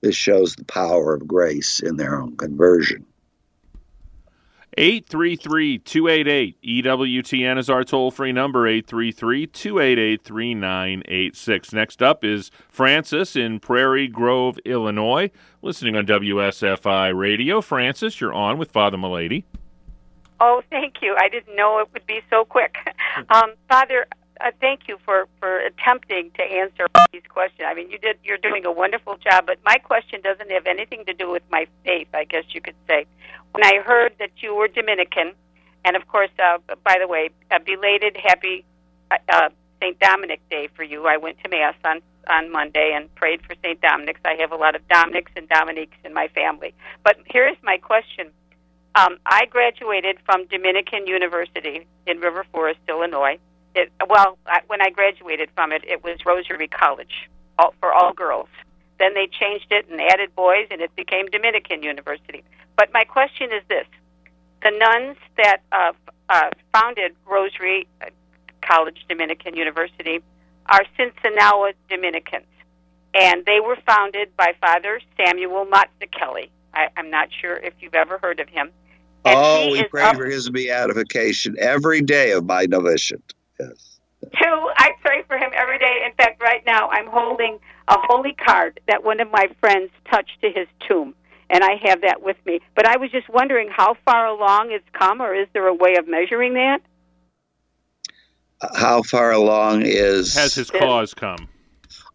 this 0.00 0.16
shows 0.16 0.56
the 0.56 0.64
power 0.64 1.14
of 1.14 1.28
grace 1.28 1.80
in 1.80 1.96
their 1.96 2.20
own 2.20 2.36
conversion. 2.36 3.06
833 4.76 5.78
288 5.78 6.62
EWTN 6.62 7.58
is 7.58 7.70
our 7.70 7.84
toll 7.84 8.10
free 8.10 8.32
number, 8.32 8.66
833 8.66 9.46
288 9.46 10.24
3986. 10.24 11.72
Next 11.72 12.02
up 12.02 12.24
is 12.24 12.50
Francis 12.68 13.36
in 13.36 13.60
Prairie 13.60 14.08
Grove, 14.08 14.58
Illinois, 14.64 15.30
listening 15.62 15.96
on 15.96 16.06
WSFI 16.06 17.16
Radio. 17.16 17.60
Francis, 17.60 18.20
you're 18.20 18.34
on 18.34 18.58
with 18.58 18.72
Father 18.72 18.96
Mullady. 18.96 19.44
Oh, 20.40 20.62
thank 20.70 20.94
you. 21.02 21.16
I 21.18 21.28
didn't 21.28 21.56
know 21.56 21.78
it 21.78 21.88
would 21.92 22.06
be 22.06 22.20
so 22.30 22.44
quick. 22.44 22.76
Um, 23.30 23.52
Father, 23.68 24.06
uh, 24.40 24.50
thank 24.60 24.88
you 24.88 24.98
for, 25.04 25.28
for 25.38 25.60
attempting 25.60 26.32
to 26.32 26.42
answer 26.42 26.86
these 27.12 27.22
questions. 27.28 27.62
I 27.64 27.74
mean, 27.74 27.90
you 27.90 27.98
did. 27.98 28.18
You're 28.24 28.38
doing 28.38 28.66
a 28.66 28.72
wonderful 28.72 29.16
job. 29.18 29.46
But 29.46 29.58
my 29.64 29.76
question 29.76 30.20
doesn't 30.20 30.50
have 30.50 30.66
anything 30.66 31.04
to 31.06 31.14
do 31.14 31.30
with 31.30 31.44
my 31.50 31.66
faith. 31.84 32.08
I 32.12 32.24
guess 32.24 32.44
you 32.48 32.60
could 32.60 32.74
say. 32.88 33.06
when 33.52 33.64
I 33.64 33.80
heard 33.84 34.14
that 34.18 34.30
you 34.38 34.54
were 34.54 34.66
Dominican, 34.66 35.32
and 35.84 35.94
of 35.96 36.08
course, 36.08 36.30
uh, 36.42 36.58
by 36.82 36.96
the 37.00 37.06
way, 37.06 37.30
a 37.52 37.60
belated 37.60 38.16
happy 38.16 38.64
uh, 39.12 39.16
uh, 39.28 39.48
St. 39.80 39.98
Dominic 40.00 40.40
Day 40.50 40.68
for 40.74 40.82
you. 40.82 41.06
I 41.06 41.16
went 41.18 41.38
to 41.44 41.48
Mass 41.48 41.76
on 41.84 42.00
on 42.28 42.50
Monday 42.50 42.92
and 42.94 43.14
prayed 43.14 43.42
for 43.46 43.54
St. 43.62 43.80
Dominic's. 43.80 44.20
I 44.24 44.34
have 44.40 44.50
a 44.50 44.56
lot 44.56 44.74
of 44.74 44.86
Dominics 44.88 45.30
and 45.36 45.48
Dominiques 45.48 45.96
in 46.04 46.14
my 46.14 46.28
family. 46.28 46.74
But 47.04 47.18
here's 47.26 47.56
my 47.62 47.76
question. 47.76 48.30
Um, 48.96 49.18
I 49.26 49.46
graduated 49.46 50.18
from 50.24 50.46
Dominican 50.46 51.06
University 51.06 51.86
in 52.06 52.20
River 52.20 52.44
Forest, 52.52 52.78
Illinois. 52.88 53.38
It, 53.74 53.90
well, 54.08 54.38
I, 54.46 54.60
when 54.68 54.80
I 54.80 54.90
graduated 54.90 55.50
from 55.54 55.72
it, 55.72 55.82
it 55.84 56.04
was 56.04 56.24
Rosary 56.24 56.68
College 56.68 57.28
all, 57.58 57.74
for 57.80 57.92
all 57.92 58.12
girls. 58.12 58.48
Then 59.00 59.14
they 59.14 59.26
changed 59.26 59.66
it 59.70 59.88
and 59.90 60.00
added 60.00 60.34
boys, 60.36 60.68
and 60.70 60.80
it 60.80 60.94
became 60.94 61.26
Dominican 61.26 61.82
University. 61.82 62.44
But 62.76 62.92
my 62.92 63.02
question 63.02 63.52
is 63.52 63.62
this: 63.68 63.86
the 64.62 64.70
nuns 64.70 65.16
that 65.36 65.58
uh, 65.72 65.92
uh, 66.28 66.50
founded 66.72 67.16
Rosary 67.26 67.88
uh, 68.00 68.06
College 68.62 69.04
Dominican 69.08 69.56
University 69.56 70.22
are 70.66 70.82
Sinsinawa 70.96 71.72
Dominicans, 71.90 72.46
and 73.12 73.44
they 73.44 73.58
were 73.58 73.76
founded 73.84 74.36
by 74.36 74.54
Father 74.60 75.00
Samuel 75.16 75.66
Mazzucchelli. 75.66 76.48
I, 76.72 76.88
I'm 76.96 77.10
not 77.10 77.28
sure 77.40 77.56
if 77.56 77.74
you've 77.80 77.94
ever 77.94 78.18
heard 78.18 78.38
of 78.38 78.48
him. 78.48 78.70
And 79.24 79.34
oh, 79.36 79.72
we 79.72 79.84
pray 79.84 80.02
up- 80.02 80.16
for 80.16 80.26
his 80.26 80.50
beatification 80.50 81.56
every 81.58 82.02
day 82.02 82.32
of 82.32 82.44
my 82.44 82.66
novitiate. 82.66 83.34
Yes. 83.58 84.00
Two, 84.22 84.70
I 84.76 84.92
pray 85.02 85.22
for 85.26 85.36
him 85.36 85.50
every 85.54 85.78
day. 85.78 86.02
In 86.06 86.12
fact, 86.14 86.42
right 86.42 86.62
now 86.66 86.88
I'm 86.90 87.06
holding 87.06 87.58
a 87.88 87.96
holy 87.98 88.32
card 88.32 88.80
that 88.88 89.04
one 89.04 89.20
of 89.20 89.30
my 89.30 89.48
friends 89.60 89.90
touched 90.10 90.40
to 90.42 90.50
his 90.50 90.66
tomb, 90.86 91.14
and 91.50 91.62
I 91.62 91.76
have 91.84 92.00
that 92.02 92.22
with 92.22 92.36
me. 92.46 92.60
But 92.74 92.86
I 92.86 92.96
was 92.96 93.10
just 93.10 93.28
wondering 93.28 93.68
how 93.70 93.96
far 94.04 94.26
along 94.26 94.72
it's 94.72 94.88
come, 94.92 95.20
or 95.20 95.34
is 95.34 95.46
there 95.52 95.66
a 95.66 95.74
way 95.74 95.96
of 95.96 96.08
measuring 96.08 96.54
that? 96.54 96.80
How 98.74 99.02
far 99.02 99.32
along 99.32 99.82
is 99.82 100.34
Has 100.34 100.54
his 100.54 100.70
cause 100.70 101.12
come? 101.12 101.48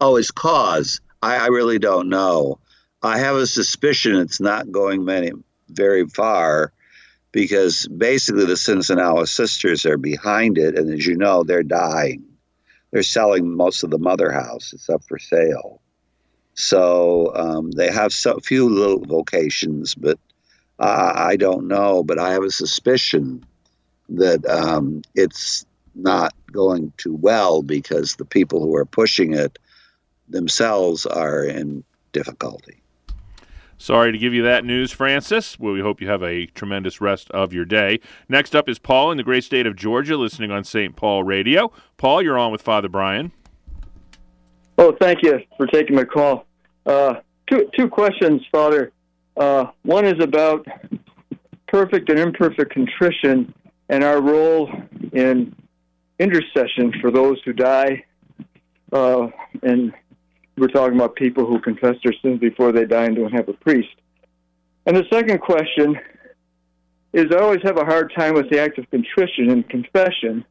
Oh, 0.01 0.15
his 0.15 0.31
cause? 0.31 1.01
I, 1.21 1.35
I 1.37 1.47
really 1.47 1.79
don't 1.79 2.09
know. 2.09 2.59
I 3.03 3.19
have 3.19 3.35
a 3.35 3.45
suspicion 3.45 4.15
it's 4.15 4.39
not 4.39 4.71
going 4.71 5.05
many 5.05 5.31
very 5.69 6.07
far 6.07 6.73
because 7.31 7.87
basically 7.87 8.45
the 8.45 8.53
Sinsinawa 8.53 9.27
sisters 9.27 9.85
are 9.85 9.97
behind 9.97 10.57
it, 10.57 10.77
and 10.77 10.91
as 10.93 11.05
you 11.05 11.15
know, 11.15 11.43
they're 11.43 11.63
dying. 11.63 12.23
They're 12.91 13.03
selling 13.03 13.55
most 13.55 13.83
of 13.83 13.91
the 13.91 13.99
mother 13.99 14.31
house; 14.31 14.73
it's 14.73 14.89
up 14.89 15.03
for 15.07 15.19
sale. 15.19 15.81
So 16.55 17.31
um, 17.35 17.71
they 17.71 17.91
have 17.91 18.11
so 18.11 18.39
few 18.39 18.67
little 18.67 18.99
vocations, 18.99 19.95
but 19.95 20.19
uh, 20.79 21.13
I 21.15 21.35
don't 21.35 21.67
know. 21.67 22.03
But 22.03 22.19
I 22.19 22.33
have 22.33 22.43
a 22.43 22.51
suspicion 22.51 23.45
that 24.09 24.45
um, 24.47 25.03
it's 25.15 25.65
not 25.95 26.33
going 26.51 26.91
too 26.97 27.15
well 27.15 27.61
because 27.61 28.15
the 28.15 28.25
people 28.25 28.61
who 28.61 28.75
are 28.75 28.85
pushing 28.85 29.33
it 29.33 29.59
themselves 30.27 31.05
are 31.05 31.43
in 31.43 31.83
difficulty. 32.11 32.81
Sorry 33.81 34.11
to 34.11 34.17
give 34.17 34.33
you 34.33 34.43
that 34.43 34.65
news, 34.65 34.91
Francis. 34.91 35.57
Well, 35.57 35.71
we 35.71 35.79
hope 35.79 36.01
you 36.01 36.09
have 36.09 36.21
a 36.21 36.47
tremendous 36.47 36.99
rest 36.99 37.31
of 37.31 37.53
your 37.53 37.63
day. 37.63 38.01
Next 38.27 38.53
up 38.53 38.67
is 38.67 38.77
Paul 38.77 39.09
in 39.09 39.15
the 39.15 39.23
great 39.23 39.45
state 39.45 39.65
of 39.65 39.77
Georgia, 39.77 40.17
listening 40.17 40.51
on 40.51 40.65
St. 40.65 40.97
Paul 40.97 41.23
Radio. 41.23 41.71
Paul, 41.95 42.21
you're 42.21 42.37
on 42.37 42.51
with 42.51 42.61
Father 42.61 42.89
Brian. 42.89 43.31
Oh, 44.77 44.93
thank 44.99 45.23
you 45.23 45.39
for 45.55 45.65
taking 45.65 45.95
my 45.95 46.03
call. 46.03 46.45
Uh, 46.85 47.15
two 47.49 47.69
two 47.77 47.87
questions, 47.87 48.41
Father. 48.51 48.91
Uh, 49.37 49.67
one 49.83 50.05
is 50.05 50.21
about 50.21 50.67
perfect 51.69 52.09
and 52.09 52.19
imperfect 52.19 52.73
contrition 52.73 53.53
and 53.87 54.03
our 54.03 54.21
role 54.21 54.69
in 55.13 55.55
intercession 56.19 56.93
for 56.99 57.11
those 57.11 57.41
who 57.45 57.53
die. 57.53 58.03
Uh, 58.91 59.27
and 59.63 59.93
we're 60.59 60.67
talking 60.67 60.95
about 60.95 61.15
people 61.15 61.45
who 61.45 61.59
confess 61.59 61.95
their 62.03 62.13
sins 62.21 62.39
before 62.39 62.71
they 62.71 62.85
die 62.85 63.05
and 63.05 63.15
don't 63.15 63.31
have 63.31 63.49
a 63.49 63.53
priest. 63.53 63.95
And 64.85 64.95
the 64.95 65.05
second 65.11 65.39
question 65.39 65.99
is 67.13 67.25
I 67.31 67.39
always 67.39 67.61
have 67.63 67.77
a 67.77 67.85
hard 67.85 68.13
time 68.15 68.33
with 68.33 68.49
the 68.49 68.59
act 68.59 68.77
of 68.77 68.89
contrition 68.91 69.49
and 69.49 69.67
confession, 69.69 70.45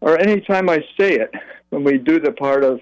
or 0.00 0.18
any 0.18 0.40
time 0.40 0.68
I 0.68 0.78
say 0.98 1.14
it, 1.14 1.30
when 1.70 1.84
we 1.84 1.98
do 1.98 2.20
the 2.20 2.32
part 2.32 2.64
of 2.64 2.80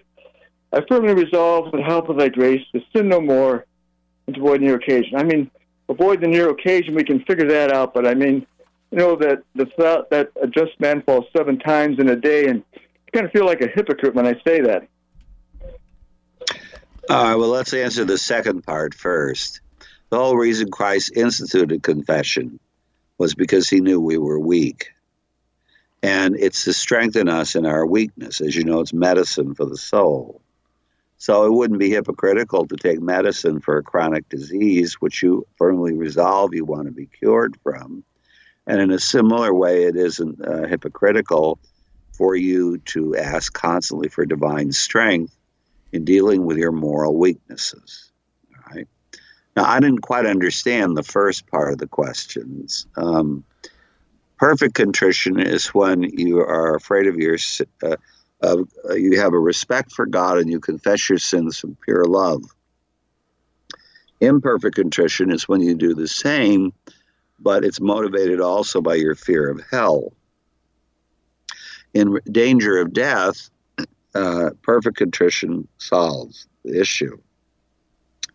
I 0.72 0.80
firmly 0.88 1.14
resolve, 1.14 1.66
with 1.66 1.80
the 1.80 1.86
help 1.86 2.08
of 2.08 2.18
thy 2.18 2.28
grace, 2.28 2.62
to 2.72 2.80
sin 2.94 3.08
no 3.08 3.20
more 3.20 3.64
and 4.26 4.34
to 4.34 4.40
avoid 4.42 4.60
the 4.60 4.64
near 4.64 4.74
occasion. 4.74 5.16
I 5.16 5.22
mean, 5.22 5.48
avoid 5.88 6.20
the 6.20 6.26
near 6.26 6.50
occasion, 6.50 6.96
we 6.96 7.04
can 7.04 7.20
figure 7.24 7.46
that 7.48 7.72
out, 7.72 7.94
but 7.94 8.06
I 8.06 8.14
mean, 8.14 8.44
you 8.90 8.98
know, 8.98 9.14
that 9.16 9.42
the 9.54 9.66
thought 9.78 10.10
that 10.10 10.32
a 10.42 10.48
just 10.48 10.78
man 10.80 11.02
falls 11.02 11.26
seven 11.36 11.58
times 11.60 11.98
in 12.00 12.08
a 12.08 12.16
day, 12.16 12.46
and 12.46 12.64
I 12.74 13.10
kind 13.12 13.26
of 13.26 13.32
feel 13.32 13.46
like 13.46 13.60
a 13.60 13.68
hypocrite 13.68 14.14
when 14.14 14.26
I 14.26 14.34
say 14.44 14.60
that. 14.62 14.88
All 17.10 17.22
right, 17.22 17.34
well, 17.34 17.50
let's 17.50 17.74
answer 17.74 18.06
the 18.06 18.16
second 18.16 18.62
part 18.62 18.94
first. 18.94 19.60
The 20.08 20.16
whole 20.16 20.38
reason 20.38 20.70
Christ 20.70 21.12
instituted 21.14 21.82
confession 21.82 22.58
was 23.18 23.34
because 23.34 23.68
he 23.68 23.82
knew 23.82 24.00
we 24.00 24.16
were 24.16 24.38
weak. 24.38 24.88
And 26.02 26.34
it's 26.34 26.64
to 26.64 26.72
strengthen 26.72 27.28
us 27.28 27.56
in 27.56 27.66
our 27.66 27.84
weakness. 27.84 28.40
As 28.40 28.56
you 28.56 28.64
know, 28.64 28.80
it's 28.80 28.94
medicine 28.94 29.54
for 29.54 29.66
the 29.66 29.76
soul. 29.76 30.40
So 31.18 31.44
it 31.44 31.52
wouldn't 31.52 31.78
be 31.78 31.90
hypocritical 31.90 32.66
to 32.68 32.76
take 32.76 33.02
medicine 33.02 33.60
for 33.60 33.76
a 33.76 33.82
chronic 33.82 34.26
disease, 34.30 34.94
which 34.94 35.22
you 35.22 35.46
firmly 35.56 35.92
resolve 35.92 36.54
you 36.54 36.64
want 36.64 36.86
to 36.86 36.92
be 36.92 37.06
cured 37.06 37.58
from. 37.62 38.02
And 38.66 38.80
in 38.80 38.90
a 38.90 38.98
similar 38.98 39.52
way, 39.52 39.84
it 39.84 39.96
isn't 39.96 40.42
uh, 40.42 40.66
hypocritical 40.66 41.58
for 42.16 42.34
you 42.34 42.78
to 42.78 43.14
ask 43.14 43.52
constantly 43.52 44.08
for 44.08 44.24
divine 44.24 44.72
strength 44.72 45.36
in 45.94 46.04
dealing 46.04 46.44
with 46.44 46.56
your 46.56 46.72
moral 46.72 47.16
weaknesses. 47.16 48.10
Right? 48.68 48.88
Now, 49.56 49.64
I 49.64 49.78
didn't 49.78 50.00
quite 50.00 50.26
understand 50.26 50.96
the 50.96 51.04
first 51.04 51.46
part 51.46 51.72
of 51.72 51.78
the 51.78 51.86
questions. 51.86 52.86
Um, 52.96 53.44
perfect 54.36 54.74
contrition 54.74 55.38
is 55.38 55.68
when 55.68 56.02
you 56.02 56.40
are 56.40 56.74
afraid 56.74 57.06
of 57.06 57.14
your, 57.14 57.38
uh, 57.84 57.96
uh, 58.42 58.64
you 58.94 59.20
have 59.20 59.32
a 59.32 59.38
respect 59.38 59.92
for 59.92 60.04
God 60.04 60.38
and 60.38 60.50
you 60.50 60.58
confess 60.58 61.08
your 61.08 61.18
sins 61.18 61.60
from 61.60 61.76
pure 61.84 62.04
love. 62.04 62.42
Imperfect 64.20 64.74
contrition 64.74 65.30
is 65.30 65.48
when 65.48 65.60
you 65.60 65.76
do 65.76 65.94
the 65.94 66.08
same, 66.08 66.72
but 67.38 67.64
it's 67.64 67.80
motivated 67.80 68.40
also 68.40 68.80
by 68.80 68.96
your 68.96 69.14
fear 69.14 69.48
of 69.48 69.60
hell. 69.70 70.12
In 71.92 72.18
danger 72.30 72.78
of 72.78 72.92
death, 72.92 73.50
uh, 74.14 74.50
perfect 74.62 74.96
contrition 74.96 75.68
solves 75.78 76.46
the 76.64 76.80
issue. 76.80 77.18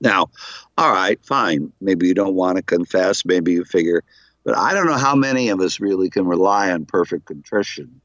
Now, 0.02 0.30
all 0.78 0.92
right, 0.92 1.24
fine. 1.26 1.72
Maybe 1.82 2.08
you 2.08 2.14
don't 2.14 2.36
want 2.36 2.58
to 2.58 2.64
confess. 2.64 3.26
Maybe 3.26 3.54
you 3.54 3.66
figure, 3.66 4.04
but 4.44 4.58
I 4.58 4.74
don't 4.74 4.88
know 4.88 4.98
how 4.98 5.16
many 5.16 5.50
of 5.50 5.60
us 5.60 5.80
really 5.80 6.10
can 6.10 6.26
rely 6.26 6.72
on 6.72 6.86
perfect 6.86 7.26
contrition 7.26 8.02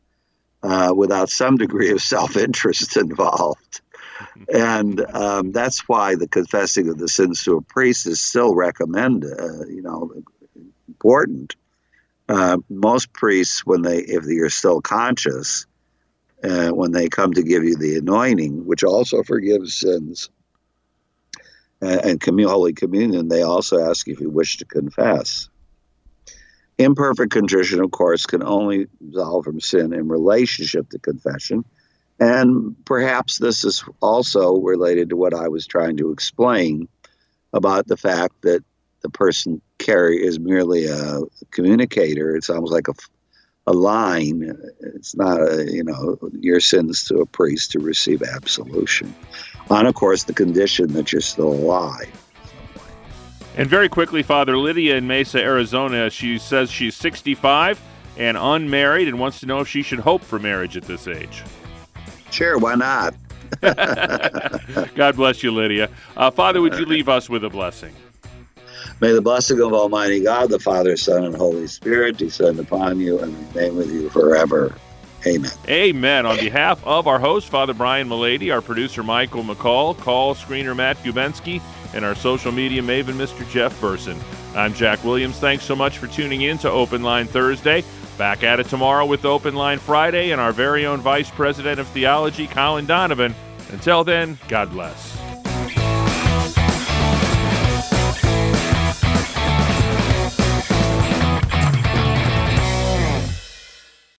uh, 0.62 0.92
without 0.96 1.30
some 1.30 1.56
degree 1.56 1.90
of 1.90 2.02
self 2.02 2.36
interest 2.36 2.96
involved. 2.96 3.80
And 4.52 5.00
um, 5.14 5.52
that's 5.52 5.88
why 5.88 6.14
the 6.14 6.28
confessing 6.28 6.88
of 6.88 6.98
the 6.98 7.08
sins 7.08 7.44
to 7.44 7.56
a 7.56 7.62
priest 7.62 8.06
is 8.06 8.20
still 8.20 8.54
recommended, 8.54 9.32
uh, 9.38 9.66
you 9.66 9.82
know, 9.82 10.12
important. 10.88 11.54
Uh, 12.28 12.58
most 12.70 13.12
priests, 13.12 13.66
when 13.66 13.82
they, 13.82 13.98
if 13.98 14.24
you're 14.24 14.48
still 14.48 14.80
conscious, 14.80 15.66
uh, 16.44 16.70
when 16.70 16.92
they 16.92 17.08
come 17.08 17.32
to 17.32 17.42
give 17.42 17.64
you 17.64 17.76
the 17.76 17.96
anointing, 17.96 18.66
which 18.66 18.84
also 18.84 19.22
forgives 19.22 19.74
sins, 19.74 20.30
uh, 21.82 22.00
and 22.04 22.20
commun- 22.20 22.48
Holy 22.48 22.72
Communion, 22.72 23.28
they 23.28 23.42
also 23.42 23.78
ask 23.80 24.08
if 24.08 24.20
you 24.20 24.30
wish 24.30 24.58
to 24.58 24.64
confess. 24.64 25.48
Imperfect 26.78 27.32
contrition, 27.32 27.80
of 27.80 27.90
course, 27.92 28.26
can 28.26 28.42
only 28.42 28.86
absolve 29.00 29.44
from 29.44 29.60
sin 29.60 29.92
in 29.92 30.08
relationship 30.08 30.90
to 30.90 30.98
confession. 30.98 31.64
And 32.20 32.76
perhaps 32.84 33.38
this 33.38 33.64
is 33.64 33.84
also 34.00 34.56
related 34.56 35.10
to 35.10 35.16
what 35.16 35.34
I 35.34 35.48
was 35.48 35.66
trying 35.66 35.96
to 35.98 36.10
explain 36.10 36.88
about 37.52 37.86
the 37.86 37.96
fact 37.96 38.42
that 38.42 38.64
the 39.02 39.08
person 39.08 39.60
carry 39.78 40.24
is 40.24 40.38
merely 40.38 40.86
a 40.86 41.20
communicator. 41.50 42.34
It's 42.36 42.50
almost 42.50 42.72
like 42.72 42.88
a, 42.88 42.94
a 43.66 43.72
line. 43.72 44.56
It's 44.80 45.16
not 45.16 45.40
a, 45.40 45.70
you 45.70 45.84
know, 45.84 46.18
your 46.32 46.60
sins 46.60 47.04
to 47.04 47.18
a 47.18 47.26
priest 47.26 47.72
to 47.72 47.80
receive 47.80 48.22
absolution. 48.22 49.14
On, 49.70 49.86
of 49.86 49.94
course, 49.94 50.24
the 50.24 50.34
condition 50.34 50.92
that 50.92 51.12
you're 51.12 51.22
still 51.22 51.52
alive. 51.52 52.10
And 53.56 53.68
very 53.68 53.88
quickly, 53.88 54.22
Father 54.22 54.58
Lydia 54.58 54.96
in 54.96 55.06
Mesa, 55.06 55.40
Arizona, 55.40 56.10
she 56.10 56.38
says 56.38 56.70
she's 56.70 56.94
65 56.96 57.80
and 58.16 58.36
unmarried 58.36 59.08
and 59.08 59.18
wants 59.18 59.40
to 59.40 59.46
know 59.46 59.60
if 59.60 59.68
she 59.68 59.82
should 59.82 60.00
hope 60.00 60.22
for 60.22 60.38
marriage 60.38 60.76
at 60.76 60.84
this 60.84 61.06
age. 61.06 61.42
Sure, 62.30 62.58
why 62.58 62.74
not? 62.74 63.14
God 64.94 65.16
bless 65.16 65.42
you, 65.42 65.52
Lydia. 65.52 65.88
Uh, 66.16 66.30
Father, 66.30 66.60
would 66.60 66.74
you 66.74 66.84
leave 66.84 67.08
us 67.08 67.30
with 67.30 67.44
a 67.44 67.50
blessing? 67.50 67.94
May 69.00 69.12
the 69.12 69.22
blessing 69.22 69.60
of 69.60 69.72
Almighty 69.72 70.20
God, 70.20 70.50
the 70.50 70.58
Father, 70.58 70.96
Son, 70.96 71.24
and 71.24 71.34
Holy 71.34 71.66
Spirit 71.66 72.16
descend 72.16 72.58
upon 72.58 73.00
you 73.00 73.18
and 73.20 73.54
remain 73.54 73.76
with 73.76 73.92
you 73.92 74.10
forever. 74.10 74.74
Amen. 75.26 75.50
Amen. 75.68 76.26
On 76.26 76.36
behalf 76.36 76.84
of 76.84 77.06
our 77.06 77.18
host, 77.18 77.48
Father 77.48 77.72
Brian 77.72 78.08
Mullady, 78.08 78.52
our 78.52 78.60
producer, 78.60 79.02
Michael 79.02 79.42
McCall, 79.42 79.96
call 79.98 80.34
screener 80.34 80.76
Matt 80.76 80.98
Gubensky, 80.98 81.62
and 81.94 82.04
our 82.04 82.14
social 82.14 82.52
media 82.52 82.82
maven, 82.82 83.14
Mr. 83.14 83.48
Jeff 83.50 83.78
Burson. 83.80 84.18
I'm 84.54 84.74
Jack 84.74 85.02
Williams. 85.02 85.38
Thanks 85.38 85.64
so 85.64 85.74
much 85.74 85.98
for 85.98 86.06
tuning 86.06 86.42
in 86.42 86.58
to 86.58 86.70
Open 86.70 87.02
Line 87.02 87.26
Thursday. 87.26 87.84
Back 88.18 88.44
at 88.44 88.60
it 88.60 88.68
tomorrow 88.68 89.06
with 89.06 89.24
Open 89.24 89.54
Line 89.54 89.78
Friday 89.78 90.30
and 90.30 90.40
our 90.40 90.52
very 90.52 90.86
own 90.86 91.00
Vice 91.00 91.30
President 91.30 91.80
of 91.80 91.88
Theology, 91.88 92.46
Colin 92.46 92.86
Donovan. 92.86 93.34
Until 93.72 94.04
then, 94.04 94.38
God 94.48 94.70
bless. 94.70 95.13